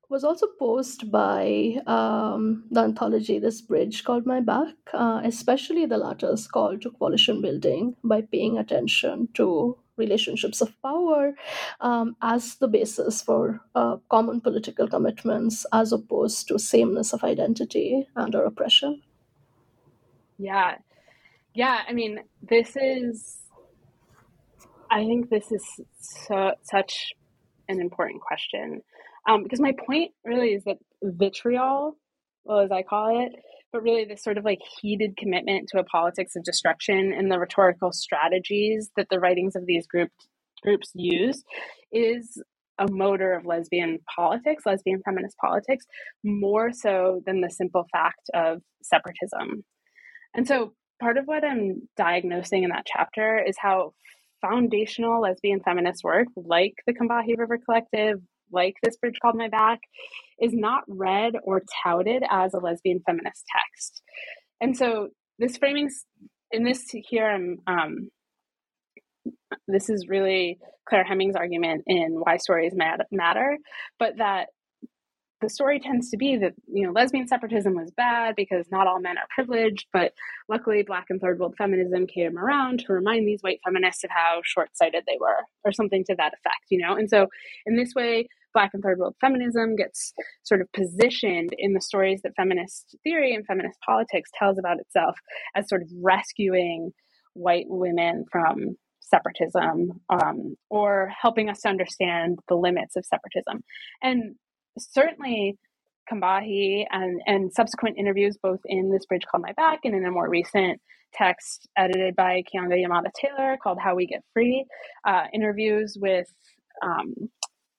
was 0.09 0.25
also 0.25 0.47
posed 0.59 1.11
by 1.11 1.77
um, 1.87 2.65
the 2.71 2.81
anthology 2.81 3.39
This 3.39 3.61
Bridge 3.61 4.05
Called 4.05 4.27
My 4.27 4.41
Back, 4.41 4.75
uh, 4.93 5.21
especially 5.25 5.87
the 5.87 5.99
latter's 5.99 6.47
call 6.47 6.79
to 6.79 6.91
coalition 6.91 7.41
building 7.41 7.97
by 8.05 8.23
paying 8.23 8.59
attention 8.59 9.29
to 9.35 9.77
relationships 9.97 10.61
of 10.61 10.71
power 10.83 11.35
um, 11.81 12.17
as 12.23 12.57
the 12.57 12.69
basis 12.69 13.23
for 13.23 13.61
uh, 13.75 13.97
common 14.11 14.41
political 14.41 14.87
commitments 14.87 15.67
as 15.73 15.93
opposed 15.93 16.47
to 16.49 16.59
sameness 16.59 17.13
of 17.13 17.25
identity 17.25 18.07
and 18.15 18.35
or 18.35 18.45
oppression. 18.45 19.03
Yeah. 20.39 20.77
Yeah. 21.55 21.81
I 21.89 21.93
mean, 21.93 22.21
this 22.43 22.77
is, 22.77 23.39
I 24.91 25.05
think 25.05 25.31
this 25.31 25.51
is 25.51 25.65
so, 25.99 26.53
such 26.63 27.13
an 27.69 27.81
important 27.81 28.21
question 28.21 28.83
um, 29.27 29.43
because 29.43 29.61
my 29.61 29.73
point 29.87 30.13
really 30.25 30.55
is 30.55 30.65
that 30.65 30.79
vitriol, 31.03 31.97
well, 32.45 32.61
as 32.61 32.71
I 32.71 32.83
call 32.83 33.25
it, 33.25 33.33
but 33.73 33.83
really 33.83 34.05
this 34.05 34.23
sort 34.23 34.39
of 34.39 34.45
like 34.45 34.61
heated 34.81 35.17
commitment 35.17 35.69
to 35.69 35.79
a 35.79 35.85
politics 35.85 36.37
of 36.37 36.45
destruction 36.45 37.13
and 37.13 37.31
the 37.31 37.39
rhetorical 37.39 37.93
strategies 37.93 38.91
that 38.97 39.09
the 39.11 39.21
writings 39.21 39.57
of 39.57 39.67
these 39.67 39.87
group, 39.87 40.11
groups 40.63 40.91
use 40.95 41.43
is 41.93 42.41
a 42.79 42.87
motor 42.91 43.33
of 43.33 43.47
lesbian 43.47 43.99
politics, 44.15 44.65
lesbian 44.67 45.01
feminist 45.05 45.37
politics, 45.39 45.87
more 46.23 46.73
so 46.73 47.23
than 47.27 47.41
the 47.41 47.51
simple 47.51 47.87
fact 47.93 48.31
of 48.35 48.61
separatism. 48.83 49.65
And 50.35 50.47
so 50.47 50.75
part 51.01 51.17
of 51.17 51.25
what 51.27 51.45
I'm 51.45 51.89
diagnosing 51.97 52.65
in 52.65 52.71
that 52.71 52.87
chapter 52.87 53.43
is 53.43 53.57
how 53.59 53.95
foundational 54.41 55.23
lesbian 55.23 55.61
feminist 55.61 56.05
work, 56.05 56.29
like 56.37 56.75
the 56.87 56.93
Combahee 56.93 57.39
River 57.39 57.59
Collective, 57.65 58.21
like 58.53 58.75
This 58.83 58.97
Bridge 58.97 59.19
Called 59.21 59.37
My 59.37 59.49
Back 59.49 59.81
is 60.41 60.53
not 60.55 60.85
read 60.89 61.35
or 61.43 61.63
touted 61.85 62.23
as 62.31 62.55
a 62.55 62.59
lesbian 62.59 63.01
feminist 63.05 63.45
text. 63.55 64.03
And 64.61 64.77
so 64.77 65.09
this 65.39 65.57
framing, 65.57 65.91
in 66.51 66.65
this 66.65 66.85
here, 66.91 67.29
I'm, 67.29 67.59
um, 67.67 68.09
this 69.69 69.91
is 69.91 70.07
really 70.09 70.59
Clare 70.89 71.05
Hemmings' 71.05 71.37
argument 71.37 71.85
in 71.87 72.13
Why 72.13 72.37
Stories 72.37 72.75
Matter, 72.75 73.57
but 73.99 74.19
that 74.19 74.49
the 75.41 75.49
story 75.51 75.79
tends 75.79 76.11
to 76.11 76.17
be 76.17 76.37
that 76.37 76.55
you 76.67 76.87
know 76.87 76.93
lesbian 76.93 77.29
separatism 77.29 77.75
was 77.75 77.91
bad 77.91 78.35
because 78.37 78.67
not 78.71 78.87
all 78.87 79.01
men 79.01 79.19
are 79.19 79.27
privileged 79.35 79.87
but 79.93 80.13
luckily 80.49 80.83
black 80.83 81.07
and 81.11 81.21
third 81.21 81.39
world 81.39 81.55
feminism 81.57 82.07
came 82.07 82.39
around 82.39 82.81
to 82.81 82.93
remind 82.93 83.27
these 83.27 83.43
white 83.43 83.61
feminists 83.65 84.05
of 84.05 84.11
how 84.11 84.41
short-sighted 84.45 85.05
they 85.07 85.19
were 85.21 85.45
or 85.65 85.73
something 85.73 86.05
to 86.05 86.15
that 86.17 86.33
effect 86.33 86.67
you 86.71 86.79
know? 86.79 86.95
And 86.97 87.09
so 87.09 87.27
in 87.67 87.77
this 87.77 87.93
way 87.95 88.29
black 88.55 88.71
and 88.73 88.83
third 88.83 88.99
world 88.99 89.15
feminism 89.21 89.77
gets 89.77 90.13
sort 90.43 90.63
of 90.63 90.73
positioned 90.73 91.51
in 91.59 91.75
the 91.75 91.81
stories 91.81 92.23
that 92.23 92.33
feminist 92.37 92.97
theory 93.05 93.35
and 93.35 93.47
feminist 93.47 93.79
politics 93.85 94.31
tells 94.39 94.59
about 94.59 94.81
itself 94.81 95.17
as 95.55 95.69
sort 95.69 95.83
of 95.83 95.89
rescuing 96.01 96.91
white 97.35 97.67
women 97.69 98.25
from 98.33 98.77
separatism 99.01 100.01
um, 100.11 100.57
or 100.71 101.13
helping 101.21 101.49
us 101.49 101.61
to 101.61 101.69
understand 101.69 102.39
the 102.49 102.57
limits 102.57 102.97
of 102.97 103.05
separatism. 103.05 103.63
And 104.03 104.35
certainly 104.79 105.59
Combahee 106.11 106.87
and, 106.91 107.21
and 107.27 107.53
subsequent 107.53 107.99
interviews, 107.99 108.37
both 108.43 108.61
in 108.65 108.91
This 108.91 109.07
Bridge 109.07 109.25
Called 109.31 109.43
My 109.43 109.53
Back 109.53 109.81
and 109.85 109.95
in 109.95 110.05
a 110.05 110.11
more 110.11 110.29
recent 110.29 110.81
text 111.15 111.69
edited 111.77 112.15
by 112.15 112.43
Keeanga-Yamahtta 112.43 113.11
Taylor 113.15 113.57
called 113.63 113.79
How 113.83 113.95
We 113.95 114.07
Get 114.07 114.23
Free, 114.33 114.65
uh, 115.07 115.25
interviews 115.33 115.97
with 116.01 116.29
um, 116.83 117.15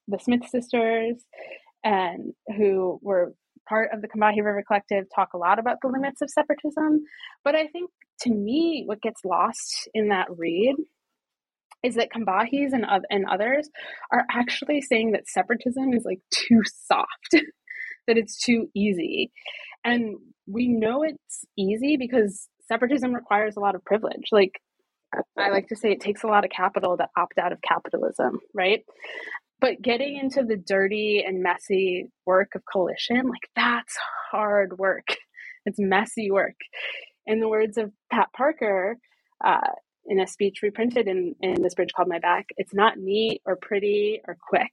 the 0.07 0.19
Smith 0.19 0.47
sisters 0.49 1.23
and 1.83 2.33
who 2.57 2.99
were 3.01 3.33
part 3.67 3.89
of 3.93 4.01
the 4.01 4.07
Combahee 4.07 4.43
River 4.43 4.63
Collective 4.65 5.05
talk 5.13 5.33
a 5.33 5.37
lot 5.37 5.59
about 5.59 5.77
the 5.81 5.89
limits 5.89 6.21
of 6.21 6.29
separatism. 6.29 7.01
But 7.43 7.55
I 7.55 7.67
think 7.67 7.91
to 8.21 8.31
me, 8.31 8.83
what 8.85 9.01
gets 9.01 9.21
lost 9.23 9.89
in 9.93 10.09
that 10.09 10.27
read 10.35 10.75
is 11.83 11.95
that 11.95 12.09
Combahees 12.15 12.73
and, 12.73 12.85
and 13.09 13.25
others 13.29 13.69
are 14.11 14.25
actually 14.31 14.81
saying 14.81 15.11
that 15.11 15.27
separatism 15.27 15.93
is 15.93 16.03
like 16.05 16.19
too 16.31 16.61
soft, 16.87 17.31
that 18.07 18.17
it's 18.17 18.41
too 18.41 18.69
easy. 18.75 19.31
And 19.83 20.17
we 20.47 20.67
know 20.67 21.03
it's 21.03 21.45
easy 21.57 21.97
because 21.97 22.47
separatism 22.67 23.13
requires 23.13 23.55
a 23.55 23.59
lot 23.59 23.75
of 23.75 23.85
privilege. 23.85 24.29
Like, 24.31 24.53
I 25.37 25.49
like 25.49 25.67
to 25.69 25.75
say 25.75 25.91
it 25.91 26.01
takes 26.01 26.23
a 26.23 26.27
lot 26.27 26.43
of 26.43 26.51
capital 26.51 26.97
to 26.97 27.07
opt 27.15 27.37
out 27.37 27.51
of 27.53 27.59
capitalism, 27.61 28.39
right? 28.53 28.83
But 29.59 29.81
getting 29.81 30.17
into 30.17 30.43
the 30.43 30.57
dirty 30.57 31.23
and 31.25 31.41
messy 31.41 32.09
work 32.25 32.49
of 32.55 32.61
coalition, 32.71 33.17
like 33.17 33.49
that's 33.55 33.97
hard 34.31 34.77
work. 34.77 35.05
It's 35.69 35.79
messy 35.79 36.31
work. 36.31 36.55
In 37.25 37.41
the 37.41 37.49
words 37.49 37.77
of 37.77 37.91
Pat 38.09 38.29
Parker, 38.33 38.95
uh, 39.43 39.59
in 40.07 40.19
a 40.19 40.27
speech 40.27 40.59
reprinted 40.61 41.07
in, 41.07 41.35
in 41.41 41.61
This 41.61 41.75
Bridge 41.75 41.91
Called 41.95 42.07
My 42.07 42.19
Back, 42.19 42.47
it's 42.57 42.73
not 42.73 42.97
neat 42.97 43.41
or 43.45 43.55
pretty 43.55 44.21
or 44.27 44.37
quick. 44.41 44.71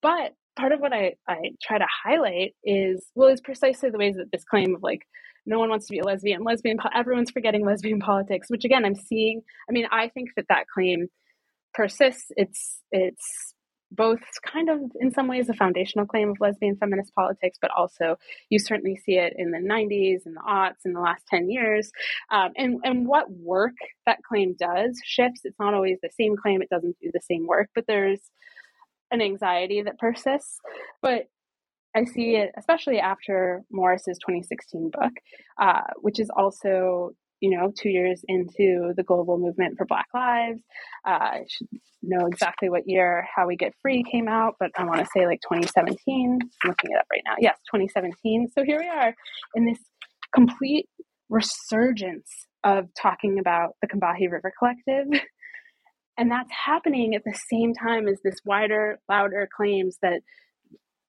But 0.00 0.34
part 0.56 0.72
of 0.72 0.80
what 0.80 0.92
I, 0.92 1.14
I 1.28 1.52
try 1.62 1.78
to 1.78 1.86
highlight 2.04 2.54
is, 2.64 3.04
well, 3.14 3.28
is 3.28 3.40
precisely 3.40 3.90
the 3.90 3.98
ways 3.98 4.16
that 4.16 4.30
this 4.32 4.44
claim 4.44 4.74
of 4.74 4.82
like, 4.82 5.02
no 5.46 5.58
one 5.58 5.68
wants 5.68 5.86
to 5.86 5.92
be 5.92 5.98
a 5.98 6.04
lesbian, 6.04 6.42
lesbian, 6.42 6.78
everyone's 6.94 7.30
forgetting 7.30 7.66
lesbian 7.66 8.00
politics, 8.00 8.48
which 8.48 8.64
again, 8.64 8.84
I'm 8.84 8.94
seeing, 8.94 9.42
I 9.68 9.72
mean, 9.72 9.86
I 9.90 10.08
think 10.08 10.30
that 10.36 10.46
that 10.48 10.66
claim 10.72 11.08
persists. 11.74 12.30
It's, 12.36 12.80
it's 12.90 13.54
both 13.90 14.20
kind 14.44 14.68
of 14.68 14.80
in 15.00 15.12
some 15.12 15.28
ways 15.28 15.48
a 15.48 15.54
foundational 15.54 16.06
claim 16.06 16.30
of 16.30 16.36
lesbian 16.40 16.76
feminist 16.76 17.14
politics, 17.14 17.58
but 17.60 17.70
also 17.76 18.16
you 18.50 18.58
certainly 18.58 18.96
see 18.96 19.16
it 19.16 19.34
in 19.36 19.50
the 19.50 19.58
90s 19.58 20.26
and 20.26 20.36
the 20.36 20.42
aughts 20.48 20.84
in 20.84 20.92
the 20.92 21.00
last 21.00 21.24
10 21.28 21.50
years. 21.50 21.90
Um, 22.30 22.50
and, 22.56 22.80
and 22.84 23.06
what 23.06 23.30
work 23.30 23.74
that 24.06 24.18
claim 24.28 24.54
does 24.58 25.00
shifts. 25.04 25.42
It's 25.44 25.58
not 25.58 25.74
always 25.74 25.98
the 26.02 26.10
same 26.18 26.36
claim, 26.36 26.62
it 26.62 26.70
doesn't 26.70 26.96
do 27.00 27.10
the 27.12 27.20
same 27.20 27.46
work, 27.46 27.68
but 27.74 27.84
there's 27.86 28.20
an 29.10 29.20
anxiety 29.20 29.82
that 29.82 29.98
persists. 29.98 30.58
But 31.02 31.26
I 31.96 32.04
see 32.04 32.36
it, 32.36 32.50
especially 32.56 32.98
after 32.98 33.62
Morris's 33.70 34.18
2016 34.18 34.90
book, 34.90 35.12
uh, 35.60 35.82
which 36.00 36.18
is 36.18 36.28
also 36.36 37.12
you 37.44 37.50
know, 37.50 37.70
two 37.78 37.90
years 37.90 38.22
into 38.26 38.94
the 38.96 39.02
global 39.02 39.36
movement 39.36 39.76
for 39.76 39.84
Black 39.84 40.06
Lives. 40.14 40.60
Uh, 41.06 41.10
I 41.10 41.44
should 41.46 41.68
know 42.02 42.24
exactly 42.24 42.70
what 42.70 42.88
year 42.88 43.28
How 43.36 43.46
We 43.46 43.54
Get 43.54 43.74
Free 43.82 44.02
came 44.10 44.28
out, 44.28 44.54
but 44.58 44.70
I 44.78 44.84
want 44.84 45.00
to 45.00 45.06
say 45.14 45.26
like 45.26 45.42
2017. 45.42 46.38
I'm 46.40 46.68
looking 46.70 46.92
it 46.92 46.96
up 46.96 47.04
right 47.12 47.20
now. 47.26 47.34
Yes, 47.38 47.58
2017. 47.66 48.48
So 48.56 48.64
here 48.64 48.78
we 48.78 48.88
are 48.88 49.14
in 49.54 49.66
this 49.66 49.78
complete 50.34 50.88
resurgence 51.28 52.30
of 52.64 52.86
talking 52.98 53.38
about 53.38 53.72
the 53.82 53.88
Combahee 53.88 54.32
River 54.32 54.50
Collective. 54.58 55.20
And 56.16 56.30
that's 56.30 56.50
happening 56.52 57.14
at 57.14 57.24
the 57.24 57.36
same 57.50 57.74
time 57.74 58.06
as 58.06 58.20
this 58.22 58.36
wider, 58.44 59.00
louder 59.08 59.48
claims 59.54 59.98
that 60.00 60.22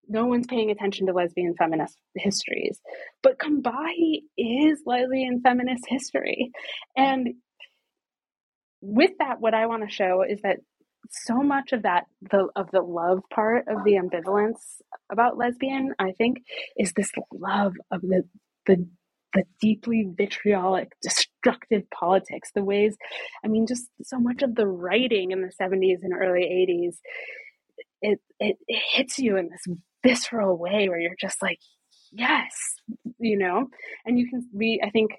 no 0.07 0.25
one's 0.25 0.47
paying 0.47 0.71
attention 0.71 1.07
to 1.07 1.13
lesbian 1.13 1.55
feminist 1.57 1.97
histories. 2.15 2.79
But 3.23 3.39
Combahee 3.39 4.23
is 4.37 4.81
lesbian 4.85 5.41
feminist 5.41 5.83
history. 5.87 6.51
And 6.95 7.35
with 8.81 9.11
that, 9.19 9.39
what 9.39 9.53
I 9.53 9.67
want 9.67 9.87
to 9.87 9.93
show 9.93 10.23
is 10.27 10.41
that 10.43 10.57
so 11.11 11.35
much 11.35 11.71
of 11.71 11.83
that 11.83 12.05
the 12.31 12.47
of 12.55 12.71
the 12.71 12.81
love 12.81 13.19
part 13.31 13.65
of 13.67 13.83
the 13.83 13.93
ambivalence 13.93 14.81
about 15.11 15.37
lesbian, 15.37 15.93
I 15.99 16.13
think, 16.13 16.37
is 16.77 16.93
this 16.93 17.11
love 17.31 17.73
of 17.91 18.01
the 18.01 18.23
the 18.65 18.87
the 19.35 19.43
deeply 19.61 20.07
vitriolic, 20.17 20.93
destructive 21.01 21.83
politics, 21.91 22.51
the 22.55 22.63
ways, 22.63 22.95
I 23.43 23.49
mean, 23.49 23.67
just 23.67 23.89
so 24.01 24.17
much 24.17 24.41
of 24.41 24.55
the 24.55 24.65
writing 24.65 25.31
in 25.31 25.41
the 25.41 25.51
70s 25.61 25.99
and 26.01 26.13
early 26.13 26.41
80s, 26.41 26.95
it, 28.01 28.19
it, 28.39 28.55
it 28.67 28.81
hits 28.93 29.19
you 29.19 29.37
in 29.37 29.49
this 29.49 29.77
visceral 30.05 30.57
way 30.57 30.87
where 30.87 30.99
you're 30.99 31.15
just 31.19 31.41
like, 31.41 31.59
yes, 32.11 32.51
you 33.19 33.37
know? 33.37 33.67
And 34.05 34.19
you 34.19 34.29
can, 34.29 34.47
be, 34.57 34.79
I 34.83 34.89
think 34.89 35.11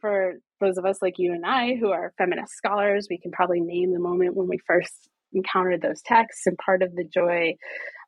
for 0.00 0.34
those 0.60 0.76
of 0.78 0.84
us 0.84 0.98
like 1.00 1.14
you 1.18 1.32
and 1.32 1.44
I 1.46 1.76
who 1.76 1.90
are 1.90 2.12
feminist 2.18 2.52
scholars, 2.56 3.06
we 3.08 3.18
can 3.18 3.30
probably 3.30 3.60
name 3.60 3.92
the 3.92 3.98
moment 3.98 4.36
when 4.36 4.48
we 4.48 4.58
first 4.66 5.08
encountered 5.32 5.80
those 5.80 6.02
texts. 6.04 6.46
And 6.46 6.58
part 6.58 6.82
of 6.82 6.94
the 6.94 7.04
joy 7.04 7.54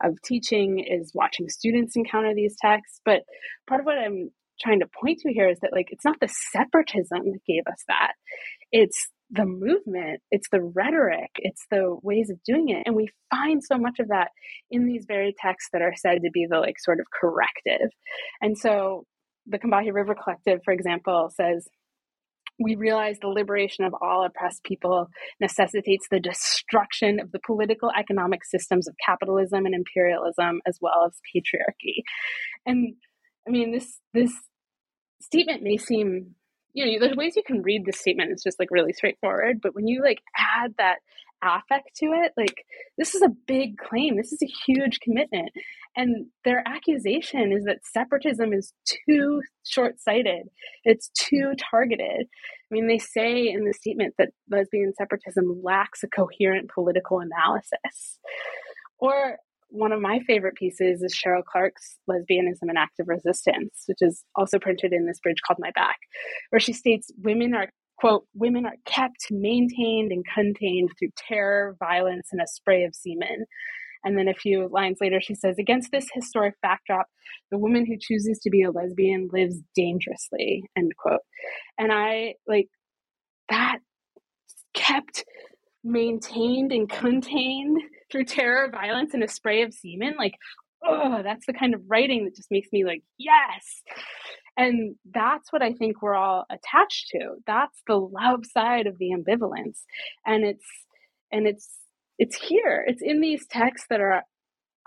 of 0.02 0.20
teaching 0.24 0.80
is 0.80 1.12
watching 1.14 1.48
students 1.48 1.96
encounter 1.96 2.34
these 2.34 2.56
texts. 2.60 3.00
But 3.04 3.22
part 3.66 3.80
of 3.80 3.86
what 3.86 3.98
I'm 3.98 4.30
trying 4.60 4.80
to 4.80 4.88
point 5.00 5.20
to 5.20 5.32
here 5.32 5.48
is 5.48 5.58
that, 5.60 5.72
like, 5.72 5.88
it's 5.90 6.04
not 6.04 6.20
the 6.20 6.28
separatism 6.52 7.20
that 7.24 7.44
gave 7.46 7.62
us 7.66 7.82
that, 7.88 8.12
it's 8.70 9.08
the 9.32 9.46
movement, 9.46 10.20
it's 10.30 10.48
the 10.52 10.60
rhetoric, 10.60 11.30
it's 11.36 11.64
the 11.70 11.96
ways 12.02 12.30
of 12.30 12.38
doing 12.44 12.68
it. 12.68 12.82
And 12.84 12.94
we 12.94 13.08
find 13.30 13.62
so 13.64 13.78
much 13.78 13.98
of 13.98 14.08
that 14.08 14.28
in 14.70 14.86
these 14.86 15.06
very 15.08 15.34
texts 15.40 15.70
that 15.72 15.82
are 15.82 15.94
said 15.96 16.20
to 16.22 16.30
be 16.32 16.46
the 16.48 16.58
like 16.58 16.78
sort 16.78 17.00
of 17.00 17.06
corrective. 17.18 17.90
And 18.42 18.56
so 18.58 19.04
the 19.46 19.58
Combahee 19.58 19.92
River 19.92 20.14
Collective, 20.14 20.60
for 20.64 20.72
example, 20.72 21.30
says, 21.34 21.66
we 22.60 22.76
realize 22.76 23.18
the 23.18 23.28
liberation 23.28 23.84
of 23.84 23.94
all 24.02 24.24
oppressed 24.24 24.62
people 24.64 25.08
necessitates 25.40 26.06
the 26.10 26.20
destruction 26.20 27.18
of 27.18 27.32
the 27.32 27.40
political 27.44 27.90
economic 27.98 28.44
systems 28.44 28.86
of 28.86 28.94
capitalism 29.04 29.64
and 29.64 29.74
imperialism 29.74 30.60
as 30.66 30.78
well 30.80 31.06
as 31.06 31.18
patriarchy. 31.34 32.02
And 32.66 32.94
I 33.48 33.50
mean 33.50 33.72
this 33.72 33.98
this 34.12 34.32
statement 35.20 35.62
may 35.62 35.78
seem 35.78 36.34
you 36.72 36.84
know, 36.86 36.98
there's 37.00 37.16
ways 37.16 37.36
you 37.36 37.42
can 37.46 37.62
read 37.62 37.84
this 37.84 38.00
statement. 38.00 38.30
It's 38.30 38.42
just 38.42 38.58
like 38.58 38.70
really 38.70 38.92
straightforward. 38.92 39.60
But 39.62 39.74
when 39.74 39.86
you 39.86 40.02
like 40.02 40.22
add 40.36 40.74
that 40.78 40.98
affect 41.42 41.96
to 41.96 42.06
it, 42.06 42.32
like 42.36 42.64
this 42.96 43.14
is 43.14 43.22
a 43.22 43.34
big 43.46 43.76
claim. 43.76 44.16
This 44.16 44.32
is 44.32 44.42
a 44.42 44.52
huge 44.66 45.00
commitment. 45.00 45.50
And 45.96 46.26
their 46.44 46.62
accusation 46.66 47.52
is 47.52 47.64
that 47.64 47.84
separatism 47.84 48.52
is 48.52 48.72
too 48.84 49.42
short 49.66 50.00
sighted, 50.00 50.48
it's 50.84 51.10
too 51.10 51.52
targeted. 51.70 52.26
I 52.26 52.74
mean, 52.74 52.86
they 52.86 52.98
say 52.98 53.48
in 53.48 53.64
the 53.64 53.74
statement 53.74 54.14
that 54.18 54.30
lesbian 54.50 54.94
separatism 54.96 55.60
lacks 55.62 56.02
a 56.02 56.08
coherent 56.08 56.70
political 56.72 57.20
analysis. 57.20 58.18
Or 58.98 59.38
one 59.72 59.92
of 59.92 60.00
my 60.00 60.20
favorite 60.26 60.54
pieces 60.54 61.02
is 61.02 61.14
Cheryl 61.14 61.44
Clarke's 61.44 61.98
Lesbianism 62.08 62.68
An 62.68 62.76
Act 62.76 63.00
of 63.00 63.08
Resistance, 63.08 63.84
which 63.86 63.98
is 64.00 64.22
also 64.36 64.58
printed 64.58 64.92
in 64.92 65.06
this 65.06 65.18
bridge 65.20 65.38
called 65.46 65.58
My 65.58 65.70
Back, 65.74 65.96
where 66.50 66.60
she 66.60 66.74
states 66.74 67.10
women 67.22 67.54
are, 67.54 67.68
quote, 67.98 68.26
women 68.34 68.66
are 68.66 68.76
kept, 68.84 69.30
maintained, 69.30 70.12
and 70.12 70.24
contained 70.32 70.90
through 70.98 71.08
terror, 71.16 71.74
violence, 71.78 72.28
and 72.32 72.40
a 72.42 72.46
spray 72.46 72.84
of 72.84 72.94
semen. 72.94 73.46
And 74.04 74.18
then 74.18 74.28
a 74.28 74.34
few 74.34 74.68
lines 74.70 74.98
later, 75.00 75.20
she 75.20 75.34
says, 75.34 75.58
Against 75.58 75.90
this 75.90 76.08
historic 76.12 76.54
backdrop, 76.60 77.06
the 77.50 77.58
woman 77.58 77.86
who 77.86 77.96
chooses 77.98 78.40
to 78.40 78.50
be 78.50 78.62
a 78.62 78.70
lesbian 78.70 79.30
lives 79.32 79.56
dangerously, 79.74 80.64
end 80.76 80.92
quote. 80.98 81.20
And 81.78 81.90
I 81.92 82.34
like 82.46 82.68
that 83.48 83.78
kept 84.74 85.24
maintained 85.84 86.72
and 86.72 86.88
contained 86.88 87.78
through 88.12 88.26
terror, 88.26 88.70
violence, 88.70 89.14
and 89.14 89.24
a 89.24 89.28
spray 89.28 89.62
of 89.62 89.74
semen. 89.74 90.14
Like, 90.18 90.34
oh, 90.84 91.22
that's 91.22 91.46
the 91.46 91.52
kind 91.52 91.74
of 91.74 91.80
writing 91.88 92.24
that 92.24 92.36
just 92.36 92.50
makes 92.50 92.68
me 92.72 92.84
like, 92.84 93.02
yes. 93.18 93.82
And 94.56 94.96
that's 95.12 95.52
what 95.52 95.62
I 95.62 95.72
think 95.72 96.02
we're 96.02 96.14
all 96.14 96.44
attached 96.50 97.08
to. 97.12 97.36
That's 97.46 97.80
the 97.86 97.96
love 97.96 98.44
side 98.44 98.86
of 98.86 98.98
the 98.98 99.10
ambivalence. 99.10 99.80
And 100.26 100.44
it's, 100.44 100.66
and 101.32 101.46
it's, 101.46 101.68
it's 102.18 102.36
here. 102.36 102.84
It's 102.86 103.02
in 103.02 103.20
these 103.20 103.46
texts 103.46 103.86
that 103.88 104.00
are, 104.00 104.22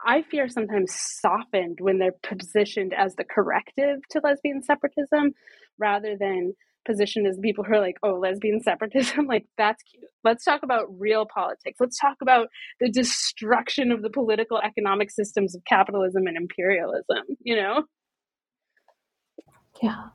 I 0.06 0.22
fear, 0.22 0.48
sometimes 0.48 0.94
softened 0.94 1.80
when 1.82 1.98
they're 1.98 2.12
positioned 2.22 2.94
as 2.94 3.16
the 3.16 3.24
corrective 3.24 4.00
to 4.12 4.22
lesbian 4.24 4.62
separatism 4.62 5.34
rather 5.80 6.16
than 6.20 6.54
positioned 6.86 7.28
as 7.28 7.38
people 7.42 7.64
who 7.64 7.74
are 7.74 7.82
like, 7.82 7.98
oh, 8.04 8.14
lesbian 8.14 8.62
separatism, 8.62 9.26
like 9.30 9.46
that's 9.58 9.82
cute. 9.84 10.04
Let's 10.24 10.44
talk 10.44 10.64
about 10.64 10.88
real 10.98 11.26
politics. 11.26 11.78
Let's 11.80 12.00
talk 12.00 12.18
about 12.22 12.48
the 12.80 12.90
destruction 12.90 13.92
of 13.92 14.02
the 14.02 14.10
political 14.10 14.60
economic 14.60 15.12
systems 15.12 15.56
of 15.56 15.64
capitalism 15.66 16.28
and 16.28 16.38
imperialism, 16.38 17.24
you 17.42 17.56
know? 17.56 17.84
Yeah, 19.82 20.06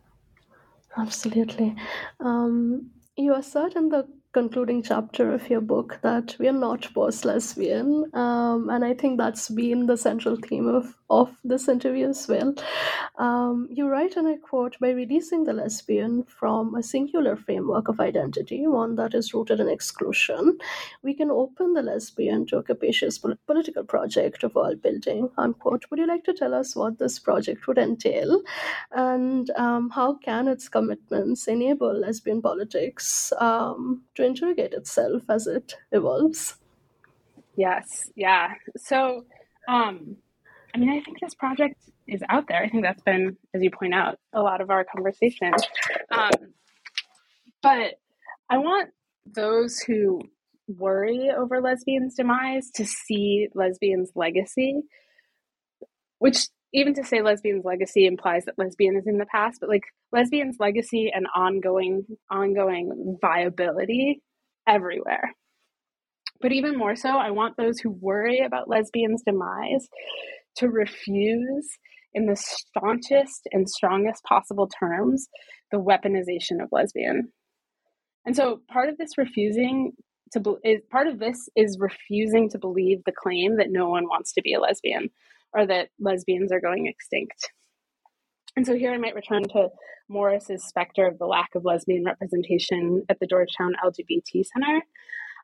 absolutely. 0.97 1.77
Um, 2.19 2.91
you 3.17 3.35
assert 3.35 3.77
in 3.77 3.91
the 3.91 4.07
concluding 4.33 4.81
chapter 4.81 5.33
of 5.33 5.51
your 5.51 5.61
book 5.61 5.99
that 6.03 6.37
we 6.39 6.47
are 6.47 6.53
not 6.53 6.89
post 6.95 7.25
lesbian. 7.25 8.09
Um, 8.15 8.71
and 8.71 8.85
I 8.85 8.95
think 8.95 9.19
that's 9.19 9.49
been 9.49 9.87
the 9.87 9.97
central 9.97 10.37
theme 10.37 10.69
of, 10.69 10.95
of 11.11 11.37
this 11.43 11.69
interview 11.69 12.09
as 12.09 12.29
well. 12.29 12.55
Um, 13.19 13.67
you 13.71 13.89
write, 13.89 14.17
and 14.17 14.29
I 14.29 14.37
quote, 14.37 14.77
by 14.81 14.91
releasing 14.91 15.45
the 15.45 15.53
lesbian 15.53 16.23
from 16.25 16.77
a 16.77 16.83
singular 16.83 17.35
framework 17.35 17.89
of 17.89 17.99
identity, 17.99 18.69
one 18.69 18.95
that 18.97 19.15
is 19.15 19.35
rooted 19.35 19.59
in 19.59 19.69
exclusion, 19.69 20.59
we 21.03 21.13
can 21.13 21.31
open 21.31 21.75
the 21.75 21.83
lesbian 21.83 22.47
to 22.47 22.59
a 22.59 22.63
capacious 22.63 23.19
political 23.19 23.83
project 23.83 24.45
of 24.45 24.55
world 24.55 24.81
building, 24.81 25.29
unquote. 25.39 25.85
Would 25.91 25.99
you 25.99 26.07
like 26.07 26.25
to 26.25 26.35
tell 26.35 26.55
us 26.55 26.77
what 26.77 27.01
this 27.01 27.19
project 27.19 27.67
would 27.67 27.79
entail 27.79 28.43
and 28.93 29.51
um, 29.57 29.91
how 29.91 30.15
can 30.15 30.47
its 30.47 30.69
commitments 30.69 31.49
enable 31.49 31.93
lesbian 31.93 32.41
politics 32.41 33.33
um, 33.41 34.03
to 34.21 34.27
interrogate 34.27 34.73
itself 34.73 35.23
as 35.29 35.47
it 35.47 35.75
evolves. 35.93 36.57
Yes, 37.57 38.11
yeah. 38.15 38.55
So, 38.77 39.25
um, 39.69 40.17
I 40.75 40.79
mean, 40.79 40.91
I 40.91 41.01
think 41.01 41.21
this 41.21 41.35
project 41.35 41.77
is 42.07 42.23
out 42.29 42.47
there. 42.49 42.63
I 42.63 42.69
think 42.69 42.85
that's 42.85 43.03
been, 43.03 43.37
as 43.55 43.63
you 43.63 43.71
point 43.71 43.95
out, 43.95 44.19
a 44.33 44.41
lot 44.43 44.61
of 44.61 44.71
our 44.71 44.85
conversation. 44.85 45.53
Um, 46.11 46.31
but 47.63 47.95
I 48.49 48.59
want 48.59 48.91
those 49.27 49.79
who 49.81 50.23
worry 50.69 51.31
over 51.37 51.61
lesbians' 51.61 52.15
demise 52.15 52.71
to 52.77 52.85
see 52.85 53.49
lesbians' 53.55 54.13
legacy, 54.15 54.83
which 56.19 56.49
even 56.73 56.95
to 56.95 57.05
say 57.05 57.23
lesbian's 57.23 57.65
legacy 57.65 58.07
implies 58.07 58.45
that 58.45 58.59
lesbian 58.59 58.97
is 58.97 59.07
in 59.07 59.19
the 59.19 59.27
past, 59.27 59.59
but 59.61 59.69
like 59.69 59.83
lesbian's 60.13 60.57
legacy 60.61 61.11
and 61.13 61.27
ongoing 61.35 62.05
ongoing 62.31 63.19
viability 63.21 64.23
everywhere. 64.67 65.35
But 66.41 66.53
even 66.53 66.79
more 66.79 66.97
so, 66.97 67.11
I 67.11 67.31
want 67.31 67.57
those 67.57 67.81
who 67.81 67.91
worry 67.91 68.41
about 68.41 68.69
lesbians' 68.69 69.23
demise 69.27 69.89
to 70.57 70.69
refuse, 70.69 71.69
in 72.13 72.27
the 72.27 72.37
staunchest 72.37 73.47
and 73.53 73.69
strongest 73.69 74.25
possible 74.25 74.69
terms, 74.69 75.29
the 75.71 75.79
weaponization 75.79 76.63
of 76.63 76.69
lesbian. 76.73 77.33
And 78.27 78.35
so 78.35 78.61
part 78.71 78.89
of 78.89 78.99
this 78.99 79.17
refusing 79.17 79.93
to 80.33 80.41
be, 80.41 80.55
is, 80.65 80.81
part 80.91 81.07
of 81.07 81.19
this 81.19 81.49
is 81.57 81.79
refusing 81.81 82.49
to 82.51 82.59
believe 82.59 82.99
the 83.05 83.13
claim 83.13 83.57
that 83.57 83.71
no 83.71 83.89
one 83.89 84.05
wants 84.05 84.33
to 84.35 84.43
be 84.43 84.55
a 84.55 84.61
lesbian 84.61 85.11
or 85.55 85.67
that 85.67 85.89
lesbians 85.99 86.53
are 86.53 86.61
going 86.61 86.87
extinct. 86.87 87.51
And 88.57 88.67
so 88.67 88.75
here 88.75 88.93
I 88.93 88.99
might 88.99 89.15
return 89.15 89.45
to 89.45 89.69
Morris's 90.09 90.65
specter 90.67 91.07
of 91.07 91.19
the 91.19 91.27
lack 91.27 91.55
of 91.55 91.65
lesbian 91.65 92.05
representation 92.05 93.05
at 93.09 93.19
the 93.21 93.27
Georgetown 93.27 93.75
LGBT 93.85 94.45
Center, 94.45 94.83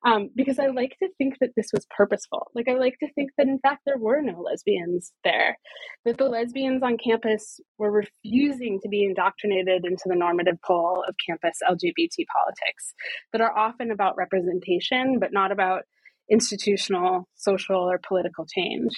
um, 0.04 0.30
because 0.34 0.58
I 0.58 0.66
like 0.66 0.96
to 0.98 1.08
think 1.16 1.38
that 1.40 1.50
this 1.56 1.70
was 1.72 1.86
purposeful. 1.96 2.50
Like, 2.54 2.68
I 2.68 2.74
like 2.74 2.98
to 3.00 3.12
think 3.14 3.30
that 3.38 3.46
in 3.46 3.58
fact 3.60 3.82
there 3.86 3.98
were 3.98 4.20
no 4.20 4.40
lesbians 4.40 5.12
there, 5.24 5.56
that 6.04 6.18
the 6.18 6.28
lesbians 6.28 6.82
on 6.82 6.98
campus 6.98 7.60
were 7.78 7.90
refusing 7.90 8.80
to 8.82 8.88
be 8.88 9.04
indoctrinated 9.04 9.84
into 9.84 10.04
the 10.06 10.16
normative 10.16 10.60
pole 10.64 11.04
of 11.08 11.14
campus 11.24 11.58
LGBT 11.68 12.24
politics 12.34 12.94
that 13.32 13.40
are 13.40 13.56
often 13.56 13.90
about 13.90 14.16
representation, 14.16 15.18
but 15.20 15.32
not 15.32 15.52
about 15.52 15.82
institutional, 16.30 17.28
social, 17.36 17.90
or 17.90 18.00
political 18.06 18.46
change. 18.46 18.90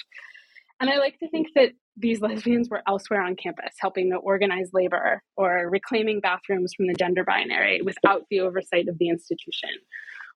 And 0.79 0.89
I 0.89 0.97
like 0.97 1.19
to 1.19 1.29
think 1.29 1.47
that 1.55 1.71
these 1.97 2.21
lesbians 2.21 2.69
were 2.69 2.81
elsewhere 2.87 3.21
on 3.21 3.35
campus, 3.35 3.73
helping 3.79 4.11
to 4.11 4.17
organize 4.17 4.69
labor 4.73 5.21
or 5.35 5.69
reclaiming 5.69 6.21
bathrooms 6.21 6.73
from 6.75 6.87
the 6.87 6.93
gender 6.93 7.25
binary 7.25 7.81
without 7.81 8.23
the 8.29 8.39
oversight 8.39 8.87
of 8.87 8.97
the 8.97 9.09
institution, 9.09 9.71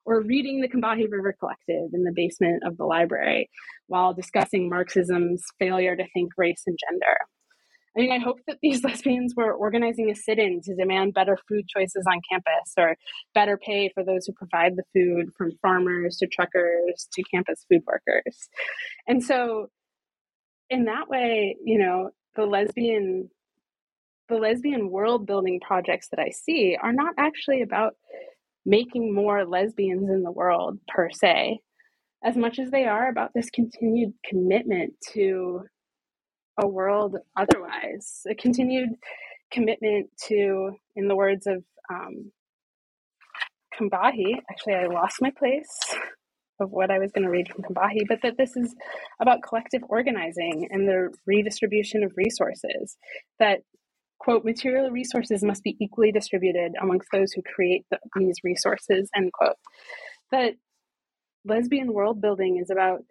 or 0.05 0.21
reading 0.21 0.59
the 0.59 0.67
Combahee 0.67 1.09
River 1.09 1.33
Collective 1.39 1.93
in 1.93 2.03
the 2.03 2.11
basement 2.13 2.63
of 2.65 2.75
the 2.75 2.83
library 2.83 3.49
while 3.87 4.13
discussing 4.13 4.69
Marxism's 4.69 5.43
failure 5.59 5.95
to 5.95 6.03
think 6.13 6.31
race 6.37 6.63
and 6.67 6.77
gender. 6.89 7.17
I 7.95 8.01
mean, 8.01 8.11
I 8.11 8.17
hope 8.17 8.39
that 8.47 8.57
these 8.61 8.83
lesbians 8.83 9.35
were 9.35 9.53
organizing 9.53 10.09
a 10.09 10.15
sit 10.15 10.39
in 10.39 10.61
to 10.63 10.75
demand 10.75 11.13
better 11.13 11.37
food 11.47 11.67
choices 11.67 12.05
on 12.09 12.19
campus 12.29 12.73
or 12.77 12.97
better 13.33 13.57
pay 13.57 13.91
for 13.93 14.03
those 14.03 14.25
who 14.25 14.33
provide 14.33 14.73
the 14.75 14.83
food, 14.93 15.31
from 15.37 15.51
farmers 15.61 16.17
to 16.17 16.27
truckers 16.27 17.07
to 17.13 17.23
campus 17.31 17.65
food 17.71 17.83
workers. 17.85 18.49
And 19.07 19.23
so, 19.23 19.67
in 20.73 20.85
that 20.85 21.07
way, 21.09 21.55
you 21.63 21.77
know, 21.77 22.09
the 22.35 22.45
lesbian 22.45 23.29
the 24.29 24.35
lesbian 24.35 24.89
world 24.89 25.27
building 25.27 25.59
projects 25.59 26.07
that 26.09 26.19
I 26.19 26.29
see 26.29 26.77
are 26.81 26.93
not 26.93 27.13
actually 27.17 27.61
about 27.61 27.93
making 28.65 29.13
more 29.13 29.45
lesbians 29.45 30.09
in 30.09 30.23
the 30.23 30.31
world 30.31 30.79
per 30.87 31.09
se, 31.11 31.59
as 32.23 32.37
much 32.37 32.57
as 32.57 32.71
they 32.71 32.85
are 32.85 33.09
about 33.09 33.31
this 33.35 33.49
continued 33.49 34.13
commitment 34.27 34.93
to 35.13 35.61
a 36.61 36.67
world 36.67 37.17
otherwise, 37.37 38.21
a 38.29 38.35
continued 38.35 38.89
commitment 39.51 40.09
to, 40.27 40.71
in 40.95 41.07
the 41.07 41.15
words 41.15 41.45
of 41.45 41.63
um, 41.93 42.31
Combahee, 43.77 44.37
actually, 44.49 44.75
I 44.75 44.87
lost 44.87 45.17
my 45.21 45.31
place 45.37 45.67
of 46.59 46.71
what 46.71 46.91
I 46.91 46.99
was 46.99 47.11
going 47.11 47.23
to 47.23 47.29
read 47.29 47.49
from 47.49 47.63
Combahee, 47.63 48.07
but 48.07 48.19
that 48.23 48.37
this 48.37 48.55
is 48.55 48.75
about 49.19 49.43
collective 49.43 49.81
organizing 49.89 50.67
and 50.71 50.87
the 50.87 51.13
redistribution 51.25 52.03
of 52.03 52.13
resources. 52.15 52.97
That 53.39 53.61
quote, 54.19 54.45
material 54.45 54.89
resources 54.89 55.43
must 55.43 55.63
be 55.63 55.75
equally 55.81 56.11
distributed 56.11 56.73
amongst 56.81 57.09
those 57.11 57.33
who 57.33 57.41
create 57.41 57.85
the, 57.91 57.99
these 58.15 58.37
resources, 58.43 59.09
end 59.15 59.31
quote. 59.33 59.57
That 60.31 60.53
lesbian 61.45 61.93
world 61.93 62.21
building 62.21 62.57
is 62.57 62.69
about 62.69 63.01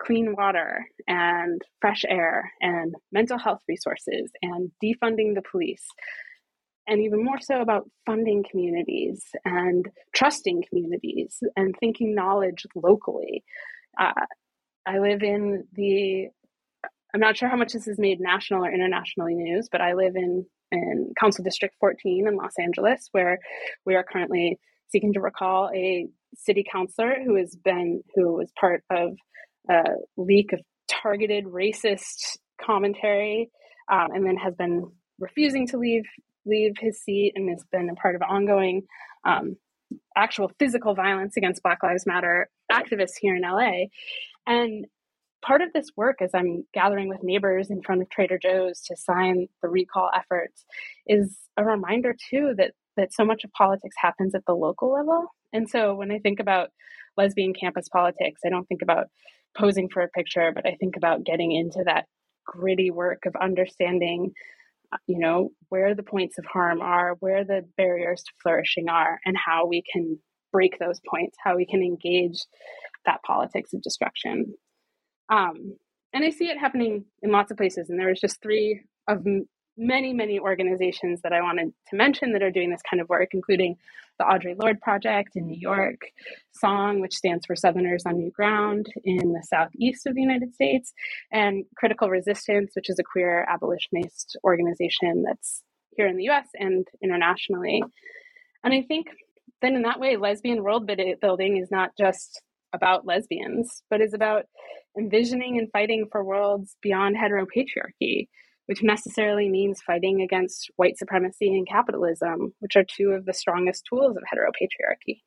clean 0.00 0.34
water 0.36 0.86
and 1.06 1.60
fresh 1.80 2.04
air 2.08 2.50
and 2.60 2.94
mental 3.12 3.38
health 3.38 3.60
resources 3.68 4.30
and 4.40 4.70
defunding 4.82 5.34
the 5.34 5.42
police 5.50 5.86
and 6.86 7.00
even 7.00 7.24
more 7.24 7.40
so 7.40 7.60
about 7.60 7.88
funding 8.06 8.44
communities 8.50 9.24
and 9.44 9.88
trusting 10.14 10.64
communities 10.68 11.42
and 11.56 11.74
thinking 11.78 12.14
knowledge 12.14 12.66
locally. 12.74 13.44
Uh, 13.98 14.12
I 14.86 14.98
live 14.98 15.22
in 15.22 15.64
the, 15.72 16.28
I'm 17.14 17.20
not 17.20 17.36
sure 17.36 17.48
how 17.48 17.56
much 17.56 17.72
this 17.72 17.86
is 17.86 17.98
made 17.98 18.20
national 18.20 18.64
or 18.64 18.72
internationally 18.72 19.34
news, 19.34 19.68
but 19.70 19.80
I 19.80 19.94
live 19.94 20.16
in, 20.16 20.44
in 20.72 21.12
Council 21.18 21.44
District 21.44 21.74
14 21.78 22.26
in 22.26 22.36
Los 22.36 22.54
Angeles, 22.58 23.08
where 23.12 23.38
we 23.86 23.94
are 23.94 24.04
currently 24.04 24.58
seeking 24.88 25.12
to 25.12 25.20
recall 25.20 25.70
a 25.72 26.08
city 26.34 26.64
councilor 26.70 27.16
who 27.24 27.36
has 27.36 27.54
been, 27.54 28.02
who 28.14 28.34
was 28.34 28.50
part 28.58 28.82
of 28.90 29.12
a 29.70 29.84
leak 30.16 30.52
of 30.52 30.60
targeted 30.88 31.44
racist 31.44 32.38
commentary 32.60 33.50
um, 33.90 34.08
and 34.14 34.26
then 34.26 34.36
has 34.36 34.54
been 34.54 34.90
refusing 35.18 35.66
to 35.68 35.78
leave 35.78 36.04
leave 36.44 36.74
his 36.78 37.00
seat 37.00 37.32
and 37.36 37.48
has 37.50 37.64
been 37.70 37.88
a 37.90 37.94
part 37.94 38.14
of 38.14 38.22
ongoing 38.22 38.82
um, 39.24 39.56
actual 40.16 40.50
physical 40.58 40.94
violence 40.94 41.36
against 41.36 41.62
Black 41.62 41.82
Lives 41.82 42.06
Matter 42.06 42.48
activists 42.70 43.16
here 43.20 43.36
in 43.36 43.42
LA. 43.42 43.86
And 44.46 44.86
part 45.42 45.60
of 45.60 45.72
this 45.72 45.90
work, 45.96 46.22
as 46.22 46.30
I'm 46.34 46.64
gathering 46.72 47.08
with 47.08 47.22
neighbors 47.22 47.70
in 47.70 47.82
front 47.82 48.02
of 48.02 48.10
Trader 48.10 48.38
Joe's 48.38 48.80
to 48.82 48.96
sign 48.96 49.48
the 49.60 49.68
recall 49.68 50.10
efforts, 50.14 50.64
is 51.06 51.38
a 51.56 51.64
reminder 51.64 52.16
too 52.30 52.54
that 52.56 52.72
that 52.96 53.12
so 53.12 53.24
much 53.24 53.42
of 53.42 53.52
politics 53.52 53.96
happens 53.98 54.34
at 54.34 54.44
the 54.46 54.54
local 54.54 54.92
level. 54.92 55.26
And 55.52 55.68
so 55.68 55.94
when 55.94 56.10
I 56.10 56.18
think 56.18 56.40
about 56.40 56.68
lesbian 57.16 57.54
campus 57.54 57.88
politics, 57.88 58.42
I 58.44 58.50
don't 58.50 58.66
think 58.66 58.82
about 58.82 59.06
posing 59.56 59.88
for 59.88 60.02
a 60.02 60.08
picture, 60.08 60.52
but 60.54 60.66
I 60.66 60.76
think 60.78 60.96
about 60.96 61.24
getting 61.24 61.52
into 61.52 61.82
that 61.84 62.06
gritty 62.44 62.90
work 62.90 63.24
of 63.26 63.34
understanding 63.36 64.32
you 65.06 65.18
know, 65.18 65.50
where 65.68 65.94
the 65.94 66.02
points 66.02 66.38
of 66.38 66.44
harm 66.44 66.80
are, 66.80 67.16
where 67.20 67.44
the 67.44 67.64
barriers 67.76 68.22
to 68.22 68.32
flourishing 68.42 68.88
are, 68.88 69.18
and 69.24 69.36
how 69.36 69.66
we 69.66 69.82
can 69.90 70.18
break 70.52 70.78
those 70.78 71.00
points, 71.08 71.36
how 71.42 71.56
we 71.56 71.66
can 71.66 71.82
engage 71.82 72.44
that 73.06 73.22
politics 73.22 73.72
of 73.72 73.82
destruction. 73.82 74.54
Um, 75.28 75.76
and 76.12 76.24
I 76.24 76.30
see 76.30 76.46
it 76.46 76.58
happening 76.58 77.06
in 77.22 77.30
lots 77.30 77.50
of 77.50 77.56
places. 77.56 77.88
And 77.88 77.98
there 77.98 78.08
was 78.08 78.20
just 78.20 78.42
three 78.42 78.82
of 79.08 79.24
many, 79.76 80.12
many 80.12 80.38
organizations 80.38 81.22
that 81.22 81.32
I 81.32 81.40
wanted 81.40 81.72
to 81.88 81.96
mention 81.96 82.32
that 82.32 82.42
are 82.42 82.50
doing 82.50 82.70
this 82.70 82.82
kind 82.88 83.00
of 83.00 83.08
work, 83.08 83.30
including 83.32 83.76
the 84.22 84.28
Audre 84.28 84.56
Lorde 84.60 84.80
Project 84.80 85.30
in 85.34 85.46
New 85.46 85.54
mm-hmm. 85.54 85.60
York, 85.60 86.00
SONG, 86.52 87.00
which 87.00 87.14
stands 87.14 87.46
for 87.46 87.56
Southerners 87.56 88.04
on 88.06 88.16
New 88.16 88.30
Ground 88.30 88.86
in 89.04 89.32
the 89.32 89.44
southeast 89.48 90.06
of 90.06 90.14
the 90.14 90.20
United 90.20 90.54
States, 90.54 90.92
and 91.32 91.64
Critical 91.76 92.08
Resistance, 92.08 92.72
which 92.74 92.88
is 92.88 92.98
a 92.98 93.04
queer 93.04 93.46
abolitionist 93.48 94.36
organization 94.44 95.24
that's 95.26 95.62
here 95.96 96.06
in 96.06 96.16
the 96.16 96.28
US 96.30 96.46
and 96.54 96.86
internationally. 97.02 97.82
And 98.64 98.72
I 98.72 98.82
think 98.82 99.08
then 99.60 99.74
in 99.74 99.82
that 99.82 100.00
way, 100.00 100.16
lesbian 100.16 100.62
world 100.62 100.90
building 101.20 101.56
is 101.56 101.70
not 101.70 101.90
just 101.98 102.42
about 102.72 103.06
lesbians, 103.06 103.82
but 103.90 104.00
is 104.00 104.14
about 104.14 104.44
envisioning 104.98 105.58
and 105.58 105.70
fighting 105.72 106.06
for 106.10 106.24
worlds 106.24 106.76
beyond 106.80 107.16
heteropatriarchy 107.16 108.28
which 108.66 108.82
necessarily 108.82 109.48
means 109.48 109.82
fighting 109.82 110.22
against 110.22 110.70
white 110.76 110.96
supremacy 110.96 111.48
and 111.48 111.68
capitalism, 111.68 112.54
which 112.60 112.76
are 112.76 112.84
two 112.84 113.10
of 113.10 113.24
the 113.24 113.34
strongest 113.34 113.84
tools 113.88 114.16
of 114.16 114.22
heteropatriarchy. 114.22 115.20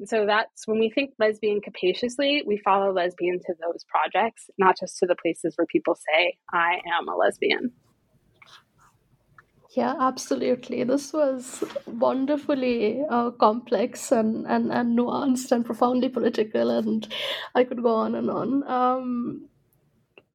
And 0.00 0.08
so 0.08 0.26
that's 0.26 0.66
when 0.66 0.78
we 0.78 0.90
think 0.90 1.10
lesbian 1.18 1.60
capaciously, 1.60 2.42
we 2.46 2.56
follow 2.58 2.92
lesbian 2.92 3.40
to 3.40 3.54
those 3.60 3.84
projects, 3.88 4.48
not 4.56 4.76
just 4.78 4.98
to 4.98 5.06
the 5.06 5.16
places 5.16 5.54
where 5.56 5.66
people 5.66 5.96
say, 5.96 6.36
I 6.52 6.80
am 6.98 7.08
a 7.08 7.16
lesbian. 7.16 7.72
Yeah, 9.76 9.94
absolutely. 10.00 10.82
This 10.84 11.12
was 11.12 11.62
wonderfully 11.86 13.02
uh, 13.08 13.30
complex 13.32 14.10
and, 14.12 14.46
and, 14.46 14.72
and 14.72 14.98
nuanced 14.98 15.52
and 15.52 15.64
profoundly 15.64 16.08
political, 16.08 16.70
and 16.70 17.06
I 17.54 17.64
could 17.64 17.82
go 17.82 17.94
on 17.94 18.14
and 18.14 18.30
on. 18.30 18.66
Um, 18.66 19.48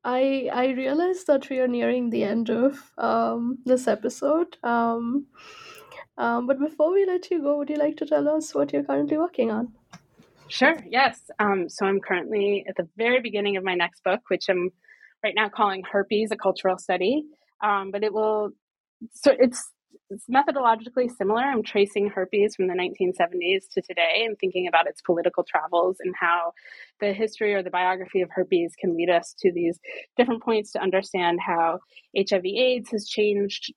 I 0.04 0.50
I 0.54 0.68
realized 0.72 1.28
that 1.28 1.50
we 1.50 1.60
are 1.60 1.68
nearing 1.68 2.10
the 2.10 2.24
end 2.24 2.50
of 2.50 2.92
um, 2.98 3.60
this 3.66 3.88
episode. 3.88 4.58
Um, 4.64 5.28
um, 6.18 6.48
but 6.48 6.60
before 6.60 6.94
we 6.94 7.06
let 7.06 7.32
you 7.32 7.42
go, 7.42 7.58
would 7.58 7.70
you 7.70 7.78
like 7.78 7.98
to 7.98 8.06
tell 8.06 8.28
us 8.30 8.54
what 8.54 8.74
you're 8.74 8.84
currently 8.84 9.18
working 9.18 9.52
on? 9.52 9.74
Sure. 10.48 10.78
Yes. 10.90 11.32
Um, 11.40 11.70
so 11.70 11.86
I'm 11.86 12.00
currently 12.00 12.66
at 12.68 12.76
the 12.76 12.88
very 12.98 13.22
beginning 13.22 13.58
of 13.58 13.64
my 13.64 13.76
next 13.76 14.04
book, 14.04 14.22
which 14.28 14.50
I'm 14.50 14.70
right 15.24 15.34
now 15.36 15.50
calling 15.50 15.84
Herpes: 15.90 16.32
A 16.32 16.36
Cultural 16.36 16.78
Study. 16.78 17.26
Um, 17.64 17.92
but 17.92 18.04
it 18.04 18.14
will. 18.14 18.52
So 19.14 19.34
it's 19.38 19.73
it's 20.14 20.26
methodologically 20.28 21.10
similar. 21.12 21.42
I'm 21.42 21.64
tracing 21.64 22.10
herpes 22.10 22.56
from 22.56 22.68
the 22.68 22.74
1970s 22.74 23.70
to 23.74 23.82
today 23.82 24.24
and 24.26 24.38
thinking 24.40 24.68
about 24.68 24.88
its 24.88 25.02
political 25.02 25.44
travels 25.44 25.98
and 26.00 26.14
how 26.20 26.54
the 27.00 27.14
history 27.14 27.54
or 27.54 27.64
the 27.64 27.70
biography 27.70 28.22
of 28.22 28.30
herpes 28.32 28.74
can 28.80 28.96
lead 28.96 29.10
us 29.10 29.36
to 29.40 29.52
these 29.52 29.80
different 30.18 30.44
points 30.44 30.72
to 30.74 30.82
understand 30.82 31.40
how 31.46 31.80
HIV 32.16 32.46
AIDS 32.46 32.92
has 32.92 33.08
changed 33.08 33.74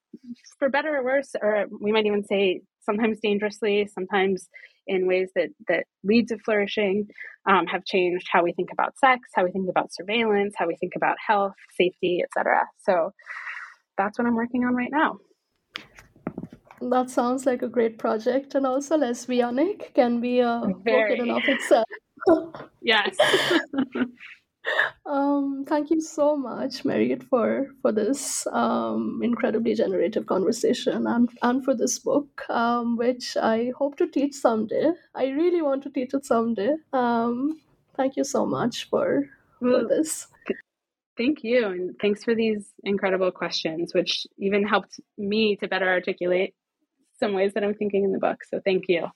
for 0.59 0.68
better 0.68 0.97
or 0.97 1.05
worse, 1.05 1.34
or 1.41 1.66
we 1.80 1.93
might 1.93 2.07
even 2.07 2.24
say 2.24 2.61
sometimes 2.82 3.18
dangerously, 3.20 3.89
sometimes 3.93 4.49
in 4.87 5.07
ways 5.07 5.30
that 5.34 5.49
that 5.68 5.84
lead 6.05 6.28
to 6.28 6.39
flourishing, 6.39 7.09
um, 7.47 7.66
have 7.66 7.84
changed 7.84 8.28
how 8.30 8.43
we 8.43 8.53
think 8.53 8.68
about 8.72 8.97
sex, 8.99 9.30
how 9.34 9.45
we 9.45 9.51
think 9.51 9.68
about 9.68 9.93
surveillance, 9.93 10.55
how 10.57 10.66
we 10.66 10.76
think 10.76 10.93
about 10.95 11.16
health, 11.24 11.55
safety, 11.76 12.22
etc. 12.22 12.64
So 12.82 13.12
that's 13.97 14.18
what 14.18 14.28
I'm 14.28 14.37
working 14.37 14.64
on 14.64 14.74
right 14.74 14.91
now. 14.91 15.18
That 16.91 17.11
sounds 17.11 17.47
like 17.47 17.62
a 17.62 17.68
great 17.68 17.99
project, 17.99 18.55
and 18.55 18.66
also 18.66 18.97
lesbianic 18.97 19.95
can 19.95 20.20
be 20.20 20.41
a 20.41 20.62
Very. 20.84 21.16
book 21.16 21.18
in 21.18 21.20
and 21.20 21.30
of 21.30 21.43
itself. 21.47 21.87
yes. 22.82 23.16
um, 25.07 25.64
thank 25.66 25.91
you 25.91 26.01
so 26.01 26.37
much, 26.37 26.84
Mairead, 26.84 27.22
for 27.24 27.68
for 27.82 27.93
this 27.93 28.47
um, 28.53 29.20
incredibly 29.22 29.74
generative 29.74 30.26
conversation 30.26 31.07
and 31.07 31.28
and 31.43 31.64
for 31.64 31.74
this 31.74 31.99
book, 31.99 32.45
um, 32.49 32.97
which 32.97 33.37
I 33.37 33.72
hope 33.76 33.97
to 33.99 34.07
teach 34.07 34.34
someday. 34.34 34.93
I 35.14 35.28
really 35.28 35.62
want 35.62 35.82
to 35.84 35.91
teach 35.91 36.14
it 36.14 36.24
someday. 36.24 36.76
Um, 36.93 37.61
thank 37.97 38.16
you 38.16 38.24
so 38.24 38.47
much 38.47 38.89
for 38.89 39.28
for 39.61 39.84
this. 39.89 40.28
Thank 41.16 41.43
you. 41.43 41.66
And 41.66 41.99
thanks 41.99 42.22
for 42.24 42.34
these 42.34 42.74
incredible 42.84 43.30
questions, 43.30 43.95
which 43.95 44.26
even 44.39 44.66
helped 44.66 45.01
me 45.16 45.57
to 45.57 45.66
better 45.66 45.89
articulate 45.89 46.55
some 47.18 47.32
ways 47.32 47.52
that 47.54 47.64
I'm 47.64 47.74
thinking 47.74 48.04
in 48.04 48.12
the 48.12 48.18
book. 48.18 48.44
So 48.44 48.60
thank 48.64 48.84
you. 48.88 49.06